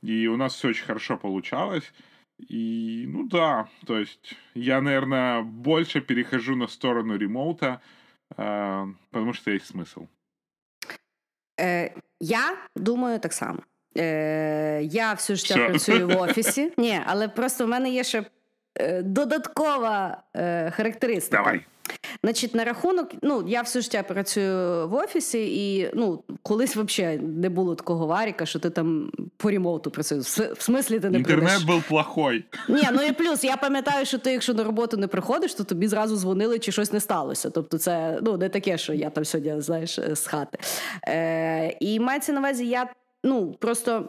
И 0.01 0.27
у 0.27 0.37
нас 0.37 0.55
все 0.55 0.69
очень 0.69 0.85
хорошо 0.85 1.17
получалось. 1.17 1.93
И, 2.49 3.05
ну 3.07 3.27
да, 3.27 3.67
то 3.85 3.99
есть 3.99 4.35
я, 4.55 4.81
наверное, 4.81 5.41
больше 5.41 6.01
перехожу 6.01 6.55
на 6.55 6.67
сторону 6.67 7.17
ремоута, 7.17 7.81
э, 8.37 8.85
потому 9.11 9.33
что 9.33 9.51
есть 9.51 9.75
смысл. 9.75 10.07
Е, 11.59 11.93
Я 12.19 12.57
думаю 12.75 13.19
так 13.19 13.33
само. 13.33 13.59
Е, 13.97 14.81
Я 14.83 15.13
все 15.13 15.35
життя 15.35 15.53
Що? 15.53 15.69
працюю 15.69 16.07
в 16.07 16.21
офісі. 16.21 16.71
Ні, 16.77 17.01
але 17.05 17.27
просто 17.27 17.65
в 17.65 17.69
мене 17.69 17.89
є 17.89 18.03
ще 18.03 18.23
е, 18.79 19.01
додаткова 19.01 20.23
е, 20.35 20.71
характеристика. 20.71 21.43
Давай. 21.43 21.65
Значить, 22.22 22.54
на 22.54 22.64
рахунок, 22.64 23.10
ну 23.22 23.44
я 23.48 23.62
все 23.62 23.80
життя 23.80 24.02
працюю 24.02 24.88
в 24.88 24.94
офісі, 24.94 25.68
і 25.78 25.90
ну 25.94 26.22
колись 26.42 26.76
взагалі 26.76 27.18
не 27.18 27.48
було 27.48 27.74
такого 27.74 28.06
варіка, 28.06 28.46
що 28.46 28.58
ти 28.58 28.70
там 28.70 29.10
по 29.36 29.50
ремоуту 29.50 29.90
працюєш. 29.90 30.26
В 30.38 30.62
смислі 30.62 31.00
ти 31.00 31.10
не 31.10 31.18
Інтернет 31.18 31.44
прийдеш. 31.44 31.64
був 31.64 31.82
плохой. 31.82 32.44
Ні, 32.68 32.82
ну 32.92 33.02
і 33.02 33.12
плюс 33.12 33.44
я 33.44 33.56
пам'ятаю, 33.56 34.06
що 34.06 34.18
ти, 34.18 34.32
якщо 34.32 34.54
на 34.54 34.64
роботу 34.64 34.96
не 34.96 35.06
приходиш, 35.06 35.54
то 35.54 35.64
тобі 35.64 35.88
зразу 35.88 36.16
дзвонили, 36.16 36.58
чи 36.58 36.72
щось 36.72 36.92
не 36.92 37.00
сталося. 37.00 37.50
Тобто, 37.50 37.78
це 37.78 38.18
ну 38.22 38.36
не 38.36 38.48
таке, 38.48 38.78
що 38.78 38.92
я 38.92 39.10
там 39.10 39.24
сьогодні 39.24 39.60
знаєш 39.60 39.98
з 40.12 40.26
хати. 40.26 40.58
Е, 41.08 41.76
І 41.80 42.00
мається 42.00 42.32
на 42.32 42.40
увазі, 42.40 42.66
я 42.66 42.86
ну 43.24 43.52
просто. 43.52 44.04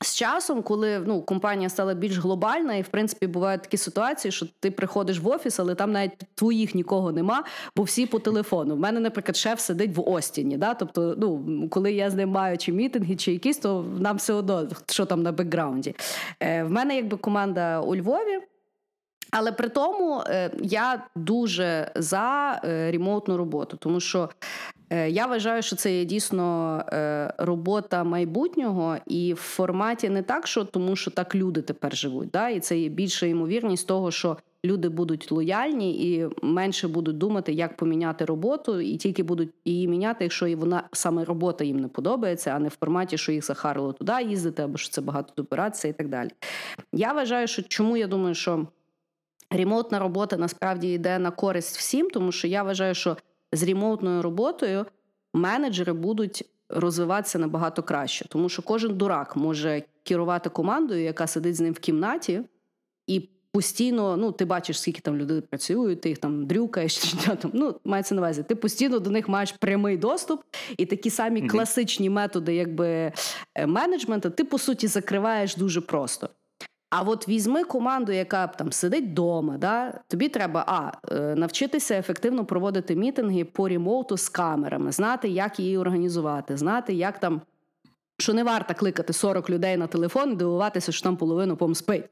З 0.00 0.14
часом, 0.14 0.62
коли 0.62 0.98
ну, 1.06 1.22
компанія 1.22 1.68
стала 1.68 1.94
більш 1.94 2.18
глобальна, 2.18 2.74
і 2.74 2.82
в 2.82 2.88
принципі 2.88 3.26
бувають 3.26 3.62
такі 3.62 3.76
ситуації, 3.76 4.32
що 4.32 4.46
ти 4.60 4.70
приходиш 4.70 5.20
в 5.20 5.28
офіс, 5.28 5.60
але 5.60 5.74
там 5.74 5.92
навіть 5.92 6.12
твоїх 6.34 6.74
нікого 6.74 7.12
нема, 7.12 7.44
бо 7.76 7.82
всі 7.82 8.06
по 8.06 8.18
телефону. 8.18 8.74
В 8.74 8.78
мене, 8.78 9.00
наприклад, 9.00 9.36
шеф 9.36 9.60
сидить 9.60 9.96
в 9.96 10.00
Остіні. 10.00 10.56
Да? 10.56 10.74
Тобто, 10.74 11.14
ну 11.18 11.68
коли 11.70 11.92
я 11.92 12.10
з 12.10 12.14
ним 12.14 12.28
маю 12.28 12.58
чи 12.58 12.72
мітинги, 12.72 13.16
чи 13.16 13.32
якісь, 13.32 13.58
то 13.58 13.84
нам 13.98 14.16
все 14.16 14.32
одно 14.32 14.68
що 14.88 15.04
там 15.04 15.22
на 15.22 15.32
бекграунді. 15.32 15.94
Е, 16.40 16.64
В 16.64 16.70
мене 16.70 16.96
якби 16.96 17.16
команда 17.16 17.80
у 17.80 17.96
Львові. 17.96 18.40
Але 19.30 19.52
при 19.52 19.68
тому 19.68 20.22
е, 20.26 20.50
я 20.62 21.06
дуже 21.16 21.92
за 21.94 22.60
е, 22.64 22.90
ремоутну 22.90 23.36
роботу, 23.36 23.76
тому 23.76 24.00
що 24.00 24.30
я 24.90 25.26
вважаю, 25.26 25.62
що 25.62 25.76
це 25.76 25.98
є 25.98 26.04
дійсно 26.04 26.78
е, 26.92 27.34
робота 27.38 28.04
майбутнього, 28.04 28.96
і 29.06 29.34
в 29.34 29.36
форматі 29.36 30.08
не 30.08 30.22
так, 30.22 30.46
що 30.46 30.64
тому, 30.64 30.96
що 30.96 31.10
так 31.10 31.34
люди 31.34 31.62
тепер 31.62 31.96
живуть. 31.96 32.30
Да? 32.30 32.48
І 32.48 32.60
це 32.60 32.78
є 32.78 32.88
більша 32.88 33.26
ймовірність 33.26 33.86
того, 33.86 34.10
що 34.10 34.36
люди 34.64 34.88
будуть 34.88 35.32
лояльні 35.32 36.14
і 36.14 36.28
менше 36.42 36.88
будуть 36.88 37.18
думати, 37.18 37.52
як 37.52 37.76
поміняти 37.76 38.24
роботу, 38.24 38.80
і 38.80 38.96
тільки 38.96 39.22
будуть 39.22 39.50
її 39.64 39.88
міняти, 39.88 40.24
якщо 40.24 40.56
вона 40.56 40.82
саме 40.92 41.24
робота 41.24 41.64
їм 41.64 41.80
не 41.80 41.88
подобається, 41.88 42.50
а 42.50 42.58
не 42.58 42.68
в 42.68 42.76
форматі, 42.80 43.18
що 43.18 43.32
їх 43.32 43.44
захарило 43.44 43.92
туди 43.92 44.12
їздити, 44.28 44.62
або 44.62 44.78
що 44.78 44.90
це 44.90 45.00
багато 45.00 45.32
добиратися 45.36 45.88
і 45.88 45.92
так 45.92 46.08
далі. 46.08 46.30
Я 46.92 47.12
вважаю, 47.12 47.46
що 47.46 47.62
чому 47.62 47.96
я 47.96 48.06
думаю, 48.06 48.34
що 48.34 48.66
ремонтна 49.50 49.98
робота 49.98 50.36
насправді 50.36 50.92
йде 50.92 51.18
на 51.18 51.30
користь 51.30 51.78
всім, 51.78 52.10
тому 52.10 52.32
що 52.32 52.48
я 52.48 52.62
вважаю, 52.62 52.94
що 52.94 53.16
з 53.52 53.62
ремоутною 53.62 54.22
роботою 54.22 54.86
менеджери 55.34 55.92
будуть 55.92 56.44
розвиватися 56.68 57.38
набагато 57.38 57.82
краще, 57.82 58.28
тому 58.28 58.48
що 58.48 58.62
кожен 58.62 58.96
дурак 58.96 59.36
може 59.36 59.82
керувати 60.02 60.50
командою, 60.50 61.02
яка 61.02 61.26
сидить 61.26 61.56
з 61.56 61.60
ним 61.60 61.72
в 61.72 61.78
кімнаті, 61.78 62.42
і 63.06 63.28
постійно, 63.52 64.16
ну, 64.16 64.32
ти 64.32 64.44
бачиш, 64.44 64.80
скільки 64.80 65.00
там 65.00 65.16
людей 65.16 65.40
працюють, 65.40 66.00
ти 66.00 66.08
їх 66.08 66.18
там 66.18 66.46
дрюкаєш, 66.46 66.96
чи 67.26 67.36
там, 67.36 67.50
ну, 67.54 67.80
мається 67.84 68.14
на 68.14 68.20
увазі, 68.20 68.42
ти 68.42 68.54
постійно 68.54 68.98
до 68.98 69.10
них 69.10 69.28
маєш 69.28 69.52
прямий 69.52 69.96
доступ, 69.96 70.42
і 70.78 70.86
такі 70.86 71.10
самі 71.10 71.42
mm-hmm. 71.42 71.46
класичні 71.46 72.10
методи, 72.10 72.54
якби 72.54 73.12
е, 73.54 73.66
менеджменту, 73.66 74.30
ти 74.30 74.44
по 74.44 74.58
суті 74.58 74.86
закриваєш 74.86 75.56
дуже 75.56 75.80
просто. 75.80 76.28
А 76.98 77.02
от 77.02 77.28
візьми 77.28 77.64
команду, 77.64 78.12
яка 78.12 78.46
там 78.46 78.72
сидить 78.72 79.04
вдома, 79.04 79.58
да? 79.58 80.00
тобі 80.08 80.28
треба 80.28 80.64
а, 80.66 80.92
е, 81.14 81.34
навчитися 81.34 81.94
ефективно 81.94 82.44
проводити 82.44 82.96
мітинги 82.96 83.44
по 83.44 83.68
ремоуту 83.68 84.16
з 84.16 84.28
камерами, 84.28 84.92
знати, 84.92 85.28
як 85.28 85.60
її 85.60 85.78
організувати, 85.78 86.56
знати, 86.56 86.94
як 86.94 87.20
там, 87.20 87.40
що 88.18 88.34
не 88.34 88.44
варто 88.44 88.74
кликати 88.74 89.12
40 89.12 89.50
людей 89.50 89.76
на 89.76 89.86
телефон 89.86 90.32
і 90.32 90.34
дивуватися, 90.34 90.92
що 90.92 91.02
там 91.02 91.16
половину 91.16 91.56
пом 91.56 91.74
спить. 91.74 92.04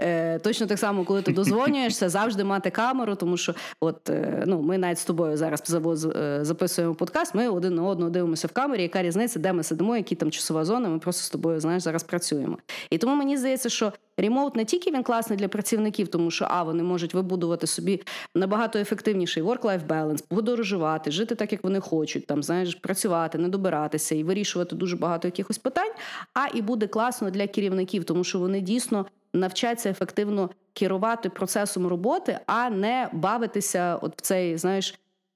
Е, 0.00 0.38
Точно 0.38 0.66
так 0.66 0.78
само, 0.78 1.04
коли 1.04 1.22
ти 1.22 1.32
дозвонюєшся, 1.32 2.08
завжди 2.08 2.44
мати 2.44 2.70
камеру, 2.70 3.14
тому 3.14 3.36
що 3.36 3.54
от 3.80 4.10
е, 4.10 4.44
ну 4.46 4.62
ми 4.62 4.78
навіть 4.78 4.98
з 4.98 5.04
тобою 5.04 5.36
зараз 5.36 5.82
е, 6.16 6.38
записуємо 6.44 6.94
подкаст. 6.94 7.34
Ми 7.34 7.48
один 7.48 7.74
на 7.74 7.82
одного 7.82 8.10
дивимося 8.10 8.46
в 8.46 8.52
камері. 8.52 8.82
Яка 8.82 9.02
різниця, 9.02 9.38
де 9.38 9.52
ми 9.52 9.62
сидимо, 9.62 9.96
які 9.96 10.14
там 10.14 10.30
часова 10.30 10.64
зона? 10.64 10.88
Ми 10.88 10.98
просто 10.98 11.22
з 11.22 11.30
тобою 11.30 11.60
знаєш 11.60 11.82
зараз 11.82 12.02
працюємо. 12.02 12.58
І 12.90 12.98
тому 12.98 13.14
мені 13.14 13.36
здається, 13.36 13.68
що 13.68 13.92
ремоут 14.18 14.56
не 14.56 14.64
тільки 14.64 14.90
він 14.90 15.02
класний 15.02 15.38
для 15.38 15.48
працівників, 15.48 16.08
тому 16.08 16.30
що 16.30 16.46
а 16.50 16.62
вони 16.62 16.82
можуть 16.82 17.14
вибудувати 17.14 17.66
собі 17.66 18.02
набагато 18.34 18.78
ефективніший 18.78 19.42
work-life 19.42 19.86
balance, 19.86 20.24
подорожувати, 20.28 21.10
жити 21.10 21.34
так, 21.34 21.52
як 21.52 21.64
вони 21.64 21.80
хочуть, 21.80 22.26
там 22.26 22.42
знаєш, 22.42 22.74
працювати, 22.74 23.38
не 23.38 23.48
добиратися 23.48 24.14
і 24.14 24.24
вирішувати 24.24 24.76
дуже 24.76 24.96
багато 24.96 25.28
якихось 25.28 25.58
питань. 25.58 25.92
А 26.34 26.46
і 26.54 26.62
буде 26.62 26.86
класно 26.86 27.30
для 27.30 27.46
керівників, 27.46 28.04
тому 28.04 28.24
що 28.24 28.38
вони 28.38 28.60
дійсно 28.60 29.06
навчаться 29.34 29.90
ефективно 29.90 30.50
керувати 30.72 31.30
процесом 31.30 31.86
роботи, 31.86 32.38
а 32.46 32.70
не 32.70 33.08
бавитися 33.12 33.96
от 33.96 34.18
в 34.18 34.20
цей, 34.20 34.56
знаєш, 34.56 34.94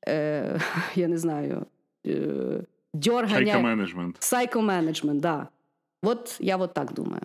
е, 0.08 0.60
я 0.94 1.08
не 1.08 1.18
знаю, 1.18 1.66
е, 2.06 2.20
дьоргання. 2.94 3.52
Сайкоменеджмент. 3.52 4.16
Сайкоменеджмент, 4.18 5.20
да. 5.20 5.48
От 6.02 6.36
я 6.40 6.56
от 6.56 6.74
так 6.74 6.92
думаю. 6.92 7.22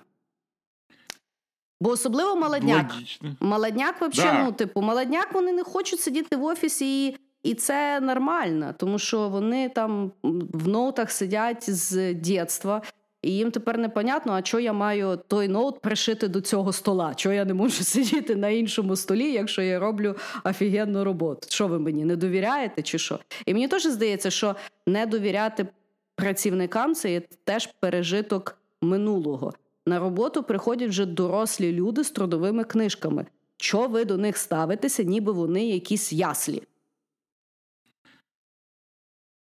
Бо 1.81 1.89
особливо 1.89 2.35
молодняк. 2.35 2.93
Логічно. 2.93 3.35
Молодняк, 3.39 4.01
взагалі, 4.01 4.37
да. 4.37 4.43
ну, 4.43 4.51
типу, 4.51 4.81
молодняк 4.81 5.33
вони 5.33 5.51
не 5.51 5.63
хочуть 5.63 5.99
сидіти 5.99 6.35
в 6.35 6.43
офісі, 6.43 7.07
і 7.07 7.17
і 7.43 7.53
це 7.53 7.99
нормально, 7.99 8.73
тому 8.77 8.99
що 8.99 9.29
вони 9.29 9.69
там 9.69 10.11
в 10.53 10.67
ноутах 10.67 11.11
сидять 11.11 11.69
з 11.69 12.13
дитинства, 12.13 12.81
і 13.21 13.31
їм 13.31 13.51
тепер 13.51 13.77
непонятно, 13.77 14.33
а 14.33 14.43
що 14.43 14.59
я 14.59 14.73
маю 14.73 15.19
той 15.27 15.47
ноут 15.47 15.81
пришити 15.81 16.27
до 16.27 16.41
цього 16.41 16.73
стола? 16.73 17.13
Чого 17.15 17.35
я 17.35 17.45
не 17.45 17.53
можу 17.53 17.83
сидіти 17.83 18.35
на 18.35 18.49
іншому 18.49 18.95
столі, 18.95 19.31
якщо 19.31 19.61
я 19.61 19.79
роблю 19.79 20.15
офігенну 20.43 21.03
роботу? 21.03 21.47
Що 21.49 21.67
ви 21.67 21.79
мені 21.79 22.05
не 22.05 22.15
довіряєте, 22.15 22.81
чи 22.81 22.97
що? 22.97 23.19
І 23.45 23.53
мені 23.53 23.67
теж 23.67 23.83
здається, 23.83 24.29
що 24.29 24.55
не 24.87 25.05
довіряти 25.05 25.67
працівникам 26.15 26.95
це 26.95 27.11
є 27.11 27.21
теж 27.43 27.69
пережиток 27.79 28.57
минулого. 28.81 29.53
На 29.85 29.99
роботу 29.99 30.43
приходять 30.43 30.89
вже 30.89 31.05
дорослі 31.05 31.71
люди 31.71 32.03
з 32.03 32.11
трудовими 32.11 32.63
книжками. 32.63 33.25
Що 33.57 33.87
ви 33.87 34.05
до 34.05 34.17
них 34.17 34.37
ставитеся, 34.37 35.03
ніби 35.03 35.31
вони 35.31 35.67
якісь 35.67 36.13
яслі? 36.13 36.63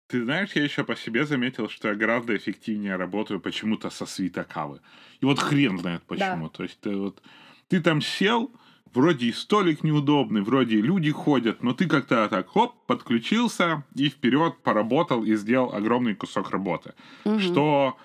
Ты 0.09 0.23
знаешь, 0.23 0.53
я 0.53 0.63
еще 0.63 0.83
по 0.83 0.95
себе 0.95 1.23
заметил, 1.23 1.69
что 1.69 1.89
я 1.89 1.95
гораздо 1.95 2.35
эффективнее 2.35 2.95
работаю 2.95 3.39
почему-то 3.39 3.91
со 3.91 4.07
свита 4.07 4.43
кавы. 4.43 4.81
И 5.21 5.25
вот 5.25 5.37
хрен 5.37 5.77
знает 5.77 6.01
почему. 6.03 6.47
Да. 6.47 6.49
То 6.49 6.63
есть 6.63 6.79
ты 6.79 6.95
вот 6.95 7.21
ты 7.67 7.79
там 7.79 8.01
сел, 8.01 8.51
вроде 8.91 9.27
и 9.27 9.31
столик 9.31 9.83
неудобный, 9.83 10.41
вроде 10.41 10.77
и 10.77 10.81
люди 10.81 11.11
ходят, 11.11 11.61
но 11.61 11.73
ты 11.73 11.87
как-то 11.87 12.27
так 12.27 12.49
хоп, 12.49 12.87
подключился 12.87 13.83
и 13.93 14.09
вперед 14.09 14.57
поработал 14.63 15.23
и 15.23 15.35
сделал 15.35 15.75
огромный 15.75 16.15
кусок 16.15 16.49
работы. 16.49 16.95
Угу. 17.25 17.39
Что 17.39 17.97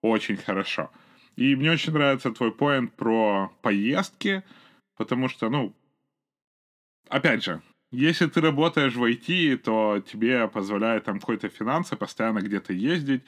очень 0.00 0.38
хорошо. 0.38 0.90
И 1.36 1.54
мне 1.54 1.70
очень 1.70 1.92
нравится 1.92 2.32
твой 2.32 2.50
поинт 2.50 2.92
про 2.96 3.52
поездки, 3.62 4.42
потому 4.96 5.28
что, 5.28 5.48
ну, 5.48 5.76
опять 7.08 7.44
же, 7.44 7.62
если 7.91 8.27
ты 8.27 8.41
работаешь 8.41 8.95
в 8.95 9.03
IT, 9.03 9.57
то 9.57 10.03
тебе 10.11 10.47
позволяет 10.47 11.05
там 11.05 11.19
какой-то 11.19 11.49
финансы 11.49 11.95
постоянно 11.95 12.39
где-то 12.39 12.73
ездить, 12.73 13.23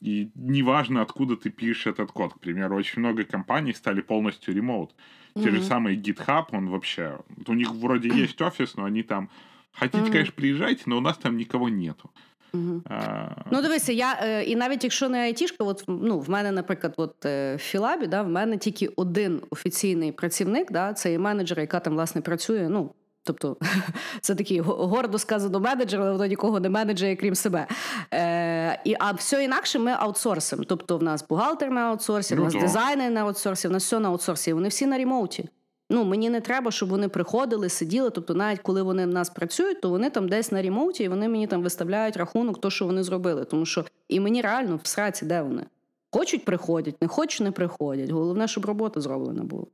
и 0.00 0.30
неважно, 0.34 1.00
откуда 1.00 1.36
ты 1.36 1.50
пишешь 1.50 1.86
этот 1.86 2.12
код. 2.12 2.34
К 2.34 2.38
примеру, 2.40 2.76
очень 2.76 3.00
много 3.00 3.24
компаний 3.24 3.72
стали 3.72 4.02
полностью 4.02 4.54
ремоут. 4.54 4.94
Mm-hmm. 5.34 5.42
Те 5.42 5.50
же 5.50 5.62
самые 5.62 5.96
GitHub, 5.96 6.44
он 6.52 6.68
вообще... 6.68 7.18
У 7.46 7.54
них 7.54 7.70
вроде 7.70 8.08
есть 8.08 8.40
офис, 8.42 8.76
но 8.76 8.84
они 8.84 9.02
там... 9.02 9.30
Хотите, 9.72 9.98
mm-hmm. 9.98 10.12
конечно, 10.12 10.32
приезжайте, 10.36 10.82
но 10.86 10.98
у 10.98 11.00
нас 11.00 11.16
там 11.16 11.36
никого 11.36 11.68
нету. 11.68 12.10
Угу. 12.54 12.82
А... 12.90 13.28
Ну, 13.50 13.62
дивися, 13.62 13.92
я 13.92 14.18
е, 14.22 14.44
і 14.44 14.56
навіть 14.56 14.84
якщо 14.84 15.08
не 15.08 15.18
айтішка, 15.18 15.64
от 15.64 15.84
ну 15.88 16.18
в 16.18 16.30
мене, 16.30 16.52
наприклад, 16.52 16.94
от 16.96 17.26
е, 17.26 17.56
в 17.56 17.58
Філабі, 17.58 18.06
да, 18.06 18.22
в 18.22 18.28
мене 18.28 18.58
тільки 18.58 18.88
один 18.96 19.42
офіційний 19.50 20.12
працівник, 20.12 20.72
да, 20.72 20.92
це 20.92 21.12
є 21.12 21.18
менеджер, 21.18 21.60
яка 21.60 21.80
там 21.80 21.92
власне 21.92 22.20
працює. 22.20 22.68
Ну 22.68 22.94
тобто 23.33 23.57
це 24.21 24.35
такий 24.35 24.59
гордо 24.59 25.19
сказано 25.19 25.59
менеджер, 25.59 26.01
але 26.01 26.11
воно 26.11 26.25
нікого 26.25 26.59
не 26.59 26.69
менеджує, 26.69 27.15
крім 27.15 27.35
себе. 27.35 27.67
Е, 28.13 28.81
і, 28.85 28.95
А 28.99 29.11
все 29.11 29.43
інакше 29.43 29.79
ми 29.79 29.91
аутсорсимо. 29.91 30.63
Тобто, 30.67 30.97
в 30.97 31.03
нас 31.03 31.25
бухгалтер 31.29 31.71
на 31.71 31.81
аутсорсі, 31.81 32.35
в 32.35 32.39
нас 32.39 32.53
Ну, 32.53 32.61
дизайнер 32.61 33.11
на 33.11 33.21
аутсорсі, 33.21 33.67
в 33.67 33.71
нас 33.71 33.83
все 33.83 33.99
на 33.99 34.09
аутсорсі. 34.09 34.53
Вони 34.53 34.67
всі 34.67 34.85
на 34.85 34.97
ремоуті. 34.97 35.49
Ну, 35.89 36.03
мені 36.03 36.29
не 36.29 36.41
треба, 36.41 36.71
щоб 36.71 36.89
вони 36.89 37.09
приходили, 37.09 37.69
сиділи. 37.69 38.09
Тобто, 38.09 38.33
навіть 38.33 38.59
коли 38.59 38.81
вони 38.81 39.05
в 39.05 39.09
нас 39.09 39.29
працюють, 39.29 39.81
то 39.81 39.89
вони 39.89 40.09
там 40.09 40.29
десь 40.29 40.51
на 40.51 40.61
ремоуті, 40.61 41.03
і 41.03 41.07
вони 41.07 41.29
мені 41.29 41.47
там 41.47 41.63
виставляють 41.63 42.17
рахунок, 42.17 42.61
то 42.61 42.69
що 42.69 42.85
вони 42.85 43.03
зробили. 43.03 43.45
Тому 43.45 43.65
що 43.65 43.85
і 44.07 44.19
мені 44.19 44.41
реально 44.41 44.79
в 44.83 44.87
сраці, 44.87 45.25
де 45.25 45.41
вони. 45.41 45.65
Хочуть, 46.11 46.45
приходять, 46.45 47.01
не 47.01 47.07
хочуть, 47.07 47.41
не 47.41 47.51
приходять. 47.51 48.09
Головне, 48.09 48.47
щоб 48.47 48.65
робота 48.65 49.01
зроблена 49.01 49.43
була. 49.43 49.65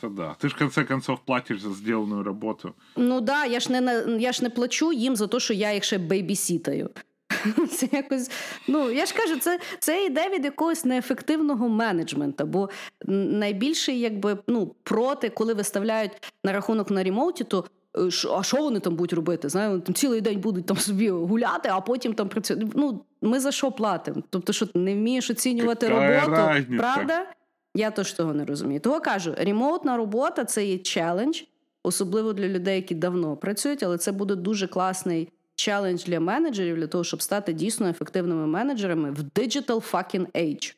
Та 0.00 0.08
да. 0.08 0.36
Ти 0.38 0.48
ж 0.48 0.54
в 0.54 0.58
конце 0.58 0.84
концов 0.84 1.18
платиш 1.26 1.60
за 1.60 1.70
зроблену 1.70 2.22
роботу. 2.22 2.72
Ну 2.96 3.20
да, 3.20 3.44
я 3.44 3.60
ж 3.60 3.72
не 3.72 4.04
я 4.18 4.32
ж 4.32 4.42
не 4.42 4.50
плачу 4.50 4.92
їм 4.92 5.16
за 5.16 5.26
те, 5.26 5.40
що 5.40 5.54
я 5.54 5.72
їх 5.72 5.84
ще 5.84 5.98
бейбісітаю. 5.98 6.90
Це 7.70 7.88
якось, 7.92 8.30
ну 8.68 8.90
я 8.90 9.06
ж 9.06 9.14
кажу, 9.14 9.36
це 9.36 9.60
це 9.78 10.04
йде 10.04 10.28
від 10.28 10.44
якогось 10.44 10.84
неефективного 10.84 11.68
менеджменту. 11.68 12.46
Бо 12.46 12.70
найбільше, 13.06 13.92
якби 13.92 14.38
ну 14.46 14.74
проти, 14.82 15.28
коли 15.28 15.54
виставляють 15.54 16.12
на 16.44 16.52
рахунок 16.52 16.90
на 16.90 17.02
ремоуті, 17.04 17.44
то 17.44 17.64
е, 17.96 18.08
а 18.38 18.42
що 18.42 18.56
вони 18.56 18.80
там 18.80 18.96
будуть 18.96 19.12
робити? 19.12 19.48
Знає, 19.48 19.68
вони 19.68 19.80
там 19.80 19.94
цілий 19.94 20.20
день 20.20 20.40
будуть 20.40 20.66
там 20.66 20.76
собі 20.76 21.10
гуляти, 21.10 21.68
а 21.72 21.80
потім 21.80 22.14
там 22.14 22.28
працювати. 22.28 22.66
Ну 22.74 23.04
ми 23.22 23.40
за 23.40 23.52
що 23.52 23.72
платимо? 23.72 24.22
Тобто, 24.30 24.52
що 24.52 24.66
ти 24.66 24.78
не 24.78 24.94
вмієш 24.94 25.30
оцінювати 25.30 25.88
Какая 25.88 26.20
роботу, 26.20 26.42
разниця? 26.42 26.78
правда? 26.78 27.26
Я 27.75 27.91
теж 27.91 28.13
того 28.13 28.33
не 28.33 28.45
розумію. 28.45 28.79
Того 28.79 29.01
кажу, 29.01 29.35
ремоутна 29.37 29.97
робота 29.97 30.45
це 30.45 30.65
є 30.65 30.77
челендж, 30.77 31.41
особливо 31.83 32.33
для 32.33 32.47
людей, 32.47 32.75
які 32.75 32.95
давно 32.95 33.37
працюють, 33.37 33.83
але 33.83 33.97
це 33.97 34.11
буде 34.11 34.35
дуже 34.35 34.67
класний 34.67 35.29
челендж 35.55 36.03
для 36.03 36.19
менеджерів 36.19 36.75
для 36.75 36.87
того, 36.87 37.03
щоб 37.03 37.21
стати 37.21 37.53
дійсно 37.53 37.87
ефективними 37.87 38.47
менеджерами 38.47 39.11
в 39.11 39.19
digital 39.19 39.91
fucking 39.91 40.31
age. 40.31 40.75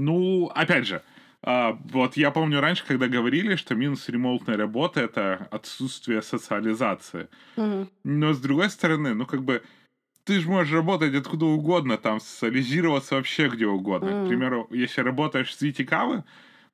Ну, 0.00 0.44
опять 0.44 0.84
же, 0.84 1.00
а, 1.42 1.72
вот 1.92 2.16
я 2.16 2.30
помню 2.30 2.60
раньше, 2.60 2.84
когда 2.86 3.08
говорили, 3.08 3.56
что 3.56 3.74
минус 3.74 4.08
ремоутной 4.08 4.56
работы — 4.56 5.00
это 5.00 5.48
отсутствие 5.50 6.22
социализации. 6.22 7.28
Угу. 7.56 7.88
Но 8.04 8.32
с 8.32 8.38
другой 8.40 8.70
стороны, 8.70 9.14
ну 9.14 9.26
как 9.26 9.42
бы 9.42 9.62
ты 10.25 10.39
же 10.39 10.47
можешь 10.49 10.73
работать 10.73 11.13
откуда 11.15 11.45
угодно, 11.45 11.97
там 11.97 12.19
социализироваться 12.19 13.15
вообще 13.15 13.49
где 13.49 13.67
угодно. 13.67 14.09
Мгм. 14.09 14.25
К 14.25 14.27
примеру, 14.29 14.67
если 14.71 15.01
работаешь 15.01 15.49
в 15.49 15.53
Свете 15.53 15.85
Кавы, 15.85 16.23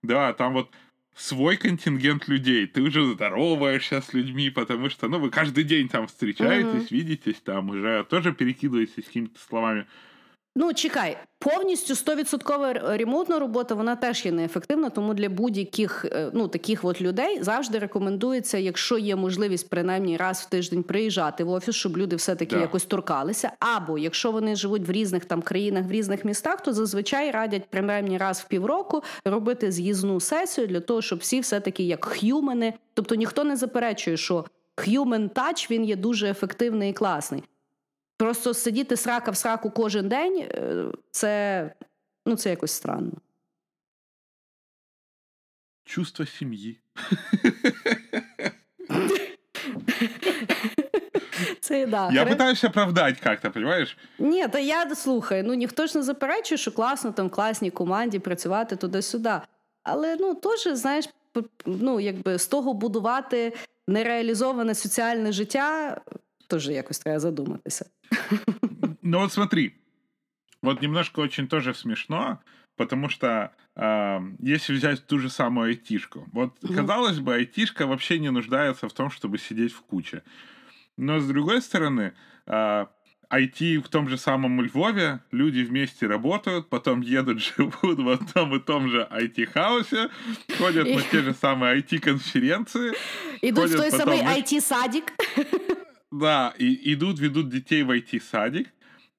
да, 0.04 0.34
там 0.34 0.54
вот 0.54 0.72
свой 1.16 1.58
контингент 1.58 2.28
людей, 2.28 2.68
ты 2.68 2.82
уже 2.82 3.06
здороваешься 3.06 4.02
с 4.02 4.14
людьми, 4.14 4.50
потому 4.50 4.90
что, 4.90 5.08
ну, 5.10 5.20
вы 5.20 5.30
каждый 5.30 5.64
день 5.64 5.90
там 5.90 6.08
встречаетесь, 6.08 6.92
видитесь, 6.92 7.42
там 7.42 7.70
уже 7.70 8.06
тоже 8.10 8.34
перекидываетесь 8.34 9.06
какими-то 9.06 9.40
словами. 9.40 9.88
Ну, 10.56 10.74
чекай, 10.74 11.18
повністю 11.40 11.94
100% 11.94 12.98
ремонтна 12.98 13.40
робота, 13.40 13.76
вона 13.76 13.96
теж 13.96 14.26
є 14.26 14.32
неефективна, 14.32 14.90
тому 14.90 15.14
для 15.14 15.30
будь-яких 15.30 16.06
е, 16.06 16.32
ну, 16.34 16.48
таких 16.48 16.86
от 16.86 17.02
людей 17.02 17.44
завжди 17.44 17.80
рекомендується, 17.80 18.58
якщо 18.58 18.98
є 18.98 19.16
можливість 19.16 19.70
принаймні 19.70 20.18
раз 20.18 20.42
в 20.42 20.50
тиждень 20.50 20.84
приїжджати 20.84 21.44
в 21.44 21.50
офіс, 21.50 21.76
щоб 21.76 21.98
люди 21.98 22.16
все-таки 22.16 22.56
Да. 22.56 22.62
якось 22.62 22.86
торкалися. 22.86 23.52
Або 23.60 23.98
якщо 23.98 24.32
вони 24.32 24.56
живуть 24.56 24.88
в 24.88 24.92
різних 24.92 25.26
там 25.26 25.42
країнах, 25.42 25.86
в 25.86 25.92
різних 25.92 26.26
містах, 26.26 26.62
то 26.64 26.74
зазвичай 26.74 27.32
радять 27.32 27.64
принаймні 27.70 28.18
раз 28.18 28.40
в 28.40 28.48
півроку 28.48 29.04
робити 29.26 29.72
з'їзну 29.72 30.20
сесію 30.20 30.68
для 30.68 30.80
того, 30.80 31.02
щоб 31.02 31.20
всі 31.20 31.40
все-таки 31.40 31.84
як 31.84 32.06
х'юмени, 32.06 32.74
тобто 32.94 33.16
ніхто 33.16 33.44
не 33.44 33.56
заперечує, 33.56 34.18
що 34.18 34.46
human 34.78 35.30
touch, 35.30 35.72
він 35.72 35.84
є 35.84 35.96
дуже 35.96 36.30
ефективний 36.30 36.90
і 36.90 36.94
класний. 36.94 37.44
Просто 38.20 38.54
сидіти 38.54 38.98
срака 38.98 39.32
в 39.32 39.38
сраку 39.38 39.72
кожен 39.72 40.10
день, 40.10 40.38
е, 40.40 40.86
це, 41.12 41.74
ну, 42.26 42.36
це 42.36 42.50
якось 42.50 42.72
странно. 42.72 43.12
Чувство 45.86 46.26
семьи. 46.26 46.78
Це 51.60 51.86
да. 51.86 52.10
Я 52.12 52.26
пытаюсь 52.26 52.68
оправдать 52.68 53.20
как-то, 53.20 53.52
понимаешь? 53.52 53.98
Ні, 54.20 54.48
та 54.48 54.60
я 54.60 54.96
слухай, 54.96 55.44
ну 55.44 55.54
ніхто 55.54 55.88
ж 55.88 55.98
не 55.98 56.04
заперечує, 56.04 56.58
що 56.58 56.72
класно 56.72 57.12
там 57.12 57.28
в 57.28 57.32
класній 57.32 57.72
команді 57.72 58.20
працювати 58.20 58.76
туди-сюди. 58.76 59.34
Але 59.84 60.16
ну 60.20 60.36
теж, 60.36 60.68
знаєш, 60.78 61.10
ну 61.66 62.00
якби 62.00 62.40
з 62.40 62.48
того 62.48 62.74
будувати 62.74 63.54
нереалізоване 63.88 64.76
соціальне 64.76 65.32
життя, 65.32 66.02
теж 66.49 66.69
якось 66.69 66.99
треба 66.99 67.21
задуматися. 67.21 67.87
Ну 69.03 69.19
вот 69.19 69.33
смотри, 69.33 69.73
вот 70.63 70.83
немножко 70.83 71.21
очень 71.23 71.47
тоже 71.49 71.75
смешно, 71.75 72.39
потому 72.77 73.09
что 73.09 73.51
а, 73.77 74.21
если 74.41 74.75
взять 74.77 75.07
ту 75.07 75.19
же 75.19 75.31
самую 75.31 75.69
айтишку, 75.69 76.27
вот 76.33 76.51
Мгм. 76.63 76.75
казалось 76.77 77.19
бы, 77.19 77.35
айтишка 77.35 77.87
вообще 77.87 78.19
не 78.19 78.31
нуждается 78.31 78.87
в 78.89 78.93
том, 78.93 79.11
чтобы 79.11 79.39
сидеть 79.39 79.73
в 79.73 79.81
куче. 79.81 80.23
Но 80.97 81.19
с 81.21 81.27
другой 81.27 81.61
стороны, 81.61 82.13
а, 82.47 82.87
IT 83.31 83.79
в 83.83 83.89
том 83.89 84.09
же 84.09 84.17
самом 84.19 84.61
Львове, 84.63 85.19
люди 85.33 85.65
вместе 85.65 86.07
работают, 86.07 86.69
потом 86.69 87.01
едут, 87.03 87.39
живут 87.57 87.99
в 87.99 88.09
одном 88.09 88.55
и 88.55 88.61
том 88.61 88.89
же 88.89 89.09
IT-хаусе, 89.11 90.09
ходят 90.59 90.87
И- 90.87 90.95
на 90.97 91.03
те 91.03 91.23
же 91.23 91.35
самые 91.35 91.75
IT-конференции, 91.77 92.93
Ідуть 93.43 93.71
в 93.71 93.77
Ходять 93.77 93.77
той 93.77 93.91
потім, 93.91 93.99
самий 93.99 94.19
знаєш- 94.19 94.53
it 94.53 94.61
садик 94.61 95.13
Да, 96.12 96.54
и 96.58 96.94
идут, 96.94 97.20
ведут 97.20 97.50
детей 97.50 97.84
в 97.84 97.92
IT-садик, 97.92 98.70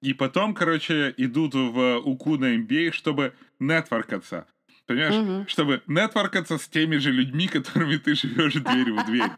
и 0.03 0.15
потом, 0.15 0.55
короче, 0.55 1.15
идут 1.17 1.55
в 1.55 1.99
УКУ 1.99 2.37
на 2.37 2.57
MBA, 2.57 2.93
чтобы 2.93 3.35
нетворкаться. 3.59 4.47
Понимаешь? 4.87 5.15
Мгм. 5.15 5.49
Чтобы 5.49 5.83
нетворкаться 5.87 6.59
с 6.59 6.67
теми 6.67 6.97
же 6.97 7.13
людьми, 7.13 7.47
которыми 7.53 7.97
ты 7.97 8.15
живешь 8.15 8.55
дверь 8.55 8.93
в 8.93 9.07
дверь. 9.07 9.31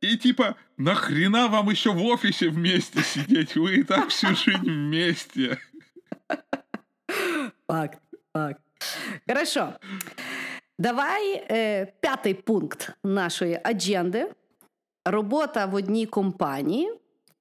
И 0.00 0.18
типа, 0.18 0.56
нахрена 0.76 1.48
вам 1.48 1.70
еще 1.70 1.92
в 1.92 2.02
офисе 2.02 2.48
вместе 2.48 3.02
сидеть? 3.02 3.56
Вы 3.56 3.76
и 3.76 3.82
так 3.82 4.08
всю 4.08 4.34
жизнь 4.34 4.70
вместе. 4.70 5.58
Факт, 7.66 8.00
факт. 8.32 8.60
Хорошо. 9.26 9.74
Давай 10.78 11.46
е, 11.50 11.92
п'ятий 12.00 12.34
пункт 12.34 12.90
нашої 13.04 13.60
адженди 13.64 14.26
Робота 15.05 15.65
в 15.65 15.75
одній 15.75 16.05
компанії 16.05 16.93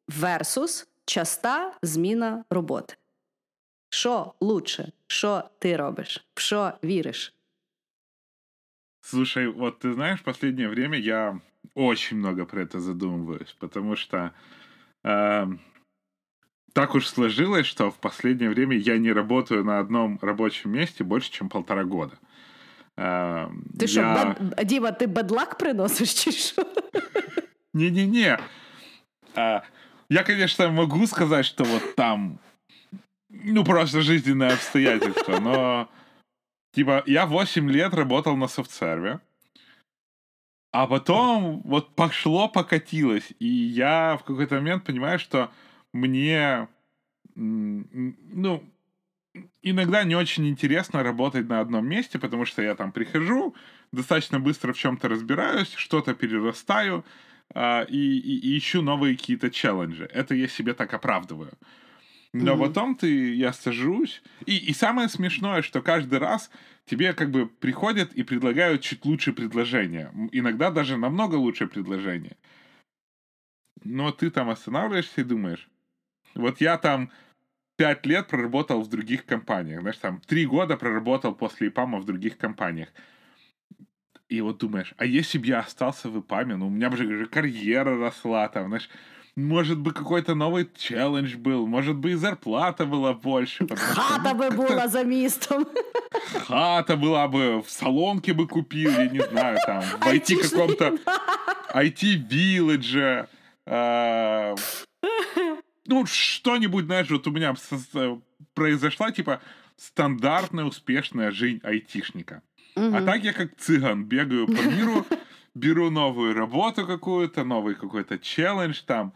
versus 0.08 0.86
часта 1.04 1.72
зміна 1.82 2.44
роботи. 2.50 2.94
Що 3.90 4.32
лучше? 4.40 4.92
Що 5.06 5.42
ти 5.58 5.76
робиш? 5.76 6.26
В 6.34 6.40
що 6.40 6.72
віриш? 6.84 7.34
Слушай, 9.00 9.48
вот 9.48 9.84
ты 9.84 9.92
знаешь, 9.94 10.20
в 10.20 10.24
последнее 10.24 10.68
время 10.68 10.96
я 10.96 11.40
очень 11.74 12.18
много 12.18 12.44
про 12.46 12.62
это 12.62 12.80
задумываюсь, 12.80 13.56
потому 13.58 13.96
что 13.96 14.30
эм, 15.04 15.58
так 16.72 16.94
уж 16.94 17.08
сложилось, 17.08 17.66
что 17.66 17.88
в 17.90 17.96
последнее 17.96 18.50
время 18.50 18.76
я 18.76 18.98
не 18.98 19.12
работаю 19.12 19.64
на 19.64 19.78
одном 19.78 20.18
рабочем 20.22 20.72
месте 20.72 21.04
больше, 21.04 21.30
чем 21.30 21.48
полтора 21.48 21.84
года. 21.84 22.12
Эм, 22.96 23.78
Ти 23.78 23.88
що, 23.88 24.00
я- 24.00 24.36
бед... 24.40 24.66
Діма, 24.66 24.92
ти 24.92 25.06
бедлак 25.06 25.58
приносиш 25.58 26.24
чи 26.24 26.32
що? 26.32 26.62
Не-не-не. 27.73 28.39
А, 29.35 29.63
я, 30.09 30.23
конечно, 30.23 30.69
могу 30.69 31.05
сказать, 31.07 31.45
что 31.45 31.63
вот 31.63 31.95
там, 31.95 32.39
ну, 33.29 33.63
просто 33.65 34.01
жизненные 34.01 34.51
обстоятельства, 34.51 35.39
но, 35.39 35.89
типа, 36.73 37.03
я 37.07 37.25
8 37.25 37.69
лет 37.71 37.93
работал 37.93 38.37
на 38.37 38.47
софтсерве, 38.47 39.19
а 40.71 40.87
потом 40.87 41.61
вот 41.63 41.95
пошло, 41.95 42.47
покатилось, 42.47 43.33
и 43.39 43.47
я 43.47 44.17
в 44.17 44.23
какой-то 44.23 44.55
момент 44.55 44.83
понимаю, 44.83 45.19
что 45.19 45.51
мне, 45.93 46.67
ну, 47.35 48.63
иногда 49.61 50.03
не 50.03 50.15
очень 50.15 50.47
интересно 50.47 51.03
работать 51.03 51.47
на 51.47 51.59
одном 51.59 51.87
месте, 51.87 52.19
потому 52.19 52.45
что 52.45 52.61
я 52.61 52.75
там 52.75 52.91
прихожу, 52.91 53.55
достаточно 53.91 54.39
быстро 54.39 54.73
в 54.73 54.77
чем-то 54.77 55.07
разбираюсь, 55.09 55.73
что-то 55.73 56.13
перерастаю, 56.13 57.03
а, 57.53 57.83
и, 57.83 57.97
и- 57.97 58.39
и 58.39 58.57
ищу 58.57 58.81
новые 58.81 59.15
какие-то 59.17 59.49
челленджи. 59.49 60.05
Это 60.05 60.35
я 60.35 60.47
себе 60.47 60.73
так 60.73 60.93
оправдываю. 60.93 61.53
Но 62.33 62.53
Мгм. 62.55 62.59
потом 62.67 62.95
ты, 62.95 63.35
я 63.35 63.53
сажусь, 63.53 64.23
и, 64.47 64.57
и 64.57 64.73
самое 64.73 65.07
смешное, 65.09 65.61
что 65.61 65.81
каждый 65.81 66.19
раз 66.19 66.49
тебе 66.85 67.13
как 67.13 67.29
бы 67.31 67.47
приходят 67.47 68.13
и 68.13 68.23
предлагают 68.23 68.81
чуть 68.81 69.05
лучше 69.05 69.33
предложения. 69.33 70.09
М, 70.13 70.29
Иногда 70.31 70.71
даже 70.71 70.97
намного 70.97 71.35
лучше 71.35 71.67
предложения. 71.67 72.35
Но 73.83 74.11
ты 74.11 74.29
там 74.31 74.49
останавливаешься 74.49 75.21
и 75.21 75.23
думаешь, 75.23 75.67
вот 76.35 76.61
я 76.61 76.77
там 76.77 77.11
пять 77.75 78.05
лет 78.05 78.27
проработал 78.27 78.81
в 78.81 78.89
других 78.89 79.25
компаниях, 79.25 79.81
знаешь, 79.81 79.97
там 79.97 80.21
три 80.21 80.45
года 80.45 80.77
проработал 80.77 81.35
после 81.35 81.67
ИПАМа 81.67 81.99
в 81.99 82.05
других 82.05 82.37
компаниях. 82.37 82.89
И 84.33 84.41
вот 84.41 84.57
думаешь, 84.57 84.95
а 84.97 85.05
если 85.05 85.37
бы 85.37 85.45
я 85.45 85.59
остался 85.59 86.09
в 86.09 86.19
ИПАМе, 86.19 86.55
ну, 86.55 86.65
у 86.65 86.69
меня 86.71 86.89
бы 86.89 86.97
же 86.97 87.27
карьера 87.27 87.99
росла, 87.99 88.47
там, 88.47 88.67
знаешь, 88.67 88.89
может 89.35 89.77
бы 89.77 89.93
какой-то 89.93 90.33
новый 90.33 90.67
челлендж 90.75 91.35
был, 91.35 91.67
может 91.67 91.95
бы 91.97 92.13
и 92.13 92.15
зарплата 92.15 92.87
была 92.87 93.13
больше. 93.13 93.63
что, 93.63 93.75
Хата 93.75 94.33
ну, 94.33 94.39
как-то 94.39 94.55
була 94.55 94.87
за 94.87 95.03
містом. 95.03 95.67
Хата 96.47 96.97
была 96.97 97.27
бы, 97.27 97.61
в 97.61 97.69
салонке 97.69 98.33
бы 98.33 98.47
купил, 98.47 98.89
я 98.89 99.07
не 99.07 99.19
знаю, 99.19 99.59
там, 99.67 99.81
в 99.81 100.07
IT 100.07 100.49
каком-то 100.49 100.97
IT-вилледже. 101.75 103.27
а, 103.67 104.55
Ну, 105.85 106.07
что-нибудь, 106.07 106.85
знаешь, 106.85 107.11
вот 107.11 107.27
у 107.27 107.31
меня 107.31 107.53
произошла, 108.55 109.11
типа, 109.11 109.41
стандартная 109.77 110.65
успешная 110.65 111.29
жизнь 111.29 111.59
айтишника. 111.63 112.41
А 112.75 113.03
так 113.03 113.23
я 113.23 113.33
как 113.33 113.55
цыган 113.57 114.05
бегаю 114.05 114.47
по 114.47 114.61
миру, 114.61 115.05
беру 115.55 115.89
новую 115.89 116.33
работу 116.33 116.85
какую-то, 116.85 117.43
новый 117.43 117.75
какой-то 117.75 118.17
челлендж 118.17 118.81
там. 118.85 119.13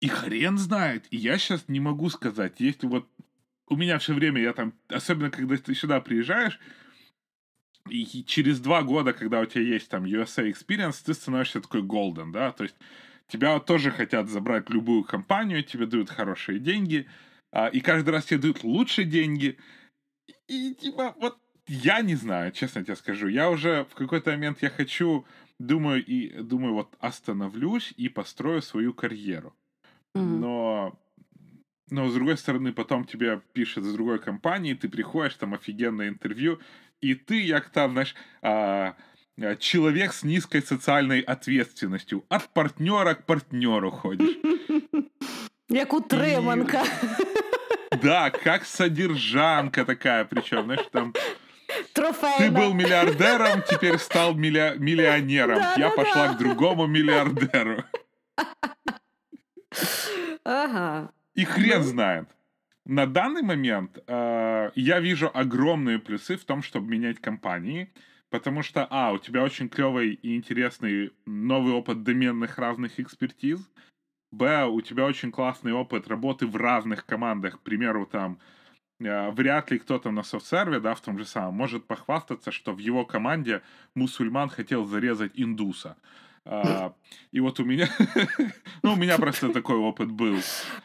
И 0.00 0.08
хрен 0.08 0.58
знает. 0.58 1.06
И 1.10 1.16
я 1.16 1.38
сейчас 1.38 1.68
не 1.68 1.80
могу 1.80 2.08
сказать, 2.10 2.60
если 2.60 2.86
вот 2.86 3.08
у 3.68 3.76
меня 3.76 3.98
все 3.98 4.14
время, 4.14 4.42
я 4.42 4.52
там, 4.52 4.74
особенно 4.88 5.30
когда 5.30 5.56
ты 5.56 5.74
сюда 5.74 6.00
приезжаешь, 6.00 6.58
и 7.88 8.24
через 8.24 8.60
два 8.60 8.82
года, 8.82 9.12
когда 9.12 9.40
у 9.40 9.46
тебя 9.46 9.62
есть 9.62 9.88
там 9.88 10.04
USA 10.04 10.50
Experience, 10.50 11.02
ты 11.04 11.14
становишься 11.14 11.60
такой 11.60 11.82
golden, 11.82 12.32
да, 12.32 12.52
то 12.52 12.64
есть 12.64 12.76
тебя 13.28 13.58
тоже 13.60 13.90
хотят 13.90 14.28
забрать 14.28 14.70
любую 14.70 15.04
компанию, 15.04 15.64
тебе 15.64 15.86
дают 15.86 16.10
хорошие 16.10 16.58
деньги, 16.58 17.08
а, 17.50 17.66
и 17.66 17.80
каждый 17.80 18.10
раз 18.10 18.26
тебе 18.26 18.40
дают 18.40 18.62
лучше 18.62 19.04
деньги, 19.04 19.58
и 20.46 20.74
типа 20.74 21.14
вот 21.18 21.38
я 21.66 22.02
не 22.02 22.16
знаю, 22.16 22.52
честно 22.52 22.84
тебе 22.84 22.96
скажу, 22.96 23.28
я 23.28 23.50
уже 23.50 23.84
в 23.90 23.94
какой-то 23.94 24.30
момент 24.30 24.62
я 24.62 24.70
хочу, 24.70 25.24
думаю, 25.58 26.04
и 26.04 26.42
думаю, 26.42 26.74
вот 26.74 26.94
остановлюсь 27.00 27.94
и 27.96 28.08
построю 28.08 28.62
свою 28.62 28.92
карьеру. 28.94 29.54
Мгм. 30.14 30.40
Но, 30.40 30.98
но 31.90 32.08
с 32.08 32.14
другой 32.14 32.36
стороны, 32.36 32.72
потом 32.72 33.04
тебе 33.04 33.40
пишет 33.52 33.84
с 33.84 33.92
другой 33.92 34.18
компании, 34.18 34.74
ты 34.74 34.88
приходишь, 34.88 35.34
там 35.34 35.54
офигенное 35.54 36.08
интервью, 36.08 36.58
и 37.00 37.14
ты, 37.14 37.40
як 37.40 37.70
там, 37.70 37.92
знаешь, 37.92 38.14
а, 38.42 38.96
а, 39.40 39.56
человек 39.56 40.12
с 40.12 40.22
низкой 40.24 40.62
социальной 40.62 41.20
ответственностью. 41.20 42.24
От 42.28 42.48
партнера 42.48 43.14
к 43.14 43.24
партнеру 43.24 43.90
ходишь. 43.90 44.36
Як 45.68 45.92
утриманка. 45.94 46.82
Да, 48.02 48.30
как 48.30 48.64
содержанка 48.64 49.84
такая, 49.84 50.24
причем, 50.24 50.64
знаешь, 50.64 50.86
там 50.92 51.14
ты 51.88 51.92
Трофейна. 51.94 52.58
был 52.58 52.74
миллиардером, 52.74 53.62
теперь 53.68 53.98
стал 53.98 54.34
милля- 54.34 54.76
миллионером. 54.78 55.58
Да, 55.58 55.74
Я 55.76 55.90
да, 55.90 55.96
пошла 55.96 56.28
да. 56.28 56.34
к 56.34 56.38
другому 56.38 56.86
миллиардеру. 56.86 57.84
Ага. 60.44 61.10
И 61.34 61.44
хрен 61.44 61.78
Ну. 61.78 61.84
знает. 61.84 62.28
На 62.84 63.06
данный 63.06 63.42
момент 63.42 63.98
э, 64.06 64.70
я 64.74 65.00
вижу 65.00 65.30
огромные 65.32 65.98
плюсы 65.98 66.36
в 66.36 66.44
том, 66.44 66.62
чтобы 66.62 66.88
менять 66.90 67.20
компании, 67.20 67.92
потому 68.28 68.62
что, 68.62 68.86
а, 68.90 69.12
у 69.12 69.18
тебя 69.18 69.42
очень 69.44 69.68
клевый 69.68 70.14
и 70.14 70.36
интересный 70.36 71.12
новый 71.24 71.74
опыт 71.74 72.02
доменных 72.02 72.58
разных 72.58 72.98
экспертиз, 72.98 73.60
б, 74.32 74.64
у 74.66 74.80
тебя 74.80 75.04
очень 75.06 75.30
классный 75.30 75.72
опыт 75.72 76.08
работы 76.08 76.46
в 76.46 76.56
разных 76.56 77.06
командах, 77.06 77.58
к 77.58 77.62
примеру, 77.62 78.04
там, 78.04 78.38
вряд 79.01 79.71
ли 79.71 79.79
кто-то 79.79 80.11
на 80.11 80.23
софтсерве, 80.23 80.79
да, 80.79 80.93
в 80.93 81.01
том 81.01 81.17
же 81.17 81.25
самом, 81.25 81.55
может 81.55 81.85
похвастаться, 81.85 82.51
что 82.51 82.73
в 82.73 82.79
его 82.79 83.05
команде 83.05 83.61
мусульман 83.95 84.49
хотел 84.49 84.85
зарезать 84.85 85.31
индуса. 85.35 85.95
А, 86.49 86.93
и 87.33 87.41
вот 87.41 87.59
у 87.59 87.65
меня, 87.65 87.89
ну, 88.83 88.93
у 88.93 88.95
меня 88.95 89.17
просто 89.17 89.49
такой 89.49 89.75
опыт 89.75 90.09
был. 90.09 90.37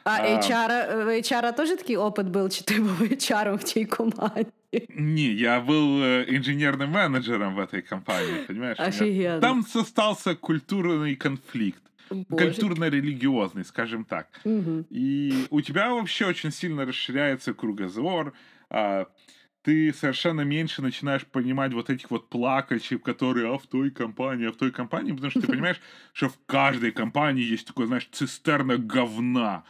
А 0.04 0.16
А. 0.16 0.40
HR, 0.40 1.04
в 1.04 1.08
HR 1.08 1.52
теж 1.56 1.70
такий 1.70 1.96
опит 1.96 2.26
був, 2.26 2.50
чи 2.50 2.64
ти 2.64 2.80
був 2.80 3.02
HR 3.02 3.56
в 3.56 3.64
тій 3.64 3.84
команді? 3.84 4.46
Не, 4.88 5.32
я 5.34 5.60
был 5.60 6.02
э, 6.02 6.24
инженерным 6.28 6.90
менеджером 6.90 7.54
в 7.54 7.58
этой 7.58 7.82
компании, 7.82 8.46
понимаешь? 8.46 8.78
У 8.78 8.82
меня 8.82 8.88
Офігенно. 8.88 9.40
Там 9.40 9.62
состался 9.66 10.34
культурный 10.34 11.14
конфликт, 11.14 11.82
Боже. 12.09 12.45
культурно-религиозный, 12.45 13.65
скажем 13.65 14.05
так. 14.05 14.27
Угу. 14.43 14.85
И 14.89 15.47
у 15.49 15.61
тебя 15.61 15.93
вообще 15.93 16.25
очень 16.27 16.51
сильно 16.51 16.85
расширяется 16.85 17.53
кругозор, 17.53 18.33
ты 19.66 19.92
совершенно 19.94 20.40
меньше 20.44 20.82
начинаешь 20.82 21.22
понимать 21.24 21.72
вот 21.72 21.88
этих 21.88 22.10
вот 22.10 22.28
плакальщиков, 22.28 23.02
которые 23.04 23.46
а 23.54 23.58
в 23.58 23.66
той 23.68 23.90
компании, 23.90 24.48
а 24.48 24.50
в 24.50 24.56
той 24.56 24.72
компании, 24.72 25.12
потому 25.12 25.30
что 25.30 25.40
ты 25.40 25.46
понимаешь, 25.46 25.80
что 26.12 26.28
в 26.28 26.36
каждой 26.46 26.90
компании 26.90 27.44
есть 27.52 27.66
такой, 27.68 27.86
знаешь, 27.86 28.08
цистерна 28.12 28.76
говна, 28.76 29.62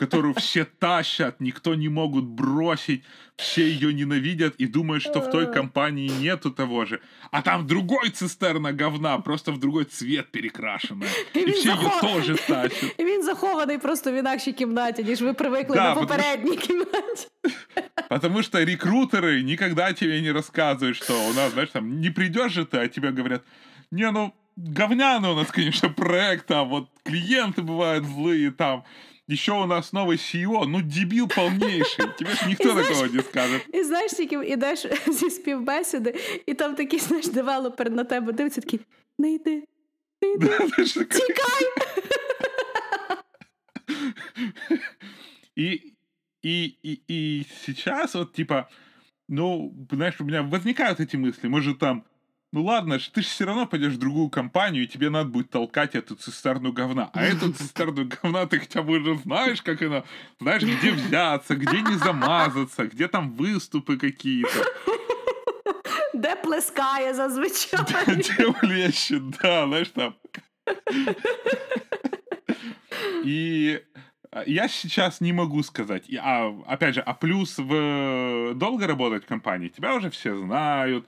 которую 0.00 0.34
все 0.34 0.64
тащат, 0.64 1.40
никто 1.40 1.76
не 1.76 1.88
могут 1.88 2.24
бросить, 2.24 3.04
все 3.36 3.62
ее 3.62 3.94
ненавидят 3.94 4.54
и 4.60 4.66
думают, 4.66 5.02
что 5.04 5.20
в 5.20 5.30
той 5.30 5.52
компании 5.52 6.08
нету 6.08 6.50
того 6.50 6.84
же. 6.84 6.98
А 7.30 7.40
там 7.42 7.66
другой 7.68 8.10
цистерна 8.10 8.72
говна, 8.72 9.18
просто 9.18 9.52
в 9.52 9.58
другой 9.60 9.84
цвет 9.84 10.32
перекрашенная. 10.32 11.08
И 11.34 11.38
И 11.40 11.44
він 11.46 11.52
все 11.54 11.68
ее 11.68 11.76
захо- 11.76 12.00
тоже 12.00 12.34
тащат. 12.34 12.94
І 12.98 13.04
він 13.04 13.22
захований 13.22 13.78
просто 13.78 14.12
в 14.12 14.14
інакшій 14.14 14.52
кімнаті, 14.52 15.04
ніж 15.04 15.22
ви 15.22 15.32
привикли 15.34 15.76
Да, 15.76 15.94
на 15.94 16.00
потому 16.00 16.08
що- 16.08 16.16
попередній 16.32 16.56
кімнаті. 16.56 17.28
Потому 18.10 18.42
что 18.42 18.62
рекрутеры 18.62 19.42
никогда 19.42 19.92
тебе 19.92 20.20
не 20.20 20.32
рассказывают, 20.32 20.96
что 20.96 21.12
у 21.28 21.32
нас, 21.32 21.52
знаешь, 21.52 21.70
там, 21.72 22.00
не 22.00 22.10
придешь 22.10 22.52
же 22.52 22.64
ты, 22.64 22.78
а 22.78 22.88
тебе 22.88 23.10
говорят, 23.10 23.42
не, 23.90 24.10
ну, 24.10 24.32
говняный 24.56 25.30
у 25.30 25.34
нас, 25.34 25.50
конечно, 25.50 25.88
проект, 25.90 26.46
там, 26.46 26.68
вот 26.68 26.88
клиенты 27.04 27.62
бывают 27.62 28.04
злые, 28.04 28.50
там, 28.50 28.84
еще 29.28 29.52
у 29.52 29.66
нас 29.66 29.92
новый 29.92 30.16
CEO, 30.18 30.66
ну, 30.66 30.80
дебил 30.82 31.28
полнейший, 31.28 32.06
тебе 32.18 32.30
ж 32.34 32.46
никто 32.46 32.68
И 32.68 32.72
знаешь- 32.72 32.88
такого 32.88 33.06
не 33.06 33.22
скажет. 33.22 33.66
І 33.74 33.82
знаєш, 33.82 34.12
тільки 34.12 34.36
ідеш 34.36 34.86
зі 35.06 35.30
співбесіди, 35.30 36.14
і 36.46 36.54
там 36.54 36.74
такий, 36.74 36.98
знаєш, 36.98 37.26
девелопер 37.28 37.90
на 37.90 38.04
тебе 38.04 38.32
дивиться, 38.32 38.60
такий, 38.60 38.80
не 39.18 39.32
йди, 39.34 39.62
не 40.22 40.32
йди, 40.32 40.46
Знаешь, 40.46 40.92
такой- 40.92 41.20
тікай. 41.20 41.66
И, 45.58 45.80
и, 46.41 46.77
и, 46.83 47.03
и 47.07 47.47
сейчас 47.65 48.13
вот, 48.13 48.33
типа, 48.33 48.69
ну, 49.27 49.73
знаешь, 49.91 50.15
у 50.19 50.23
меня 50.23 50.43
возникают 50.43 50.99
эти 50.99 51.15
мысли, 51.15 51.47
может, 51.47 51.79
там, 51.79 52.05
ну 52.53 52.63
ладно, 52.63 52.99
ты 52.99 53.21
же 53.21 53.27
все 53.27 53.45
равно 53.45 53.65
пойдешь 53.65 53.93
в 53.93 53.97
другую 53.97 54.29
компанию, 54.29 54.83
и 54.83 54.87
тебе 54.87 55.09
надо 55.09 55.29
будет 55.29 55.49
толкать 55.49 55.95
эту 55.95 56.15
цистерну 56.15 56.73
говна. 56.73 57.09
А 57.13 57.23
эту 57.23 57.53
цистерну 57.57 58.05
говна 58.05 58.45
ты 58.45 58.59
хотя 58.59 58.81
бы 58.81 58.99
уже 58.99 59.15
знаешь, 59.19 59.61
как 59.61 59.81
она, 59.81 60.03
знаешь, 60.39 60.63
где 60.63 60.91
взяться, 60.91 61.55
где 61.55 61.81
не 61.81 61.95
замазаться, 61.97 62.87
где 62.87 63.07
там 63.07 63.31
выступы 63.31 63.97
какие-то, 63.97 64.49
Де 66.13 66.35
плескає 66.35 67.13
зазвичай. 67.13 67.79
где 68.07 68.49
блещет, 68.61 69.29
да, 69.29 69.65
знаешь, 69.67 69.89
там. 69.89 70.15
И 73.23 73.81
я 74.45 74.67
сейчас 74.67 75.21
не 75.21 75.33
могу 75.33 75.61
сказать. 75.63 76.05
А, 76.19 76.55
опять 76.67 76.95
же, 76.95 77.01
а 77.01 77.13
плюс 77.13 77.57
в 77.57 78.53
долго 78.55 78.87
работать 78.87 79.23
в 79.23 79.27
компании, 79.27 79.69
тебя 79.69 79.95
уже 79.95 80.09
все 80.09 80.35
знают, 80.35 81.05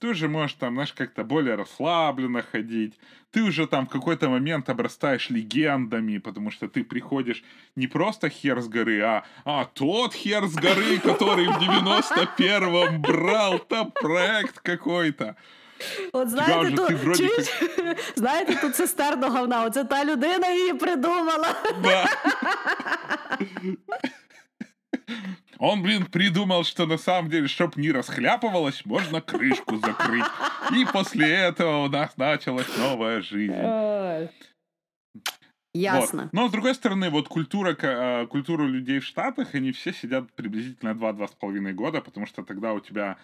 ты 0.00 0.08
уже 0.08 0.28
можешь 0.28 0.54
там, 0.54 0.74
знаешь, 0.74 0.92
как-то 0.92 1.24
более 1.24 1.54
расслабленно 1.54 2.42
ходить, 2.42 2.94
ты 3.30 3.42
уже 3.42 3.66
там 3.66 3.86
в 3.86 3.90
какой-то 3.90 4.28
момент 4.28 4.68
обрастаешь 4.68 5.30
легендами, 5.30 6.18
потому 6.18 6.50
что 6.50 6.68
ты 6.68 6.84
приходишь 6.84 7.42
не 7.74 7.86
просто 7.86 8.28
хер 8.28 8.60
с 8.60 8.68
горы, 8.68 9.00
а, 9.00 9.24
а 9.44 9.64
тот 9.64 10.14
хер 10.14 10.46
с 10.46 10.54
горы, 10.54 10.98
который 10.98 11.46
в 11.46 11.58
91-м 12.38 13.02
брал 13.02 13.58
там 13.60 13.92
проект 13.92 14.60
какой-то. 14.60 15.36
От 16.13 16.29
Тебя 16.29 16.45
знаєте, 16.45 16.59
вже 16.67 16.75
ту, 16.75 16.87
ти 16.87 16.95
вроді 16.95 17.27
чуєш? 17.27 17.47
знаєте, 18.15 18.55
ту 18.55 18.69
цистерну 18.69 19.29
говна, 19.29 19.63
оце 19.63 19.83
та 19.83 20.05
людина 20.05 20.49
її 20.49 20.73
придумала. 20.73 21.55
Да. 21.83 22.05
Он, 25.57 25.81
блин, 25.81 26.05
придумал, 26.05 26.63
что 26.63 26.85
на 26.85 26.97
самом 26.97 27.29
деле, 27.29 27.47
чтоб 27.47 27.75
не 27.77 27.91
расхляпывалось, 27.91 28.81
можно 28.85 29.19
крышку 29.21 29.77
закрыть. 29.77 30.25
И 30.71 30.85
после 30.85 31.27
этого 31.27 31.85
у 31.85 31.89
нас 31.89 32.17
началась 32.17 32.77
новая 32.77 33.21
жизнь. 33.21 33.53
Ой. 33.53 34.21
Вот. 34.21 34.31
Ясно. 35.73 36.29
Но, 36.31 36.47
с 36.47 36.51
другой 36.51 36.73
стороны, 36.75 37.09
вот 37.09 37.27
культура, 37.27 37.73
ка- 37.73 38.21
э, 38.23 38.27
культура 38.27 38.63
людей 38.63 38.99
в 38.99 39.05
Штатах, 39.05 39.53
они 39.53 39.71
все 39.71 39.93
сидят 39.93 40.31
приблизительно 40.33 40.93
2-2,5 40.93 41.73
года, 41.73 42.01
потому 42.01 42.25
что 42.25 42.43
тогда 42.43 42.73
у 42.73 42.79
тебя... 42.79 43.17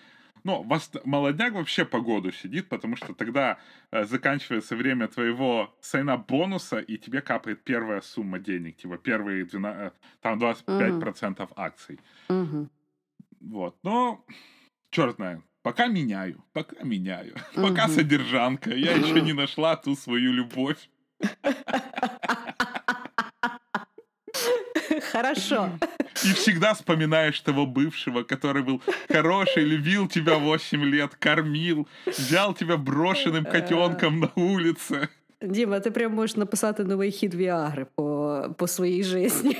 ну, 0.45 0.62
вас, 0.62 0.91
молодняк 1.05 1.53
вообще 1.53 1.84
по 1.84 2.01
году 2.01 2.30
сидит, 2.32 2.68
потому 2.68 2.97
что 2.97 3.12
тогда 3.14 3.59
э, 3.91 4.05
заканчивается 4.05 4.76
время 4.76 5.07
твоего 5.09 5.74
сайна 5.80 6.16
бонуса, 6.16 6.78
и 6.78 6.97
тебе 6.97 7.20
капает 7.20 7.62
первая 7.64 8.01
сумма 8.01 8.38
денег, 8.38 8.76
типа 8.76 8.97
первые 8.97 9.45
12, 9.45 9.93
э, 9.93 9.97
там 10.20 10.38
25% 10.38 11.51
акций. 11.57 12.01
Угу. 12.28 12.68
Вот. 13.41 13.76
Но, 13.82 14.24
черт 14.91 15.16
знает. 15.16 15.41
пока 15.62 15.86
меняю, 15.88 16.43
пока 16.53 16.82
меняю, 16.82 17.34
пока 17.55 17.86
Мгм. 17.86 17.95
содержанка, 17.95 18.70
я 18.74 18.93
еще 18.93 19.20
не 19.20 19.32
нашла 19.32 19.76
ту 19.76 19.95
свою 19.97 20.32
любовь. 20.32 20.88
Хорошо. 25.11 25.69
И 26.26 26.34
всегда 26.34 26.73
вспоминаешь 26.73 27.39
того 27.41 27.65
бывшего, 27.65 28.23
который 28.23 28.63
был 28.63 28.82
хороший, 29.09 29.63
любил 29.63 30.07
тебя 30.07 30.38
8 30.38 30.84
лет, 30.84 31.15
кормил, 31.15 31.88
взял 32.05 32.53
тебя 32.53 32.78
брошенным 32.78 33.45
котенком 33.45 34.19
на 34.19 34.30
улице. 34.36 35.07
Діма, 35.41 35.80
ти 35.80 35.91
прям 35.91 36.13
можеш 36.13 36.36
написати 36.36 36.84
новий 36.84 37.11
хід 37.11 37.34
Віагри 37.34 37.86
по, 37.95 38.41
по 38.57 38.67
своїй 38.67 39.03
житті. 39.03 39.57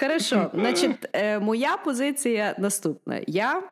Хорошо, 0.00 0.50
значить, 0.54 1.08
е, 1.12 1.38
моя 1.38 1.76
позиція 1.76 2.54
наступна. 2.58 3.20
Я, 3.26 3.62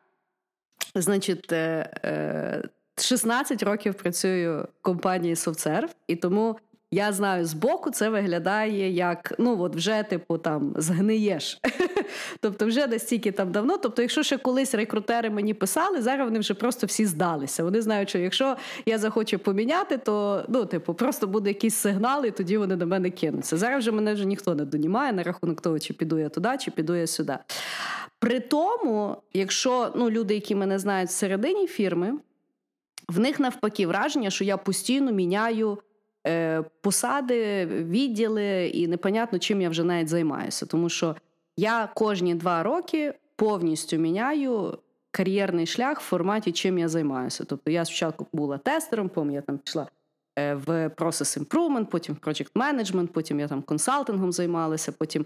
значить, 0.94 1.52
е, 1.52 1.90
е, 2.04 2.62
16 2.96 3.62
років 3.62 3.94
працюю 3.94 4.68
в 4.80 4.82
компанії 4.82 5.34
SoftServe, 5.34 5.88
і 6.06 6.16
тому 6.16 6.58
я 6.93 7.13
знаю, 7.13 7.45
збоку 7.45 7.91
це 7.91 8.09
виглядає 8.09 8.89
як 8.91 9.33
ну 9.37 9.61
от 9.61 9.75
вже, 9.75 10.03
типу, 10.03 10.37
там 10.37 10.73
згниєш. 10.77 11.59
тобто, 12.39 12.65
вже 12.65 12.87
настільки 12.87 13.31
там 13.31 13.51
давно. 13.51 13.77
Тобто, 13.77 14.01
якщо 14.01 14.23
ще 14.23 14.37
колись 14.37 14.73
рекрутери 14.73 15.29
мені 15.29 15.53
писали, 15.53 16.01
зараз 16.01 16.27
вони 16.27 16.39
вже 16.39 16.53
просто 16.53 16.87
всі 16.87 17.05
здалися. 17.05 17.63
Вони 17.63 17.81
знають, 17.81 18.09
що 18.09 18.17
якщо 18.17 18.57
я 18.85 18.97
захочу 18.97 19.39
поміняти, 19.39 19.97
то 19.97 20.45
ну, 20.49 20.65
типу, 20.65 20.93
просто 20.93 21.27
буде 21.27 21.49
якийсь 21.49 21.75
сигнал, 21.75 22.25
і 22.25 22.31
тоді 22.31 22.57
вони 22.57 22.75
на 22.75 22.85
мене 22.85 23.09
кинуться. 23.09 23.57
Зараз 23.57 23.79
вже 23.79 23.91
мене 23.91 24.13
вже 24.13 24.25
ніхто 24.25 24.55
не 24.55 24.65
донімає 24.65 25.13
на 25.13 25.23
рахунок 25.23 25.61
того, 25.61 25.79
чи 25.79 25.93
піду 25.93 26.19
я 26.19 26.29
туди, 26.29 26.49
чи 26.59 26.71
піду 26.71 26.95
я 26.95 27.07
сюди. 27.07 27.37
При 28.19 28.39
тому, 28.39 29.17
якщо 29.33 29.91
ну, 29.95 30.09
люди, 30.09 30.33
які 30.33 30.55
мене 30.55 30.79
знають 30.79 31.09
всередині 31.09 31.67
фірми, 31.67 32.13
в 33.09 33.19
них 33.19 33.39
навпаки 33.39 33.87
враження, 33.87 34.29
що 34.29 34.43
я 34.43 34.57
постійно 34.57 35.11
міняю 35.11 35.77
посади, 36.81 37.65
відділи, 37.65 38.67
і 38.67 38.87
непонятно, 38.87 39.39
чим 39.39 39.61
я 39.61 39.69
вже 39.69 39.83
навіть 39.83 40.07
займаюся. 40.07 40.65
Тому 40.65 40.89
що 40.89 41.15
я 41.57 41.89
кожні 41.95 42.35
два 42.35 42.63
роки 42.63 43.13
повністю 43.35 43.97
міняю 43.97 44.77
кар'єрний 45.11 45.65
шлях 45.65 46.01
в 46.01 46.03
форматі, 46.03 46.51
чим 46.51 46.77
я 46.77 46.87
займаюся. 46.87 47.43
Тобто 47.43 47.71
я 47.71 47.85
спочатку 47.85 48.27
була 48.33 48.57
тестером, 48.57 49.09
потім 49.09 49.31
я 49.31 49.41
там 49.41 49.57
пішла 49.57 49.87
е, 50.39 50.53
в 50.53 50.87
Process 50.87 51.45
Improvement, 51.45 51.85
потім 51.85 52.15
в 52.21 52.27
Project 52.27 52.51
Management, 52.53 53.07
потім 53.07 53.39
я 53.39 53.47
там 53.47 53.61
консалтингом 53.61 54.31
займалася, 54.31 54.91
потім. 54.91 55.25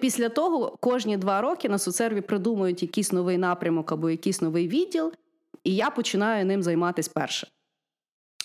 Після 0.00 0.28
того 0.28 0.76
кожні 0.80 1.16
два 1.16 1.40
роки 1.40 1.68
на 1.68 1.78
соцсерві 1.78 2.20
придумують 2.20 2.82
якийсь 2.82 3.12
новий 3.12 3.38
напрямок 3.38 3.92
або 3.92 4.10
якийсь 4.10 4.40
новий 4.40 4.68
відділ, 4.68 5.12
і 5.64 5.74
я 5.74 5.90
починаю 5.90 6.46
ним 6.46 6.62
займатися 6.62 7.10
перше. 7.14 7.48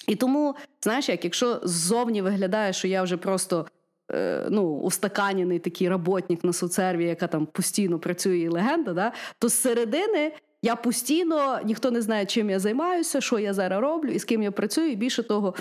І 0.07 0.15
тому, 0.15 0.55
знаєш, 0.83 1.09
як 1.09 1.23
якщо 1.23 1.59
ззовні 1.63 2.21
виглядає, 2.21 2.73
що 2.73 2.87
я 2.87 3.03
вже 3.03 3.17
просто 3.17 3.67
е, 4.11 4.47
ну, 4.49 4.63
устаканяний 4.63 5.59
такий 5.59 5.89
роботник 5.89 6.43
на 6.43 6.53
соцсерві, 6.53 7.05
яка 7.05 7.27
там 7.27 7.45
постійно 7.45 7.99
працює 7.99 8.37
і 8.37 8.47
легенда, 8.49 8.93
да, 8.93 9.11
то 9.39 9.49
з 9.49 9.53
середини 9.53 10.31
я 10.61 10.75
постійно 10.75 11.59
ніхто 11.65 11.91
не 11.91 12.01
знає, 12.01 12.25
чим 12.25 12.49
я 12.49 12.59
займаюся, 12.59 13.21
що 13.21 13.39
я 13.39 13.53
зараз 13.53 13.81
роблю 13.81 14.09
і 14.09 14.19
з 14.19 14.23
ким 14.23 14.43
я 14.43 14.51
працюю. 14.51 14.91
І 14.91 14.95
більше 14.95 15.23
того, 15.23 15.55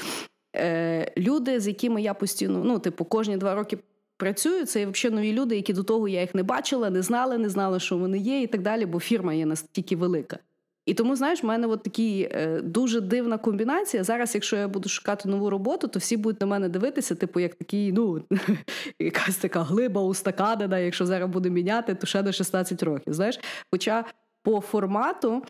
е, 0.56 1.12
люди, 1.16 1.60
з 1.60 1.68
якими 1.68 2.02
я 2.02 2.14
постійно, 2.14 2.62
ну, 2.64 2.78
типу, 2.78 3.04
кожні 3.04 3.36
два 3.36 3.54
роки. 3.54 3.78
Працюю, 4.16 4.66
це 4.66 4.86
взагалі 4.86 5.16
нові 5.16 5.32
люди, 5.32 5.56
які 5.56 5.72
до 5.72 5.82
того 5.82 6.08
я 6.08 6.20
їх 6.20 6.34
не 6.34 6.42
бачила, 6.42 6.90
не 6.90 7.02
знала, 7.02 7.38
не 7.38 7.48
знала, 7.48 7.80
що 7.80 7.98
вони 7.98 8.18
є, 8.18 8.42
і 8.42 8.46
так 8.46 8.62
далі, 8.62 8.86
бо 8.86 9.00
фірма 9.00 9.34
є 9.34 9.46
настільки 9.46 9.96
велика. 9.96 10.38
І 10.86 10.94
тому, 10.94 11.16
знаєш, 11.16 11.42
в 11.42 11.46
мене 11.46 11.66
от 11.66 11.82
такі 11.82 12.28
е, 12.32 12.60
дуже 12.62 13.00
дивна 13.00 13.38
комбінація. 13.38 14.04
Зараз, 14.04 14.34
якщо 14.34 14.56
я 14.56 14.68
буду 14.68 14.88
шукати 14.88 15.28
нову 15.28 15.50
роботу, 15.50 15.88
то 15.88 15.98
всі 15.98 16.16
будуть 16.16 16.40
на 16.40 16.46
мене 16.46 16.68
дивитися, 16.68 17.14
типу, 17.14 17.40
як 17.40 17.54
такий, 17.54 17.92
ну, 17.92 18.22
якась 18.98 19.36
така 19.36 19.62
глиба 19.62 20.02
устаканена, 20.02 20.78
якщо 20.78 21.06
зараз 21.06 21.30
буду 21.30 21.50
міняти, 21.50 21.94
то 21.94 22.06
ще 22.06 22.22
до 22.22 22.32
16 22.32 22.82
років. 22.82 23.14
Знаєш, 23.14 23.40
Хоча 23.70 24.04
по 24.42 24.60
формату. 24.60 25.42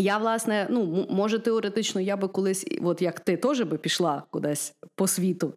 Я, 0.00 0.18
власне, 0.18 0.66
ну, 0.70 1.06
може, 1.10 1.38
теоретично, 1.38 2.00
я 2.00 2.16
би 2.16 2.28
колись, 2.28 2.66
от 2.82 3.02
як 3.02 3.20
ти 3.20 3.36
теж 3.36 3.60
би 3.60 3.78
пішла 3.78 4.22
кудись 4.30 4.74
по 4.94 5.06
світу, 5.06 5.54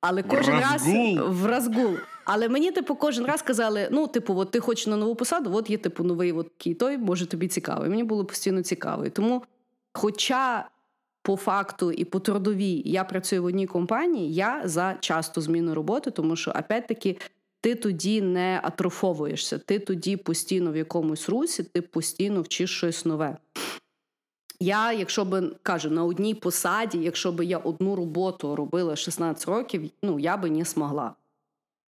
але 0.00 0.22
кожен 0.22 0.60
раз 0.60 0.86
в 1.18 1.46
розгул. 1.46 1.96
Але 2.24 2.48
мені, 2.48 2.72
типу, 2.72 2.94
кожен 2.94 3.26
раз 3.26 3.42
казали: 3.42 3.88
ну, 3.90 4.06
типу, 4.06 4.36
от 4.36 4.50
ти 4.50 4.60
хочеш 4.60 4.86
на 4.86 4.96
нову 4.96 5.14
посаду, 5.14 5.54
от 5.54 5.70
є 5.70 5.78
типу 5.78 6.04
новий 6.04 6.32
от 6.32 6.58
такий 6.58 6.74
той, 6.74 6.98
може 6.98 7.26
тобі 7.26 7.48
цікавий. 7.48 7.90
Мені 7.90 8.04
було 8.04 8.24
постійно 8.24 8.62
цікаво. 8.62 9.08
Тому, 9.08 9.42
хоча 9.92 10.68
по 11.22 11.36
факту 11.36 11.92
і 11.92 12.04
по 12.04 12.20
трудовій 12.20 12.82
я 12.84 13.04
працюю 13.04 13.42
в 13.42 13.44
одній 13.44 13.66
компанії, 13.66 14.34
я 14.34 14.62
за 14.64 14.96
часту 15.00 15.40
зміну 15.40 15.74
роботи, 15.74 16.10
тому 16.10 16.36
що, 16.36 16.50
опять-таки, 16.50 17.16
ти 17.60 17.74
тоді 17.74 18.22
не 18.22 18.60
атрофовуєшся, 18.62 19.58
ти 19.58 19.78
тоді 19.78 20.16
постійно 20.16 20.72
в 20.72 20.76
якомусь 20.76 21.28
русі, 21.28 21.62
ти 21.62 21.82
постійно 21.82 22.42
вчиш 22.42 22.76
щось 22.76 23.04
нове. 23.04 23.36
Я, 24.60 24.92
якщо 24.92 25.24
би 25.24 25.50
кажу, 25.62 25.90
на 25.90 26.04
одній 26.04 26.34
посаді, 26.34 26.98
якщо 26.98 27.32
би 27.32 27.44
я 27.44 27.58
одну 27.58 27.96
роботу 27.96 28.56
робила 28.56 28.96
16 28.96 29.48
років, 29.48 29.90
ну 30.02 30.18
я 30.18 30.36
би 30.36 30.50
не 30.50 30.64
змогла. 30.64 31.14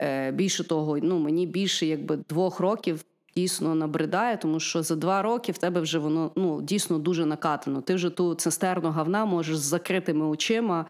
Е, 0.03 0.33
Більше 0.33 0.65
того, 0.65 0.99
ну 1.03 1.19
мені 1.19 1.47
більше 1.47 1.87
якби 1.87 2.17
двох 2.29 2.61
років 2.61 3.05
дійсно 3.37 3.75
набридає, 3.75 4.37
тому 4.37 4.61
що 4.61 4.83
за 4.83 4.97
два 4.97 5.23
роки 5.23 5.53
в 5.53 5.59
тебе 5.59 5.81
вже 5.81 5.99
воно 5.99 6.33
ну 6.37 6.63
дійсно 6.63 6.99
дуже 6.99 7.27
накатано. 7.27 7.81
Ти 7.81 7.95
вже 7.95 8.11
ту 8.11 8.35
цистерну 8.35 8.91
говна 8.91 9.25
можеш 9.25 9.57
з 9.57 9.63
закритими 9.63 10.27
очима 10.27 10.87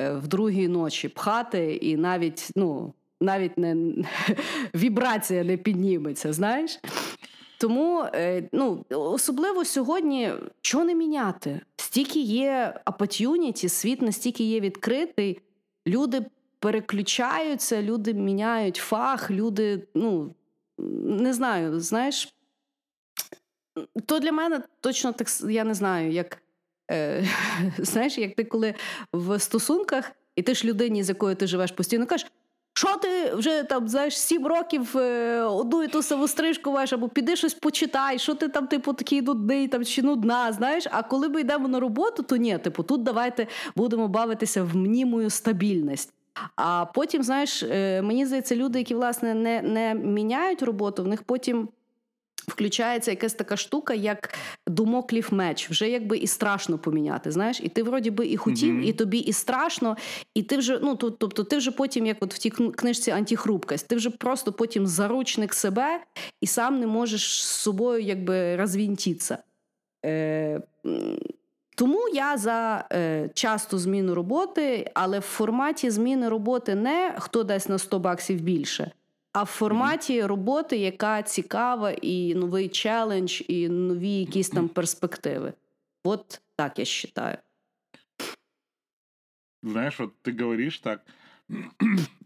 е, 0.00 0.12
в 0.12 0.28
другій 0.28 0.68
ночі 0.68 1.08
пхати, 1.08 1.76
і 1.76 1.96
навіть 1.96 2.50
ну 2.56 2.92
навіть 3.20 3.58
не 3.58 3.76
вібрація 4.74 5.44
не 5.44 5.56
підніметься. 5.56 6.32
Знаєш. 6.32 6.80
Тому 7.60 8.04
е, 8.14 8.48
ну, 8.52 8.84
особливо 8.90 9.64
сьогодні 9.64 10.32
що 10.62 10.84
не 10.84 10.94
міняти? 10.94 11.60
Стільки 11.76 12.20
є 12.20 12.80
опортюніті, 12.86 13.68
світ 13.68 14.02
настільки 14.02 14.44
є 14.44 14.60
відкритий, 14.60 15.40
люди 15.86 16.26
переключаються, 16.60 17.82
люди 17.82 18.14
міняють 18.14 18.76
фах, 18.76 19.30
люди, 19.30 19.88
ну 19.94 20.34
не 21.04 21.32
знаю, 21.32 21.80
знаєш, 21.80 22.34
то 24.06 24.18
для 24.18 24.32
мене 24.32 24.60
точно 24.80 25.12
так 25.12 25.28
я 25.48 25.64
не 25.64 25.74
знаю, 25.74 26.10
як 26.10 26.42
е, 26.90 27.24
знаєш, 27.78 28.18
як 28.18 28.34
ти 28.34 28.44
коли 28.44 28.74
в 29.12 29.38
стосунках, 29.38 30.12
і 30.36 30.42
ти 30.42 30.54
ж 30.54 30.68
людині, 30.68 31.02
з 31.02 31.08
якою 31.08 31.36
ти 31.36 31.46
живеш 31.46 31.72
постійно, 31.72 32.06
кажеш. 32.06 32.30
Що 32.78 32.96
ти 32.96 33.34
вже 33.34 33.62
там 33.62 33.88
знаєш 33.88 34.18
сім 34.18 34.46
років 34.46 34.96
е, 34.96 35.42
одну 35.42 35.82
і 35.82 35.88
ту 35.88 36.02
саму 36.02 36.28
стрижку 36.28 36.72
маєш, 36.72 36.92
або 36.92 37.08
піди 37.08 37.36
щось 37.36 37.54
почитай, 37.54 38.18
що 38.18 38.34
ти 38.34 38.48
там, 38.48 38.66
типу, 38.66 38.92
такий 38.92 39.22
нудний 39.22 39.68
там 39.68 39.84
чи 39.84 40.02
нудна, 40.02 40.52
знаєш? 40.52 40.86
А 40.90 41.02
коли 41.02 41.28
ми 41.28 41.40
йдемо 41.40 41.68
на 41.68 41.80
роботу, 41.80 42.22
то 42.22 42.36
ні, 42.36 42.58
типу, 42.58 42.82
тут 42.82 43.02
давайте 43.02 43.46
будемо 43.76 44.08
бавитися 44.08 44.62
в 44.62 44.76
мнімою 44.76 45.30
стабільність. 45.30 46.12
А 46.56 46.84
потім, 46.94 47.22
знаєш, 47.22 47.62
е, 47.62 48.02
мені 48.02 48.26
здається, 48.26 48.56
люди, 48.56 48.78
які 48.78 48.94
власне 48.94 49.34
не, 49.34 49.62
не 49.62 49.94
міняють 49.94 50.62
роботу, 50.62 51.02
в 51.02 51.08
них 51.08 51.22
потім. 51.22 51.68
Включається 52.48 53.10
якась 53.10 53.34
така 53.34 53.56
штука, 53.56 53.94
як 53.94 54.34
думоклів 54.66 55.28
меч. 55.30 55.70
Вже 55.70 55.88
якби 55.88 56.18
і 56.18 56.26
страшно 56.26 56.78
поміняти. 56.78 57.32
Знаєш, 57.32 57.60
і 57.62 57.68
ти 57.68 57.82
вроді 57.82 58.10
би 58.10 58.26
і 58.26 58.36
хотів, 58.36 58.74
mm-hmm. 58.74 58.84
і 58.84 58.92
тобі 58.92 59.18
і 59.18 59.32
страшно, 59.32 59.96
і 60.34 60.42
ти 60.42 60.56
вже 60.56 60.78
ну 60.82 60.96
тобто, 60.96 61.44
ти 61.44 61.56
вже 61.56 61.70
потім, 61.70 62.06
як 62.06 62.16
от 62.20 62.34
в 62.34 62.38
тій 62.38 62.50
книжці 62.50 63.10
антихрупкость, 63.10 63.88
ти 63.88 63.96
вже 63.96 64.10
просто 64.10 64.52
потім 64.52 64.86
заручник 64.86 65.54
себе 65.54 66.00
і 66.40 66.46
сам 66.46 66.80
не 66.80 66.86
можеш 66.86 67.44
з 67.44 67.46
собою 67.46 68.02
якби 68.02 68.56
розвінтитися. 68.56 69.38
Е, 70.04 70.60
тому 71.77 72.09
я 72.13 72.37
за 72.37 72.87
е, 72.91 73.29
часту 73.33 73.77
зміну 73.77 74.15
роботи, 74.15 74.91
але 74.93 75.19
в 75.19 75.21
форматі 75.21 75.89
зміни 75.89 76.29
роботи 76.29 76.75
не 76.75 77.15
хто 77.19 77.43
дасть 77.43 77.69
на 77.69 77.77
100 77.77 77.99
баксів 77.99 78.41
більше 78.41 78.91
а 79.33 79.43
в 79.43 79.45
форматі 79.45 80.25
роботи, 80.25 80.77
яка 80.77 81.23
цікава, 81.23 81.91
і 81.91 82.35
новий 82.35 82.69
челендж, 82.69 83.41
і 83.47 83.69
нові 83.69 84.19
якісь 84.19 84.49
там 84.49 84.69
перспективи. 84.69 85.53
Вот 86.03 86.41
так 86.55 86.79
я 86.79 86.85
считаю. 86.85 87.37
Знаешь, 89.63 89.99
вот 89.99 90.13
ты 90.21 90.41
говоришь 90.41 90.79
так, 90.79 91.05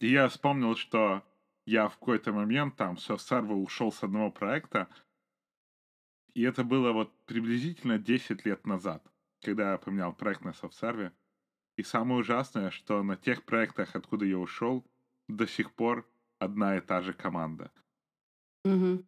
и 0.01 0.07
я 0.07 0.27
вспомнил, 0.27 0.75
что 0.75 1.21
я 1.65 1.87
в 1.87 1.97
какой-то 1.97 2.33
момент 2.33 2.75
там 2.75 2.97
с 2.97 3.09
Servo 3.09 3.53
ушел 3.53 3.91
с 3.91 4.03
одного 4.03 4.31
проекта, 4.31 4.87
и 6.33 6.41
это 6.41 6.63
было 6.63 6.91
вот 6.91 7.11
приблизительно 7.25 7.99
10 7.99 8.45
лет 8.45 8.65
назад, 8.67 9.01
Когда 9.42 9.72
я 9.72 9.78
поменял 9.78 10.12
проект 10.12 10.44
на 10.44 10.50
SoftServe. 10.50 11.10
И 11.76 11.82
самое 11.82 12.20
ужасное, 12.20 12.70
что 12.70 13.02
на 13.02 13.16
тех 13.16 13.42
проектах, 13.42 13.96
откуда 13.96 14.24
я 14.24 14.38
ушел, 14.38 14.84
до 15.28 15.46
сих 15.46 15.70
пор 15.70 16.06
одна 16.38 16.76
и 16.76 16.80
та 16.80 17.02
же 17.02 17.12
команда. 17.12 17.70
Угу. 18.64 19.04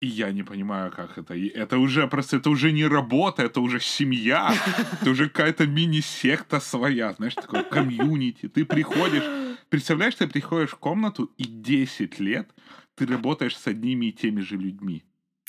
И 0.00 0.06
я 0.06 0.32
не 0.32 0.42
понимаю, 0.42 0.90
как 0.90 1.18
это. 1.18 1.34
И 1.34 1.46
это 1.48 1.78
уже 1.78 2.08
просто, 2.08 2.36
это 2.38 2.50
уже 2.50 2.72
не 2.72 2.86
работа, 2.88 3.42
это 3.42 3.60
уже 3.60 3.78
семья, 3.78 4.52
это 5.00 5.10
уже 5.10 5.28
какая-то 5.28 5.66
мини-секта 5.66 6.60
своя, 6.60 7.12
знаешь, 7.12 7.34
такой 7.34 7.64
комьюнити. 7.64 8.48
Ты 8.48 8.64
приходишь, 8.64 9.24
представляешь, 9.68 10.14
ты 10.14 10.26
приходишь 10.26 10.70
в 10.70 10.78
комнату, 10.78 11.30
и 11.38 11.44
10 11.44 12.20
лет 12.20 12.52
ты 12.96 13.06
работаешь 13.06 13.56
с 13.56 13.66
одними 13.68 14.06
и 14.06 14.12
теми 14.12 14.40
же 14.40 14.56
людьми. 14.56 15.02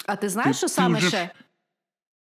А 0.05 0.15
ти 0.15 0.29
знаєш, 0.29 0.57
що 0.57 0.67
саме 0.67 0.97
уже 0.97 1.07
ще? 1.07 1.17
ж- 1.17 1.31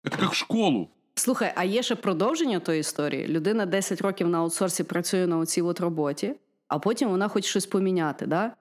Это 0.05 0.19
как 0.19 0.33
в 0.33 0.37
школу. 0.37 0.91
Слухай, 1.16 1.54
а 1.56 1.64
є 1.64 1.84
ще 1.84 1.96
продовження 1.96 2.60
тої 2.60 2.80
історії. 2.80 3.28
Людина 3.28 3.66
10 3.66 4.02
років 4.02 4.28
на 4.28 4.38
аутсорсі 4.38 4.84
працює 4.84 5.28
на 5.28 5.38
оцій 5.38 5.62
от 5.62 5.80
роботі, 5.80 6.34
а 6.68 6.80
потім 6.80 7.10
вона 7.10 7.28
хоче 7.28 7.50
щось 7.50 7.66
поміняти. 7.66 8.26
Да? 8.26 8.52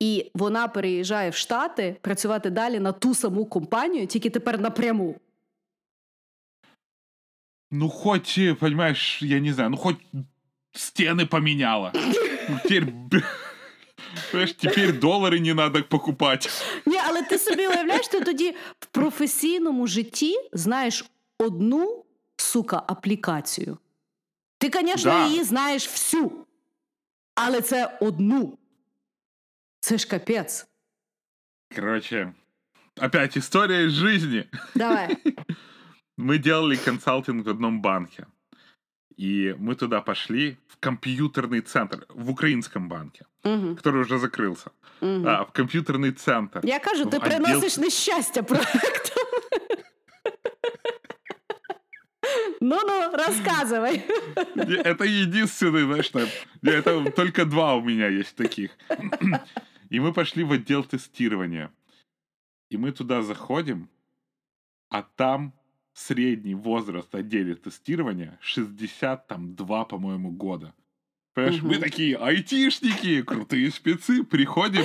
І 0.00 0.30
вона 0.34 0.68
переїжджає 0.68 1.30
в 1.30 1.34
Штати 1.34 1.96
працювати 2.00 2.50
далі 2.50 2.78
на 2.80 2.92
ту 2.92 3.14
саму 3.14 3.44
компанію, 3.46 4.06
тільки 4.06 4.30
тепер 4.30 4.60
напряму. 4.60 5.16
Ну, 7.70 7.88
хоть, 7.88 8.38
э, 8.38 8.54
понимаешь, 8.54 9.22
я 9.22 9.40
не 9.40 9.52
знаю, 9.52 9.70
ну, 9.70 9.76
хоть 9.76 9.96
стены 10.74 11.26
поменяла. 11.26 11.92
Ну, 12.48 12.58
Теперь, 12.62 12.84
б- 12.84 13.22
понимаешь, 14.30 14.52
теперь 14.52 14.92
доллары 14.92 15.40
не 15.40 15.54
надо 15.54 15.82
покупать. 15.82 16.48
Ні, 16.86 16.96
але 17.08 17.22
ти 17.22 17.38
собі 17.38 17.66
уявляєш, 17.66 18.08
ти 18.08 18.20
тоді 18.20 18.54
в 18.80 18.86
професійному 18.86 19.86
житті 19.86 20.34
знаєш 20.52 21.04
одну 21.38 22.04
сука 22.36 22.82
аплікацію. 22.86 23.78
Ти, 24.58 24.70
звісно, 24.74 25.10
Да. 25.10 25.26
її 25.26 25.44
знаєш 25.44 25.88
всю, 25.88 26.32
але 27.34 27.60
це 27.60 27.98
одну. 28.00 28.58
Це 29.80 29.98
ж 29.98 30.08
капець. 30.08 30.66
Короче, 31.74 32.32
опять 33.00 33.36
история 33.36 33.84
из 33.86 33.92
жизни. 33.92 34.44
Давай. 34.74 35.16
Мы 36.18 36.38
делали 36.38 36.76
консалтинг 36.76 37.46
в 37.46 37.48
одном 37.50 37.80
банке. 37.80 38.26
И 39.18 39.54
мы 39.60 39.74
туда 39.74 40.00
пошли 40.00 40.56
в 40.68 40.76
компьютерный 40.86 41.60
центр, 41.60 42.06
в 42.08 42.30
украинском 42.30 42.88
банке, 42.88 43.24
Угу, 43.44 43.74
который 43.76 44.00
уже 44.00 44.18
закрылся. 44.18 44.70
угу. 45.00 45.26
А, 45.28 45.42
в 45.42 45.52
компьютерный 45.52 46.12
центр. 46.12 46.60
Я 46.64 46.78
кажу, 46.78 47.04
ти 47.06 47.18
в 47.18 47.20
отдел- 47.20 47.24
приносиш 47.24 47.76
нещастя 47.78 48.42
проекту. 48.42 49.15
Ну 52.69 52.77
ну, 52.85 53.11
розказуй. 53.15 54.01
Не, 54.55 54.75
Это 54.75 55.05
единственный, 55.05 55.83
знаешь, 55.85 56.09
там, 56.09 56.27
это 56.63 57.11
только 57.11 57.45
два 57.45 57.75
у 57.75 57.81
меня 57.81 58.07
есть 58.09 58.35
таких. 58.35 58.71
И 59.89 59.99
мы 60.01 60.11
пошли 60.11 60.43
в 60.43 60.51
отдел 60.51 60.83
тестирования. 60.83 61.71
И 62.69 62.75
мы 62.77 62.91
туда 62.91 63.21
заходим, 63.21 63.87
а 64.89 65.01
там 65.01 65.53
средний 65.93 66.55
возраст 66.55 67.15
отделе 67.15 67.55
тестирования 67.55 68.37
62, 68.41 69.85
по-моему, 69.85 70.31
года. 70.31 70.73
Понимаешь, 71.33 71.61
мы 71.61 71.69
Мгм. 71.75 71.81
такие 71.81 72.17
айтишники, 72.17 73.21
крутые 73.21 73.71
спецы, 73.71 74.23
приходим, 74.25 74.83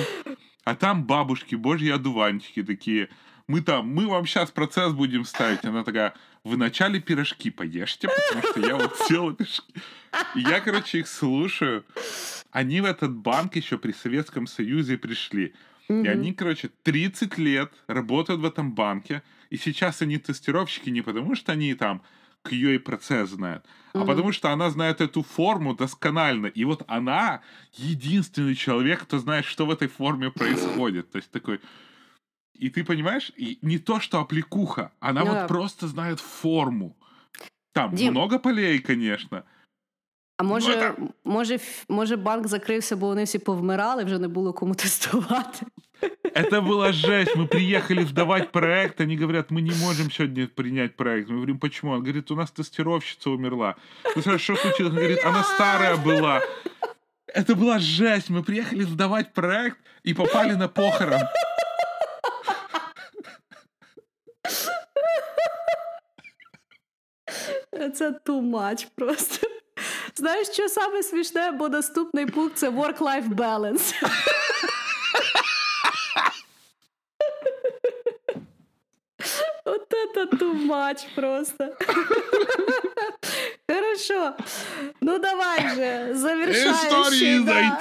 а 0.63 0.75
там 0.75 1.03
бабушки, 1.05 1.55
божьи 1.55 1.89
одуванчики 1.89 2.63
такие. 2.63 3.09
Мы 3.47 3.61
там, 3.61 3.87
мы 3.87 4.07
вам 4.07 4.25
сейчас 4.25 4.51
процесс 4.51 4.93
будем 4.93 5.25
ставить. 5.25 5.65
Она 5.65 5.83
такая, 5.83 6.13
вы 6.43 6.55
вначале 6.55 6.99
пирожки 6.99 7.49
поешьте, 7.49 8.07
потому 8.07 8.51
что 8.51 8.59
я 8.61 8.75
вот 8.75 8.97
села 9.07 9.33
пирожки. 9.33 9.73
И 10.35 10.39
я, 10.41 10.61
короче, 10.61 10.99
их 10.99 11.07
слушаю. 11.07 11.83
Они 12.51 12.81
в 12.81 12.85
этот 12.85 13.13
банк 13.13 13.55
еще 13.55 13.77
при 13.77 13.91
Советском 13.91 14.47
Союзе 14.47 14.97
пришли. 14.97 15.53
И 15.89 16.07
они, 16.07 16.33
короче, 16.33 16.69
30 16.83 17.37
лет 17.37 17.73
работают 17.87 18.39
в 18.41 18.45
этом 18.45 18.71
банке. 18.73 19.21
И 19.49 19.57
сейчас 19.57 20.01
они 20.01 20.17
тестировщики 20.17 20.89
не 20.89 21.01
потому, 21.01 21.35
что 21.35 21.51
они 21.51 21.73
там 21.75 22.01
QA-процесс 22.45 23.29
знают, 23.29 23.65
а 23.93 23.99
Мгм. 23.99 24.07
потому 24.07 24.31
что 24.31 24.49
она 24.51 24.69
знает 24.69 25.01
эту 25.01 25.23
форму 25.23 25.75
досконально. 25.75 26.47
И 26.47 26.65
вот 26.65 26.83
она 26.87 27.41
единственный 27.73 28.55
человек, 28.55 29.03
кто 29.03 29.19
знает, 29.19 29.45
что 29.45 29.65
в 29.65 29.71
этой 29.71 29.87
форме 29.87 30.29
происходит. 30.31 31.11
То 31.11 31.17
есть 31.17 31.31
такой... 31.31 31.59
И 32.59 32.69
ты 32.69 32.83
понимаешь, 32.83 33.31
и 33.39 33.57
не 33.61 33.79
то, 33.79 33.99
что 33.99 34.19
аппликуха, 34.19 34.89
она 34.99 35.21
Ну 35.21 35.27
вот 35.27 35.35
да. 35.35 35.47
просто 35.47 35.87
знает 35.87 36.19
форму. 36.19 36.95
Там 37.73 37.95
Дим. 37.95 38.11
много 38.11 38.39
полей, 38.39 38.79
конечно. 38.79 39.43
А 40.37 40.43
може, 40.43 40.73
це- 40.73 40.95
може, 41.25 41.59
може 41.89 42.15
банк 42.15 42.47
закрився, 42.47 42.95
бо 42.95 43.07
вони 43.07 43.23
всі 43.23 43.39
повмирали, 43.39 44.03
вже 44.03 44.19
не 44.19 44.27
було 44.27 44.53
кому 44.53 44.75
тестувати. 44.75 45.65
Это 46.35 46.61
была 46.61 46.91
жесть. 46.93 47.35
Мы 47.37 47.47
приехали 47.47 48.03
сдавать 48.05 48.51
проект, 48.51 49.01
они 49.01 49.17
говорят, 49.17 49.51
мы 49.51 49.61
не 49.61 49.71
можем 49.85 50.11
сегодня 50.11 50.47
принять 50.47 50.95
проект. 50.95 51.29
Мы 51.29 51.35
говорим, 51.35 51.57
почему? 51.59 51.91
Он 51.93 51.99
говорит, 52.03 52.31
у 52.31 52.35
нас 52.35 52.51
тестировщица 52.51 53.29
умерла. 53.29 53.75
Спрашиваем, 54.11 54.39
что 54.39 54.55
случилось? 54.55 54.91
Он 54.93 54.97
говорит, 54.99 55.25
она 55.25 55.43
старая 55.43 55.95
была. 55.97 56.41
Это 57.35 57.55
была 57.55 57.79
жесть. 57.79 58.29
Мы 58.29 58.43
приехали 58.43 58.83
сдавать 58.83 59.33
проект 59.33 59.77
и 60.07 60.13
попали 60.13 60.55
на 60.55 60.67
похорон. 60.67 61.21
Це 67.93 68.09
too 68.09 68.41
much 68.51 68.87
просто. 68.95 69.47
Знаєш, 70.15 70.47
що 70.47 70.69
саме 70.69 71.03
смішне, 71.03 71.51
бо 71.51 71.69
наступний 71.69 72.25
пункт 72.25 72.57
це 72.57 72.69
work-life 72.69 73.35
balance. 73.35 73.93
Вот 79.65 79.93
это 79.93 80.37
too 80.37 80.53
much 80.67 81.05
просто. 81.15 81.77
Хорошо. 83.67 84.33
Ну 85.01 85.19
давай 85.19 85.59
же, 85.75 86.09
завершающий, 86.13 87.37
Истории 87.37 87.39
да. 87.39 87.79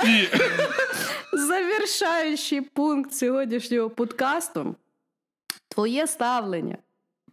завершаючий 1.32 2.60
пункт 2.60 3.14
сьогоднішнього 3.14 3.90
подкасту. 3.90 4.74
Твоє 5.72 6.06
ставлення. 6.06 6.78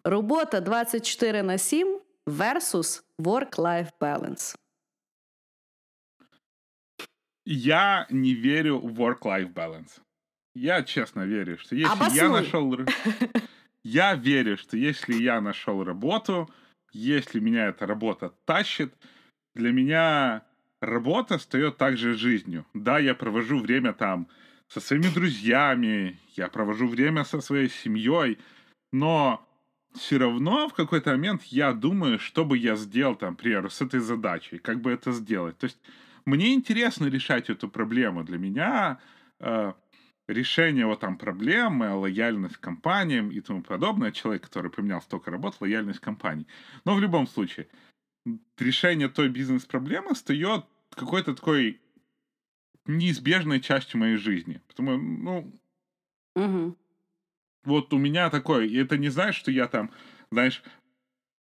Робота 0.03 0.61
24 0.61 1.43
на 1.43 1.57
7 1.57 1.99
versus 2.25 3.03
work-life 3.17 3.91
balance. 3.99 4.55
Я 7.45 8.07
не 8.09 8.35
верю 8.35 8.79
в 8.79 8.99
work-life 8.99 9.53
balance. 9.53 9.99
Я 10.55 10.83
честно 10.83 11.25
верю, 11.25 11.57
что 11.57 11.75
если 11.75 12.15
я 12.15 12.29
нашел... 12.29 12.77
Я 13.83 14.15
верю, 14.15 14.57
что 14.57 14.77
если 14.77 15.23
я 15.23 15.41
нашел 15.41 15.83
работу, 15.83 16.49
если 16.91 17.39
меня 17.39 17.67
эта 17.67 17.87
работа 17.87 18.29
тащит, 18.45 18.93
для 19.55 19.71
меня 19.71 20.41
работа 20.81 21.37
встает 21.37 21.77
также 21.77 22.13
жизнью. 22.13 22.65
Да, 22.73 22.99
я 22.99 23.15
провожу 23.15 23.59
время 23.59 23.93
там 23.93 24.27
со 24.69 24.79
своими 24.79 25.07
друзьями, 25.13 26.17
я 26.35 26.47
провожу 26.47 26.87
время 26.87 27.23
со 27.25 27.41
своей 27.41 27.69
семьей, 27.69 28.37
но 28.91 29.45
все 29.95 30.17
равно 30.17 30.69
в 30.69 30.73
какой-то 30.73 31.11
момент 31.11 31.43
я 31.43 31.73
думаю, 31.73 32.19
что 32.19 32.45
бы 32.45 32.57
я 32.57 32.75
сделал 32.75 33.15
там, 33.15 33.31
например, 33.31 33.69
с 33.71 33.81
этой 33.81 33.99
задачей, 33.99 34.59
как 34.59 34.81
бы 34.81 34.91
это 34.91 35.11
сделать. 35.11 35.57
То 35.57 35.65
есть 35.65 35.79
мне 36.25 36.53
интересно 36.53 37.07
решать 37.07 37.49
эту 37.49 37.67
проблему. 37.67 38.23
Для 38.23 38.37
меня 38.37 38.99
э, 39.39 39.73
решение 40.27 40.85
вот 40.85 40.99
там 40.99 41.17
проблемы, 41.17 41.95
лояльность 41.95 42.57
к 42.57 42.59
компаниям 42.59 43.31
и 43.31 43.41
тому 43.41 43.63
подобное, 43.63 44.11
человек, 44.11 44.43
который 44.43 44.69
поменял 44.69 45.01
столько 45.01 45.31
работ, 45.31 45.55
лояльность 45.59 45.99
компаний. 45.99 46.45
Но 46.85 46.93
в 46.93 46.99
любом 46.99 47.25
случае, 47.25 47.67
решение 48.59 49.09
той 49.09 49.29
бизнес-проблемы 49.29 50.13
встает 50.13 50.65
какой-то 50.91 51.33
такой 51.33 51.81
неизбежной 52.89 53.61
частью 53.61 53.99
моей 53.99 54.17
жизни. 54.17 54.61
Потому, 54.67 54.97
ну, 54.97 55.53
Угу. 56.35 56.75
вот 57.63 57.93
у 57.93 57.97
меня 57.97 58.29
такое, 58.29 58.65
и 58.65 58.75
это 58.77 58.97
не 58.97 59.09
значит, 59.09 59.35
что 59.39 59.51
я 59.51 59.67
там, 59.67 59.91
знаешь, 60.31 60.63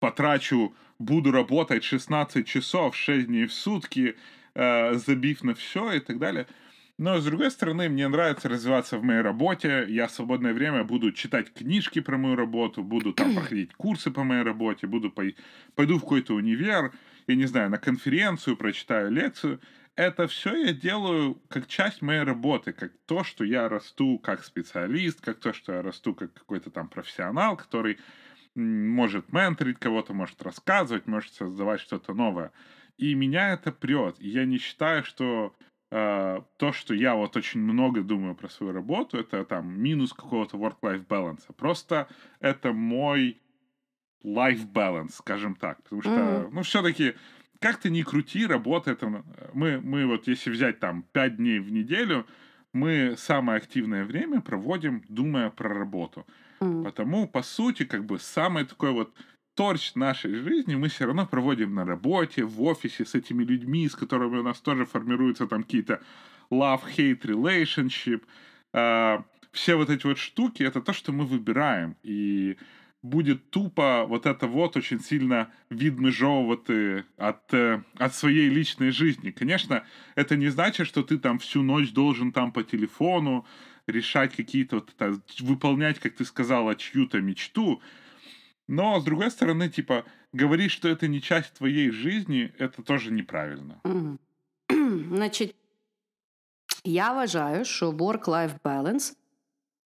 потрачу, 0.01 0.75
буду 0.99 1.33
работать 1.33 1.85
16 1.85 2.47
часов, 2.47 2.97
6 2.97 3.27
дней 3.29 3.47
в 3.47 3.53
сутки, 3.53 4.17
э, 4.55 4.95
забив 4.95 5.45
на 5.45 5.55
все 5.55 5.93
и 5.95 6.01
так 6.01 6.19
далее. 6.19 6.47
Но, 6.99 7.19
с 7.21 7.25
другой 7.27 7.51
стороны, 7.51 7.89
мне 7.91 8.09
нравится 8.09 8.49
развиваться 8.49 8.99
в 8.99 9.05
моей 9.05 9.21
работе. 9.23 9.87
Я 9.89 10.07
в 10.09 10.13
свободное 10.13 10.55
время 10.55 10.85
буду 10.85 11.13
читать 11.13 11.53
книжки 11.53 12.01
про 12.01 12.19
мою 12.19 12.37
работу, 12.37 12.83
буду 12.85 13.13
там 13.15 13.33
проходить 13.35 13.75
курсы 13.75 14.11
по 14.11 14.25
моей 14.25 14.43
работе, 14.43 14.87
буду 14.87 15.11
пой- 15.11 15.37
пойду 15.75 15.99
в 15.99 16.03
какой-то 16.03 16.35
универ, 16.35 16.93
я 17.27 17.35
не 17.37 17.47
знаю, 17.47 17.71
на 17.71 17.79
конференцию, 17.79 18.57
прочитаю 18.57 19.11
лекцию. 19.13 19.61
Это 19.97 20.27
все 20.27 20.55
я 20.67 20.73
делаю 20.75 21.41
как 21.49 21.67
часть 21.67 22.03
моей 22.03 22.23
работы, 22.23 22.75
как 22.75 22.93
то, 23.07 23.25
что 23.25 23.45
я 23.45 23.67
расту 23.69 24.19
как 24.19 24.45
специалист, 24.45 25.23
как 25.23 25.41
то, 25.41 25.55
что 25.55 25.73
я 25.73 25.83
расту 25.83 26.15
как 26.15 26.35
какой-то 26.35 26.71
там 26.71 26.89
профессионал, 26.89 27.57
который 27.57 27.99
может 28.55 29.33
менторить 29.33 29.79
кого-то, 29.79 30.13
может 30.13 30.43
рассказывать, 30.43 31.07
может 31.07 31.33
создавать 31.33 31.81
что-то 31.81 32.13
новое. 32.13 32.53
И 32.99 33.15
меня 33.15 33.53
это 33.53 33.73
прет. 33.73 34.17
И 34.19 34.29
я 34.29 34.45
не 34.45 34.59
считаю, 34.59 35.03
что 35.03 35.55
э, 35.91 36.41
то, 36.59 36.73
что 36.73 36.95
я 36.95 37.15
вот 37.15 37.35
очень 37.37 37.61
много 37.61 38.03
думаю 38.03 38.35
про 38.35 38.49
свою 38.49 38.73
работу, 38.73 39.19
это 39.19 39.45
там 39.45 39.81
минус 39.81 40.13
какого-то 40.13 40.59
work-life 40.59 41.07
balance. 41.07 41.43
Просто 41.57 42.09
это 42.41 42.73
мой 42.73 43.41
life 44.25 44.71
balance, 44.71 45.13
скажем 45.13 45.55
так. 45.55 45.83
Потому 45.83 46.03
что, 46.03 46.11
mm-hmm. 46.11 46.49
ну, 46.53 46.63
все-таки, 46.63 47.15
как 47.67 47.79
ты 47.79 47.91
ни 47.91 48.03
крути, 48.03 48.47
работа 48.47 48.93
это... 48.93 49.25
Мы, 49.53 49.81
мы 49.81 50.07
вот, 50.07 50.29
если 50.29 50.51
взять 50.51 50.79
там 50.79 51.03
5 51.13 51.37
дней 51.37 51.59
в 51.59 51.73
неделю, 51.73 52.25
мы 52.73 53.17
самое 53.19 53.57
активное 53.57 54.05
время 54.05 54.41
проводим, 54.41 55.03
думая 55.09 55.51
про 55.51 55.75
работу. 55.75 56.25
Mm. 56.61 56.85
Потому, 56.85 57.27
по 57.27 57.43
сути, 57.43 57.85
как 57.85 58.05
бы 58.05 58.21
самый 58.21 58.65
такой 58.67 58.93
вот 58.93 59.13
торч 59.57 59.97
нашей 59.97 60.35
жизни 60.35 60.77
мы 60.77 60.89
все 60.89 61.07
равно 61.07 61.27
проводим 61.27 61.75
на 61.75 61.85
работе, 61.85 62.45
в 62.45 62.63
офисе 62.63 63.05
с 63.05 63.17
этими 63.17 63.43
людьми, 63.43 63.89
с 63.89 63.97
которыми 63.97 64.39
у 64.39 64.43
нас 64.45 64.61
тоже 64.61 64.85
формируются 64.85 65.49
там 65.49 65.65
какие-то 65.65 66.01
love-hate 66.53 67.23
relationship. 67.23 68.23
Э, 68.75 69.25
все 69.51 69.75
вот 69.75 69.91
эти 69.91 70.07
вот 70.07 70.19
штуки, 70.19 70.63
это 70.63 70.81
то, 70.81 70.93
что 70.93 71.11
мы 71.11 71.25
выбираем. 71.25 71.97
И 72.05 72.59
будет 73.07 73.51
тупо 73.51 74.05
вот 74.07 74.27
это 74.27 74.47
вот 74.47 74.77
очень 74.77 75.01
сильно 75.01 75.47
відмежовувати 75.71 77.05
от, 77.17 77.55
э, 77.55 77.83
от 77.99 78.15
своей 78.15 78.51
личной 78.51 78.91
жизни. 78.91 79.31
Конечно, 79.31 79.83
это 80.17 80.37
не 80.37 80.51
значит, 80.51 80.87
что 80.87 81.03
ты 81.03 81.19
там 81.19 81.39
всю 81.39 81.63
ночь 81.63 81.93
должен 81.93 82.33
там 82.33 82.53
по 82.53 82.63
телефону 82.63 83.45
решать 83.87 84.37
какие-то, 84.37 84.77
вот, 84.77 84.93
это, 84.99 85.21
выполнять, 85.41 85.99
как 85.99 86.15
ты 86.15 86.25
сказала, 86.25 86.75
чью-то 86.75 87.21
мечту. 87.21 87.81
Но, 88.69 89.01
с 89.01 89.05
другой 89.05 89.31
стороны, 89.31 89.69
типа, 89.69 90.05
говорить, 90.33 90.73
что 90.73 90.89
это 90.89 91.07
не 91.09 91.21
часть 91.21 91.55
твоей 91.55 91.91
жизни, 91.91 92.53
это 92.59 92.83
тоже 92.83 93.13
неправильно. 93.13 93.81
Значить, 94.69 95.55
я 96.85 97.13
вважаю, 97.13 97.65
що 97.65 97.91
work-life 97.91 98.61
balance 98.65 99.17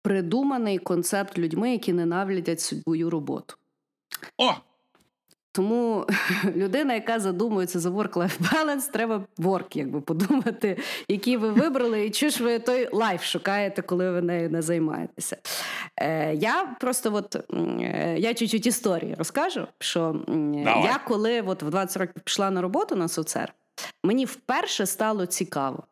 придуманий 0.02 0.78
концепт 0.78 1.38
людьми, 1.38 1.72
які 1.72 1.94
ненавидять 1.94 2.62
свою 2.62 3.10
роботу. 3.10 3.56
О! 4.38 4.54
Тому 5.52 6.06
людина, 6.56 6.94
яка 6.94 7.20
задумується 7.20 7.80
за 7.80 7.90
work-life 7.90 8.40
balance, 8.54 8.92
треба 8.92 9.26
work, 9.38 9.78
якби 9.78 10.02
подумати, 10.02 10.78
які 11.08 11.38
ви 11.38 11.50
вибрали, 11.50 12.06
і 12.06 12.10
чи 12.10 12.30
ж 12.30 12.44
ви 12.44 12.60
той 12.60 12.90
life 12.92 13.24
шукаєте, 13.24 13.82
коли 13.82 14.12
ви 14.12 14.22
нею 14.22 14.50
не 14.50 14.62
займаєтеся. 14.62 15.38
Е, 15.98 16.36
Я 16.36 16.76
просто 16.80 17.14
от 17.14 17.36
е, 17.54 18.16
я 18.20 18.34
чуть-чуть 18.34 18.68
історії 18.68 19.16
розкажу, 19.18 19.68
що 19.80 20.16
Давай. 20.28 20.84
я 20.84 21.00
коли 21.08 21.42
от 21.42 21.64
в 21.64 21.70
20 21.70 21.98
років 21.98 22.22
пішла 22.24 22.52
на 22.52 22.62
роботу 22.62 22.96
на 22.96 23.08
соцер, 23.08 23.54
мені 24.04 24.26
вперше 24.26 24.86
стало 24.86 25.26
цікаво. 25.26 25.84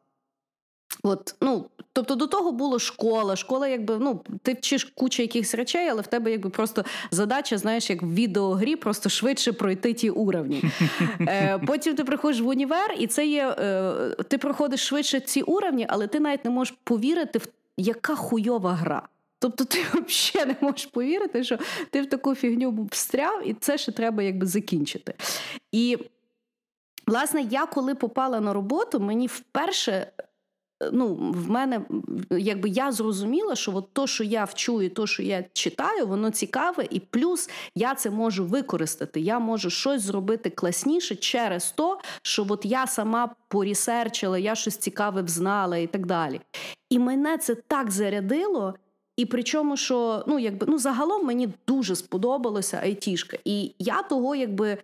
От, 1.07 1.35
ну, 1.41 1.65
Тобто 1.97 2.15
до 2.15 2.27
того 2.27 2.51
була 2.51 2.79
школа, 2.79 3.35
школа, 3.35 3.67
якби 3.67 3.97
ну, 3.97 4.21
ти 4.41 4.53
вчиш 4.53 4.83
кучу 4.83 5.21
якихось 5.21 5.55
речей, 5.55 5.89
але 5.89 6.01
в 6.01 6.07
тебе 6.07 6.31
якби 6.31 6.49
просто 6.49 6.85
задача, 7.11 7.57
знаєш, 7.57 7.89
як 7.89 8.03
в 8.03 8.13
відеогрі, 8.13 8.75
просто 8.75 9.09
швидше 9.09 9.51
пройти 9.51 9.93
ті 9.93 10.09
уровні. 10.09 10.63
Е, 11.19 11.59
Потім 11.67 11.95
ти 11.95 12.03
приходиш 12.03 12.41
в 12.41 12.47
універ, 12.47 12.95
і 12.99 13.07
це 13.07 13.25
є. 13.25 13.55
Е, 13.59 13.93
Ти 14.27 14.37
проходиш 14.37 14.79
швидше 14.79 15.19
ці 15.19 15.41
уровні, 15.41 15.85
але 15.89 16.07
ти 16.07 16.19
навіть 16.19 16.45
не 16.45 16.51
можеш 16.51 16.75
повірити, 16.83 17.39
в 17.39 17.47
яка 17.77 18.15
хуйова 18.15 18.73
гра. 18.73 19.07
Тобто 19.39 19.65
ти 19.65 19.77
взагалі 20.07 20.49
не 20.61 20.67
можеш 20.67 20.85
повірити, 20.85 21.43
що 21.43 21.57
ти 21.89 22.01
в 22.01 22.09
таку 22.09 22.35
фігню 22.35 22.87
встряв, 22.91 23.47
і 23.47 23.53
це 23.53 23.77
ще 23.77 23.91
треба 23.91 24.23
якби 24.23 24.45
закінчити. 24.45 25.13
І, 25.71 25.97
власне, 27.07 27.41
я 27.41 27.65
коли 27.65 27.95
попала 27.95 28.39
на 28.39 28.53
роботу, 28.53 28.99
мені 28.99 29.27
вперше 29.27 30.07
ну, 30.91 31.13
в 31.15 31.49
мене 31.49 31.81
якби 32.31 32.69
я 32.69 32.91
зрозуміла, 32.91 33.55
що 33.55 33.75
от 33.75 33.93
то, 33.93 34.07
що 34.07 34.23
я 34.23 34.43
вчу, 34.43 34.81
і 34.81 34.89
то, 34.89 35.07
що 35.07 35.23
я 35.23 35.45
читаю, 35.53 36.07
воно 36.07 36.31
цікаве, 36.31 36.87
і 36.89 36.99
плюс 36.99 37.49
я 37.75 37.95
це 37.95 38.09
можу 38.09 38.45
використати. 38.45 39.19
Я 39.19 39.39
можу 39.39 39.69
щось 39.69 40.01
зробити 40.01 40.49
класніше 40.49 41.15
через 41.15 41.71
то, 41.71 41.99
що 42.21 42.45
от 42.49 42.65
я 42.65 42.87
сама 42.87 43.35
порісерчила, 43.47 44.37
я 44.37 44.55
щось 44.55 44.77
цікаве 44.77 45.21
взнала 45.21 45.77
і 45.77 45.87
так 45.87 46.05
далі. 46.05 46.41
І 46.89 46.99
мене 46.99 47.37
це 47.37 47.55
так 47.55 47.91
зарядило. 47.91 48.73
І 49.17 49.25
причому, 49.25 49.77
що 49.77 50.23
ну, 50.27 50.39
якби 50.39 50.67
ну 50.69 50.77
загалом 50.77 51.25
мені 51.25 51.49
дуже 51.67 51.95
сподобалося 51.95 52.79
айтішка. 52.83 53.37
І 53.45 53.75
я 53.79 54.03
того, 54.03 54.35
якби 54.35 54.77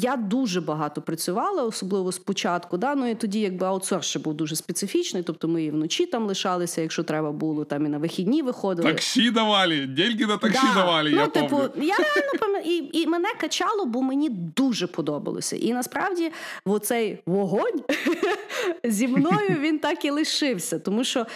я 0.00 0.16
дуже 0.16 0.60
багато 0.60 1.02
працювала, 1.02 1.62
особливо 1.62 2.12
спочатку. 2.12 2.76
Да? 2.76 2.94
Ну 2.94 3.10
і 3.10 3.14
тоді, 3.14 3.40
якби 3.40 3.66
аутсорс 3.66 4.06
ще 4.06 4.18
був 4.18 4.34
дуже 4.34 4.56
специфічний, 4.56 5.22
тобто 5.22 5.48
ми 5.48 5.64
і 5.64 5.70
вночі 5.70 6.06
там 6.06 6.26
лишалися, 6.26 6.80
якщо 6.80 7.02
треба 7.02 7.32
було, 7.32 7.64
там 7.64 7.86
і 7.86 7.88
на 7.88 7.98
вихідні 7.98 8.42
виходили. 8.42 8.92
Таксі 8.92 9.30
давали, 9.30 9.86
деньги 9.86 10.26
на 10.26 10.36
таксі 10.36 10.66
да. 10.66 10.74
давали. 10.74 11.10
Ну, 11.10 11.16
я 11.16 11.26
типу, 11.26 11.48
помню. 11.48 11.70
я 11.76 11.96
реально 11.96 12.32
пам'ятаю, 12.40 12.74
і, 12.76 13.00
і 13.00 13.06
мене 13.06 13.28
качало, 13.40 13.84
бо 13.84 14.02
мені 14.02 14.28
дуже 14.56 14.86
подобалося. 14.86 15.56
І 15.56 15.72
насправді 15.72 16.32
оцей 16.64 17.18
вогонь 17.26 17.82
зі 18.84 19.08
мною 19.08 19.56
він 19.60 19.78
так 19.78 20.04
і 20.04 20.10
лишився, 20.10 20.78
тому 20.78 21.04
що 21.04 21.26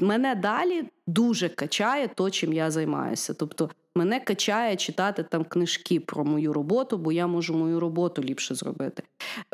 мене 0.00 0.34
далі 0.34 0.84
дуже 1.06 1.48
качає 1.48 2.08
то, 2.08 2.30
чим 2.30 2.52
я 2.52 2.70
займаюся. 2.70 3.34
Тобто 3.34 3.70
мене 3.94 4.20
качає 4.20 4.76
читати 4.76 5.24
там 5.30 5.44
книжки 5.44 6.00
про 6.00 6.24
мою 6.24 6.52
роботу, 6.52 6.98
бо 6.98 7.12
я 7.12 7.26
можу 7.26 7.54
мою 7.54 7.80
роботу 7.80 8.22
ліпше 8.22 8.54
зробити. 8.54 9.02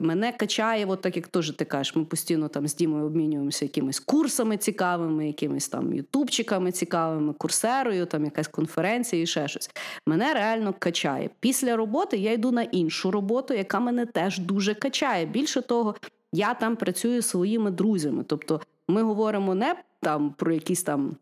Мене 0.01 0.32
качає, 0.32 0.86
от 0.86 1.01
так 1.01 1.16
як 1.16 1.28
теж 1.28 1.51
ти 1.51 1.64
кажеш, 1.64 1.97
ми 1.97 2.05
постійно 2.05 2.49
там 2.49 2.68
з 2.68 2.74
Дімою 2.74 3.05
обмінюємося 3.05 3.64
якимись 3.64 4.01
курсами 4.01 4.57
цікавими, 4.57 5.26
якимись 5.26 5.68
там 5.68 5.95
ютубчиками 5.95 6.72
цікавими, 6.72 7.32
курсерою, 7.32 8.07
там 8.07 8.24
якась 8.24 8.49
конференція 8.49 9.22
і 9.22 9.26
ще 9.26 9.49
щось. 9.49 9.70
Мене 10.07 10.34
реально 10.34 10.74
качає. 10.78 11.30
Після 11.41 11.76
роботи 11.76 12.16
я 12.16 12.32
йду 12.32 12.53
на 12.53 12.62
іншу 12.62 13.11
роботу, 13.11 13.55
яка 13.55 13.80
мене 13.80 14.07
теж 14.07 14.39
дуже 14.39 14.74
качає. 14.74 15.26
Більше 15.26 15.62
того, 15.62 15.95
я 16.33 16.55
там 16.55 16.76
працюю 16.76 17.22
своїми 17.22 17.70
друзями. 17.70 18.24
Тобто 18.26 18.61
ми 18.89 19.03
говоримо 19.03 19.55
не 19.55 19.74
там 20.01 20.35
про 20.39 20.53
якісь 20.53 20.83
там 20.83 21.16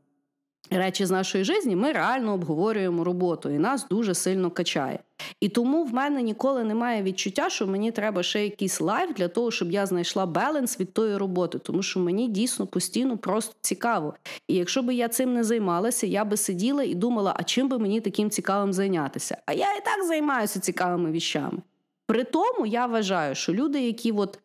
речі 0.71 1.07
з 1.07 1.11
нашої 1.11 1.45
житті, 1.45 1.77
ми 1.77 1.93
реально 1.93 2.33
обговорюємо 2.33 3.05
роботу, 3.05 3.51
і 3.51 3.59
нас 3.59 3.87
дуже 3.89 4.15
сильно 4.15 4.51
качає. 4.51 4.99
І 5.41 5.49
тому 5.49 5.85
в 5.85 5.95
мене 5.95 6.23
ніколи 6.23 6.65
немає 6.65 7.03
відчуття, 7.03 7.51
що 7.51 7.67
мені 7.67 7.91
треба 7.91 8.23
ще 8.23 8.45
якийсь 8.45 8.81
life 8.81 9.15
для 9.15 9.29
того, 9.29 9.51
щоб 9.51 9.71
я 9.71 9.87
знайшла 9.87 10.27
баланс 10.27 10.81
від 10.81 10.93
тої 10.93 11.17
роботи, 11.17 11.59
тому 11.59 11.83
що 11.83 12.01
мені 12.01 12.29
дійсно 12.29 12.67
постійно 12.67 13.19
просто 13.19 13.55
цікаво. 13.61 14.15
І 14.49 14.55
якщо 14.55 14.83
би 14.83 14.95
я 14.95 15.09
цим 15.09 15.35
не 15.35 15.45
займалася, 15.45 16.07
я 16.07 16.25
би 16.25 16.37
сиділа 16.37 16.83
і 16.83 16.95
думала, 16.95 17.35
а 17.37 17.45
чим 17.45 17.69
би 17.69 17.79
мені 17.79 18.01
таким 18.01 18.31
цікавим 18.31 18.73
зайнятися? 18.73 19.39
А 19.47 19.53
я 19.53 19.75
і 19.77 19.85
так 19.85 20.05
займаюся 20.07 20.61
цікавими 20.61 21.11
віщами. 21.11 21.59
При 22.07 22.25
тому 22.25 22.67
я 22.67 22.87
вважаю, 22.87 23.35
що 23.35 23.55
люди, 23.55 23.83
які 23.83 24.13
от, 24.13 24.39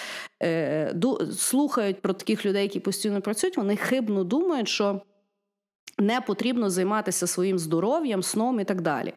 е, 0.43 0.93
ду, 0.93 1.28
слухають 1.32 2.01
про 2.01 2.14
таких 2.14 2.45
людей, 2.45 2.64
які 2.64 2.80
постійно 2.80 3.22
працюють, 3.22 3.57
вони 3.57 3.76
хибно 3.76 4.24
думають, 4.24 4.68
що 4.68 5.01
не 5.97 6.22
потрібно 6.22 6.70
займатися 6.70 7.28
своїм 7.28 7.59
здоров'ям, 7.59 8.24
сном 8.24 8.59
і 8.59 8.64
так 8.64 8.82
далі. 8.82 9.14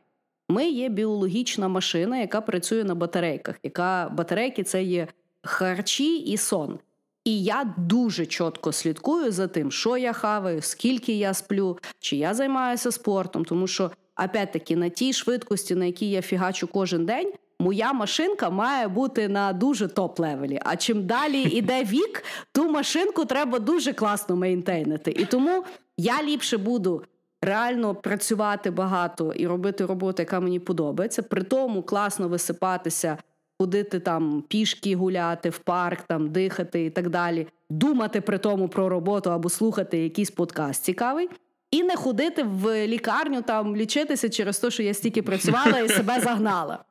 Ми 0.49 0.69
є 0.69 0.89
біологічна 0.89 1.69
машина, 1.69 2.19
яка 2.19 2.41
працює 2.41 2.85
на 2.85 2.95
батарейках. 2.95 3.57
Яка 3.63 4.09
Батарейки 4.13 4.63
це 4.63 4.83
є 4.83 5.09
харчі 5.43 6.17
і 6.17 6.37
сон. 6.37 6.79
І 7.25 7.43
я 7.43 7.75
дуже 7.79 8.27
чітко 8.27 8.73
слідкую 8.73 9.33
за 9.33 9.49
тим, 9.49 9.73
що 9.73 9.97
я 9.97 10.13
хаваю, 10.13 10.63
скільки 10.63 11.13
я 11.13 11.35
сплю, 11.35 11.79
чи 12.01 12.17
я 12.17 12.35
займаюся 12.35 12.93
спортом. 12.93 13.45
Тому 13.45 13.67
що, 13.67 13.91
опять-таки, 14.25 14.77
на 14.77 14.89
тій 14.89 15.13
швидкості, 15.13 15.75
на 15.75 15.85
якій 15.85 16.11
я 16.11 16.23
фігачу 16.23 16.67
кожен 16.67 17.07
день, 17.07 17.33
моя 17.65 17.93
машинка 17.93 18.51
має 18.51 18.89
бути 18.89 19.29
на 19.29 19.53
дуже 19.53 19.87
топ-level 19.87 20.47
і. 20.47 20.61
А 20.65 20.77
чим 20.77 21.07
далі 21.07 21.43
йде 21.43 21.85
вік, 21.85 22.25
ту 22.53 22.71
машинку 22.71 23.25
треба 23.25 23.59
дуже 23.59 23.93
класно 23.93 24.37
мейнтейнити. 24.37 25.11
І 25.11 25.25
тому 25.25 25.65
я 25.97 26.23
ліпше 26.23 26.59
буду 26.59 27.03
реально 27.43 27.95
працювати 27.95 28.71
багато 28.71 29.33
і 29.33 29.47
робити 29.47 29.87
роботу, 29.87 30.23
яка 30.23 30.41
мені 30.41 30.59
подобається. 30.61 31.23
При 31.23 31.43
тому 31.43 31.83
класно 31.83 32.29
висипатися, 32.29 33.19
ходити 33.61 34.01
там 34.01 34.45
пішки 34.49 34.97
гуляти 34.97 35.51
в 35.51 35.59
парк, 35.59 36.01
там 36.03 36.29
дихати 36.29 36.85
і 36.85 36.91
так 36.91 37.11
далі. 37.11 37.47
Думати 37.71 38.21
при 38.21 38.39
тому 38.39 38.69
про 38.69 38.89
роботу 38.89 39.31
або 39.31 39.49
слухати 39.49 39.99
якийсь 39.99 40.31
подкаст 40.31 40.85
цікавий. 40.85 41.29
І 41.71 41.83
не 41.83 41.97
ходити 41.97 42.43
в 42.43 42.87
лікарню 42.87 43.43
там 43.43 43.77
лічитися 43.77 44.29
через 44.29 44.59
те, 44.59 44.71
що 44.71 44.83
я 44.83 44.95
стільки 44.95 45.23
працювала 45.23 45.79
і 45.81 45.89
себе 45.89 46.21
загнала. 46.21 46.85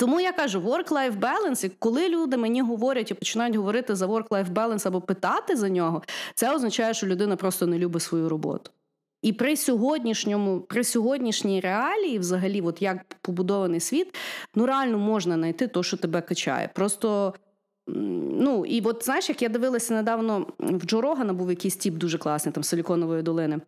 Тому 0.00 0.20
я 0.20 0.32
кажу, 0.32 0.60
work-life 0.60 1.18
balance, 1.18 1.66
і 1.66 1.68
коли 1.68 2.08
люди 2.08 2.36
мені 2.36 2.62
говорять 2.62 3.10
і 3.10 3.14
починають 3.14 3.56
говорити 3.56 3.94
за 3.94 4.06
work-life 4.06 4.52
balance 4.52 4.88
або 4.88 5.00
питати 5.00 5.56
за 5.56 5.68
нього, 5.68 6.02
це 6.34 6.54
означає, 6.54 6.94
що 6.94 7.06
людина 7.06 7.36
просто 7.36 7.66
не 7.66 7.78
любить 7.78 8.02
свою 8.02 8.28
роботу. 8.28 8.70
І 9.22 9.32
при 9.32 9.56
сьогоднішньому, 9.56 10.60
при 10.60 10.84
сьогоднішній 10.84 11.60
реалії, 11.60 12.18
взагалі, 12.18 12.60
от 12.60 12.82
як 12.82 13.04
побудований 13.20 13.80
світ, 13.80 14.14
ну 14.54 14.66
реально 14.66 14.98
можна 14.98 15.34
знайти 15.34 15.68
те, 15.68 15.82
що 15.82 15.96
тебе 15.96 16.20
качає. 16.20 16.70
Просто 16.74 17.34
ну, 17.86 18.66
і 18.66 18.80
от 18.80 19.04
знаєш, 19.04 19.28
як 19.28 19.42
я 19.42 19.48
дивилася 19.48 19.94
недавно 19.94 20.46
в 20.58 20.86
Джо 20.86 21.00
Рогана 21.00 21.32
був 21.32 21.50
якийсь 21.50 21.76
тіп 21.76 21.94
дуже 21.94 22.18
класний, 22.18 22.52
там 22.52 22.64
Силіконової 22.64 23.22
долини. 23.22 23.60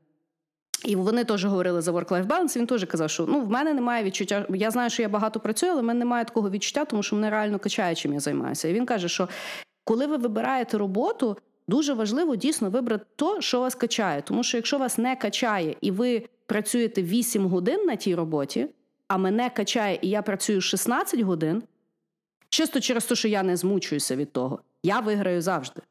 І 0.85 0.97
вони 0.97 1.24
теж 1.24 1.45
говорили 1.45 1.80
за 1.80 1.93
work-life 1.93 2.26
balance, 2.26 2.57
Він 2.57 2.66
теж 2.66 2.85
казав, 2.85 3.11
що 3.11 3.26
ну 3.26 3.41
в 3.41 3.51
мене 3.51 3.74
немає 3.74 4.05
відчуття. 4.05 4.47
Я 4.55 4.70
знаю, 4.70 4.91
що 4.91 5.03
я 5.03 5.09
багато 5.09 5.41
працюю, 5.41 5.72
але 5.72 5.80
в 5.80 5.85
мене 5.85 5.99
немає 5.99 6.24
такого 6.24 6.51
відчуття, 6.51 6.85
тому 6.85 7.03
що 7.03 7.16
мене 7.16 7.30
реально 7.30 7.59
качає, 7.59 7.95
чим 7.95 8.14
я 8.14 8.20
займаюся. 8.20 8.68
І 8.68 8.72
він 8.72 8.87
каже, 8.87 9.09
що 9.09 9.28
коли 9.85 10.07
ви 10.07 10.16
вибираєте 10.16 10.78
роботу, 10.78 11.37
дуже 11.68 11.95
важливо 11.95 12.37
дійсно 12.37 12.70
вибрати 12.70 13.05
то, 13.16 13.41
що 13.41 13.61
вас 13.61 13.74
качає. 13.74 14.22
Тому 14.22 14.43
що 14.43 14.57
якщо 14.57 14.78
вас 14.78 14.99
не 14.99 15.16
качає 15.16 15.76
і 15.80 15.91
ви 15.91 16.22
працюєте 16.47 17.03
8 17.03 17.47
годин 17.47 17.87
на 17.87 17.97
тій 17.97 18.14
роботі, 18.14 18.66
а 19.09 19.18
мене 19.18 19.51
качає, 19.51 19.99
і 20.03 20.09
я 20.09 20.22
працюю 20.22 20.61
16 20.61 21.20
годин, 21.20 21.62
чисто 22.49 22.80
через 22.80 23.05
те, 23.05 23.14
що 23.14 23.28
я 23.28 23.43
не 23.43 23.57
змучуюся 23.57 24.16
від 24.16 24.33
того, 24.33 24.59
я 24.83 25.01
виграю 25.01 25.43
завжди. 25.43 25.83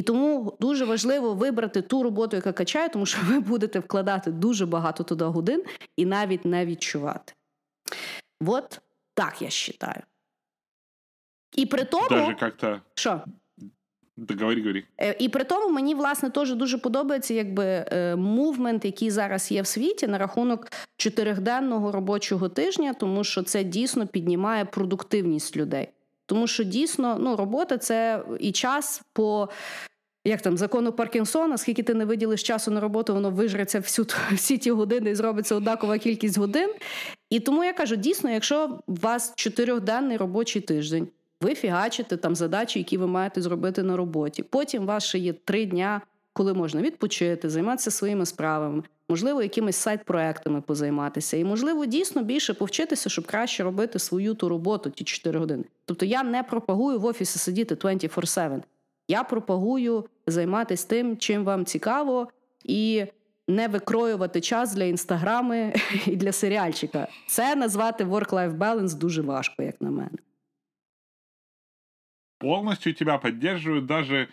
І 0.00 0.02
тому 0.02 0.56
дуже 0.60 0.84
важливо 0.84 1.34
вибрати 1.34 1.82
ту 1.82 2.02
роботу, 2.02 2.36
яка 2.36 2.52
качає, 2.52 2.88
тому 2.88 3.06
що 3.06 3.18
ви 3.24 3.40
будете 3.40 3.78
вкладати 3.78 4.30
дуже 4.30 4.66
багато 4.66 5.04
туди 5.04 5.24
годин 5.24 5.64
і 5.96 6.06
навіть 6.06 6.44
не 6.44 6.66
відчувати. 6.66 7.32
От 8.46 8.80
так 9.14 9.42
я 9.42 9.48
вважаю. 9.48 10.02
І 11.56 11.66
при 11.66 11.84
тому. 11.84 12.08
Даже 12.10 12.34
как-то... 12.34 12.80
Що? 12.94 13.20
Да 14.16 14.34
говори, 14.34 14.60
говори. 14.60 14.84
Е, 15.00 15.16
і 15.18 15.28
при 15.28 15.44
тому 15.44 15.70
мені 15.70 15.94
власне 15.94 16.30
теж 16.30 16.54
дуже 16.54 16.78
подобається, 16.78 17.34
якби 17.34 17.86
мувмент, 18.16 18.84
який 18.84 19.10
зараз 19.10 19.52
є 19.52 19.62
в 19.62 19.66
світі 19.66 20.06
на 20.06 20.18
рахунок 20.18 20.72
чотириденного 20.96 21.92
робочого 21.92 22.48
тижня, 22.48 22.94
тому 22.94 23.24
що 23.24 23.42
це 23.42 23.64
дійсно 23.64 24.06
піднімає 24.06 24.64
продуктивність 24.64 25.56
людей. 25.56 25.88
Тому 26.26 26.46
що 26.46 26.64
дійсно 26.64 27.16
ну, 27.20 27.36
робота 27.36 27.78
це 27.78 28.24
і 28.40 28.52
час 28.52 29.02
по. 29.12 29.48
Як 30.24 30.42
там 30.42 30.56
закону 30.56 30.92
Паркінсона, 30.92 31.58
скільки 31.58 31.82
ти 31.82 31.94
не 31.94 32.04
виділиш 32.04 32.42
часу 32.42 32.70
на 32.70 32.80
роботу, 32.80 33.14
воно 33.14 33.30
вижреться 33.30 33.80
всю 33.80 34.06
всі 34.32 34.58
ті 34.58 34.70
години 34.70 35.10
і 35.10 35.14
зробиться 35.14 35.54
однакова 35.54 35.98
кількість 35.98 36.38
годин. 36.38 36.70
І 37.30 37.40
тому 37.40 37.64
я 37.64 37.72
кажу: 37.72 37.96
дійсно, 37.96 38.30
якщо 38.30 38.78
у 38.86 38.94
вас 38.94 39.32
чотирьохденний 39.36 40.16
робочий 40.16 40.62
тиждень, 40.62 41.08
ви 41.40 41.54
фігачите 41.54 42.16
там 42.16 42.36
задачі, 42.36 42.78
які 42.78 42.98
ви 42.98 43.06
маєте 43.06 43.42
зробити 43.42 43.82
на 43.82 43.96
роботі. 43.96 44.42
Потім 44.42 44.82
у 44.82 44.86
вас 44.86 45.04
ще 45.04 45.18
є 45.18 45.32
три 45.32 45.66
дня, 45.66 46.00
коли 46.32 46.54
можна 46.54 46.82
відпочити, 46.82 47.50
займатися 47.50 47.90
своїми 47.90 48.26
справами, 48.26 48.82
можливо, 49.08 49.42
якимись 49.42 49.76
сайт-проектами 49.76 50.60
позайматися, 50.60 51.36
і 51.36 51.44
можливо 51.44 51.86
дійсно 51.86 52.22
більше 52.22 52.54
повчитися, 52.54 53.08
щоб 53.08 53.26
краще 53.26 53.62
робити 53.62 53.98
свою 53.98 54.34
ту 54.34 54.48
роботу, 54.48 54.90
ті 54.90 55.04
4 55.04 55.38
години. 55.38 55.64
Тобто 55.84 56.06
я 56.06 56.22
не 56.22 56.42
пропагую 56.42 56.98
в 56.98 57.04
офісі 57.04 57.38
сидіти 57.38 57.74
24-7. 57.74 58.60
Я 59.09 59.23
пропагую 59.23 60.05
займатися 60.27 60.87
тим, 60.87 61.17
чим 61.17 61.43
вам 61.43 61.65
цікаво, 61.65 62.29
і 62.63 63.05
не 63.47 63.67
викроювати 63.67 64.41
час 64.41 64.75
для 64.75 64.83
інстаграми 64.83 65.73
і 66.07 66.15
для 66.15 66.31
серіальчика. 66.31 67.07
Це 67.27 67.55
назвати 67.55 68.03
work-life 68.03 68.57
balance 68.57 68.97
дуже 68.97 69.21
важко, 69.21 69.63
як 69.63 69.81
на 69.81 69.91
мене. 69.91 70.17
Полностью 72.37 72.93
тебя 72.93 73.17
поддерживаю, 73.17 73.81
даже 73.81 74.27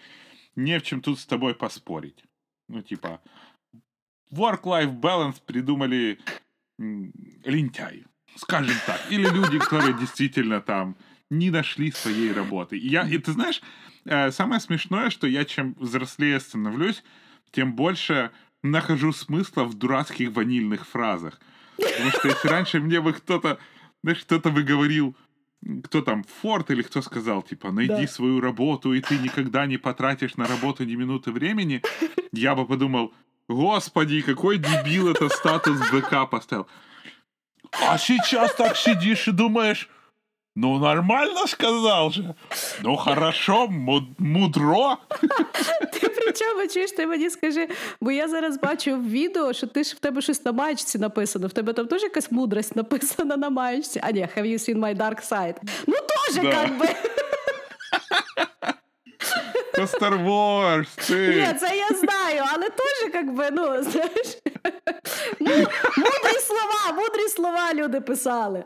не 0.56 0.78
в 0.78 0.82
чем 0.82 1.00
тут 1.00 1.18
с 1.18 1.26
тобой 1.26 1.54
поспорить. 1.54 2.24
Ну, 2.68 2.82
типа, 2.82 3.18
work-life 4.32 5.00
balance 5.00 5.40
придумали 5.44 6.18
лентяи, 7.44 8.04
скажем 8.36 8.76
так. 8.86 9.00
Или 9.10 9.28
люди, 9.28 9.58
которые 9.58 9.98
действительно 9.98 10.60
там 10.60 10.96
не 11.30 11.50
нашли 11.50 11.90
своей 11.92 12.32
работы. 12.32 12.76
И, 12.76 12.88
я, 12.88 13.08
и 13.08 13.18
ты 13.18 13.32
знаешь, 13.32 13.62
э, 13.95 13.95
самое 14.31 14.59
смешное, 14.59 15.09
что 15.09 15.27
я 15.27 15.45
чем 15.45 15.75
взрослее 15.79 16.39
становлюсь, 16.39 17.03
тем 17.51 17.73
больше 17.73 18.31
нахожу 18.63 19.13
смысла 19.13 19.63
в 19.63 19.73
дурацких 19.73 20.31
ванильных 20.31 20.87
фразах. 20.87 21.39
Потому 21.77 22.11
что 22.11 22.27
если 22.27 22.47
раньше 22.47 22.79
мне 22.79 23.01
бы 23.01 23.13
кто-то, 23.13 23.59
знаешь, 24.03 24.19
кто-то 24.19 24.49
бы 24.49 24.63
говорил, 24.63 25.15
кто 25.83 26.01
там, 26.01 26.23
Форд 26.41 26.71
или 26.71 26.81
кто 26.81 27.01
сказал, 27.01 27.41
типа, 27.41 27.71
найди 27.71 28.01
да. 28.01 28.07
свою 28.07 28.41
работу, 28.41 28.93
и 28.93 29.01
ты 29.01 29.17
никогда 29.17 29.65
не 29.65 29.77
потратишь 29.77 30.37
на 30.37 30.47
работу 30.47 30.83
ни 30.85 30.95
минуты 30.95 31.31
времени, 31.31 31.81
я 32.31 32.55
бы 32.55 32.65
подумал, 32.65 33.13
господи, 33.47 34.21
какой 34.21 34.57
дебил 34.57 35.09
это 35.09 35.29
статус 35.29 35.79
БК 35.91 36.25
поставил. 36.25 36.67
А 37.87 37.97
сейчас 37.97 38.55
так 38.55 38.77
сидишь 38.77 39.27
и 39.27 39.31
думаешь, 39.31 39.89
ну 40.57 40.79
нормально 40.79 41.47
сказал 41.47 42.11
же. 42.11 42.33
Ну 42.81 42.97
хорошо, 42.97 43.67
мудро. 44.17 44.97
Ти 45.93 46.09
при 46.09 46.33
чому 46.33 46.67
чуєш, 46.67 46.91
ти 46.91 47.07
мені 47.07 47.29
скажи, 47.29 47.67
бо 48.01 48.11
я 48.11 48.27
зараз 48.27 48.59
бачу 48.59 48.95
в 48.95 49.09
відео, 49.09 49.53
що 49.53 49.67
ти 49.67 49.83
ж 49.83 49.95
в 49.95 49.99
тебе 49.99 50.21
щось 50.21 50.45
на 50.45 50.51
маєчці 50.51 50.97
написано. 50.99 51.47
В 51.47 51.51
тебе 51.51 51.73
там 51.73 51.87
теж 51.87 52.03
якась 52.03 52.31
мудрость 52.31 52.75
написана 52.75 53.37
на 53.37 53.49
маєчці. 53.49 54.01
А 54.03 54.11
ні, 54.11 54.27
have 54.37 54.45
you 54.45 54.57
seen 54.57 54.79
my 54.79 54.97
dark 54.97 55.29
side? 55.31 55.55
Ну 55.87 55.95
теж 55.95 56.35
да. 56.35 56.61
як 56.61 56.77
би. 56.77 56.87
Це 59.73 59.81
Star 59.81 60.25
Wars, 60.25 61.07
ти. 61.07 61.27
Ні, 61.27 61.59
це 61.59 61.77
я 61.77 61.87
знаю, 61.87 62.43
але 62.53 62.69
теж, 62.69 63.13
як 63.13 63.33
би, 63.33 63.49
ну, 63.51 63.83
знаєш. 63.83 64.37
Мудрі 65.97 66.39
слова, 66.39 66.93
мудрі 66.95 67.27
слова 67.29 67.73
люди 67.73 68.01
писали. 68.01 68.63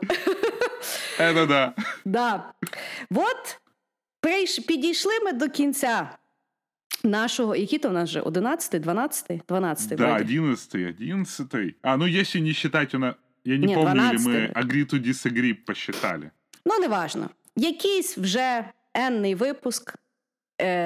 Это 1.18 1.46
да. 1.46 1.74
Да. 2.04 2.52
От 3.14 3.58
підійшли 4.66 5.12
ми 5.24 5.32
до 5.32 5.48
кінця 5.48 6.18
нашого, 7.04 7.56
який 7.56 7.78
то 7.78 7.88
у 7.88 7.92
нас 7.92 8.08
же 8.08 8.20
11, 8.20 8.82
12, 8.82 9.40
12. 9.48 9.98
Да, 9.98 10.16
11, 10.16 10.74
11. 10.74 11.54
А, 11.82 11.96
ну 11.96 12.06
если 12.06 12.40
не 12.40 12.52
считать, 12.52 12.94
у 12.94 12.98
я 13.44 13.56
не, 13.58 13.66
не 13.66 13.74
помню, 13.74 13.94
12. 13.94 14.26
или 14.26 14.34
мы 14.34 14.52
agree 14.52 14.84
to 14.84 14.98
disagree 14.98 15.52
посчитали. 15.52 16.30
Ну, 16.64 16.78
неважно. 16.78 17.30
Якийсь 17.56 18.18
вже 18.18 18.64
енний 18.94 19.34
випуск 19.34 19.94
е, 19.94 19.98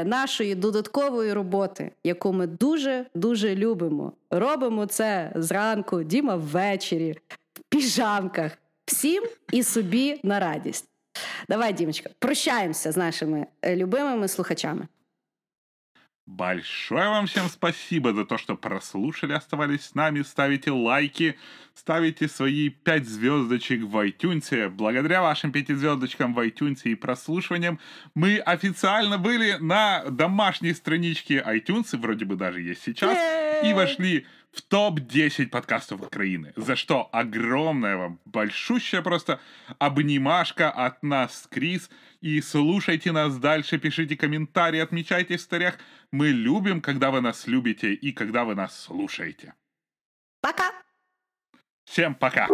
нашої 0.05 0.55
додаткової 0.55 1.33
роботи, 1.33 1.91
яку 2.05 2.33
ми 2.33 2.47
дуже-дуже 2.47 3.55
любимо. 3.55 4.13
Робимо 4.31 4.87
це 4.87 5.33
зранку, 5.35 6.03
Діма 6.03 6.37
ввечері, 6.37 7.17
в 7.55 7.61
піжамках. 7.69 8.53
Всім 8.87 9.25
і 9.53 9.63
собі 9.63 10.21
на 10.23 10.41
радість. 10.41 10.89
Давай, 11.49 11.73
Дімочка, 11.73 12.11
прощаємося 12.19 12.93
з 12.93 12.97
нашими 12.97 13.47
е, 13.63 13.77
любимими 13.77 14.29
слухачами. 14.29 14.87
Большое 16.27 17.09
вам 17.09 17.29
всем 17.29 17.49
спасибо 17.49 18.13
за 18.13 18.25
то, 18.25 18.37
что 18.37 18.57
прослушали, 18.57 19.33
оставались 19.33 19.85
с 19.85 19.95
нами, 19.95 20.23
ставите 20.23 20.73
лайки, 20.73 21.39
ставите 21.73 22.27
свои 22.27 22.69
5 22.69 23.07
звездочек 23.07 23.83
в 23.83 23.97
iTunes. 24.05 24.69
Благодаря 24.71 25.23
вашим 25.23 25.53
5 25.53 25.69
звездочкам 25.69 26.35
в 26.35 26.41
iTunes 26.41 26.81
и 26.83 26.97
прослушиваниям 26.97 27.79
мы 28.17 28.39
официально 28.39 29.19
были 29.19 29.57
на 29.61 30.03
домашней 30.11 30.75
страничке 30.75 31.45
iTunes, 31.47 31.97
вроде 31.97 32.25
бы 32.25 32.35
даже 32.35 32.61
есть 32.61 32.83
сейчас, 32.83 33.17
и 33.65 33.73
вошли 33.73 34.27
в 34.57 34.63
топ-10 34.63 35.49
подкастов 35.49 36.03
Украины. 36.03 36.53
За 36.57 36.77
что 36.77 37.09
огромное 37.13 37.97
вам, 37.97 38.21
большущая 38.25 39.03
просто 39.03 39.39
обнимашка 39.79 40.71
от 40.71 41.03
нас, 41.03 41.47
Крис. 41.51 41.91
И 42.21 42.41
слушайте 42.41 43.13
нас 43.13 43.37
дальше, 43.39 43.79
пишите 43.79 44.17
комментарии, 44.17 44.81
отмечайте 44.81 45.37
в 45.37 45.41
старях. 45.41 45.79
Мы 46.11 46.29
любим, 46.29 46.81
когда 46.81 47.11
вы 47.11 47.21
нас 47.21 47.47
любите 47.47 47.93
и 47.93 48.13
когда 48.13 48.45
вы 48.45 48.55
нас 48.55 48.79
слушаете. 48.79 49.55
Пока! 50.41 50.73
Всем 51.85 52.15
пока! 52.15 52.49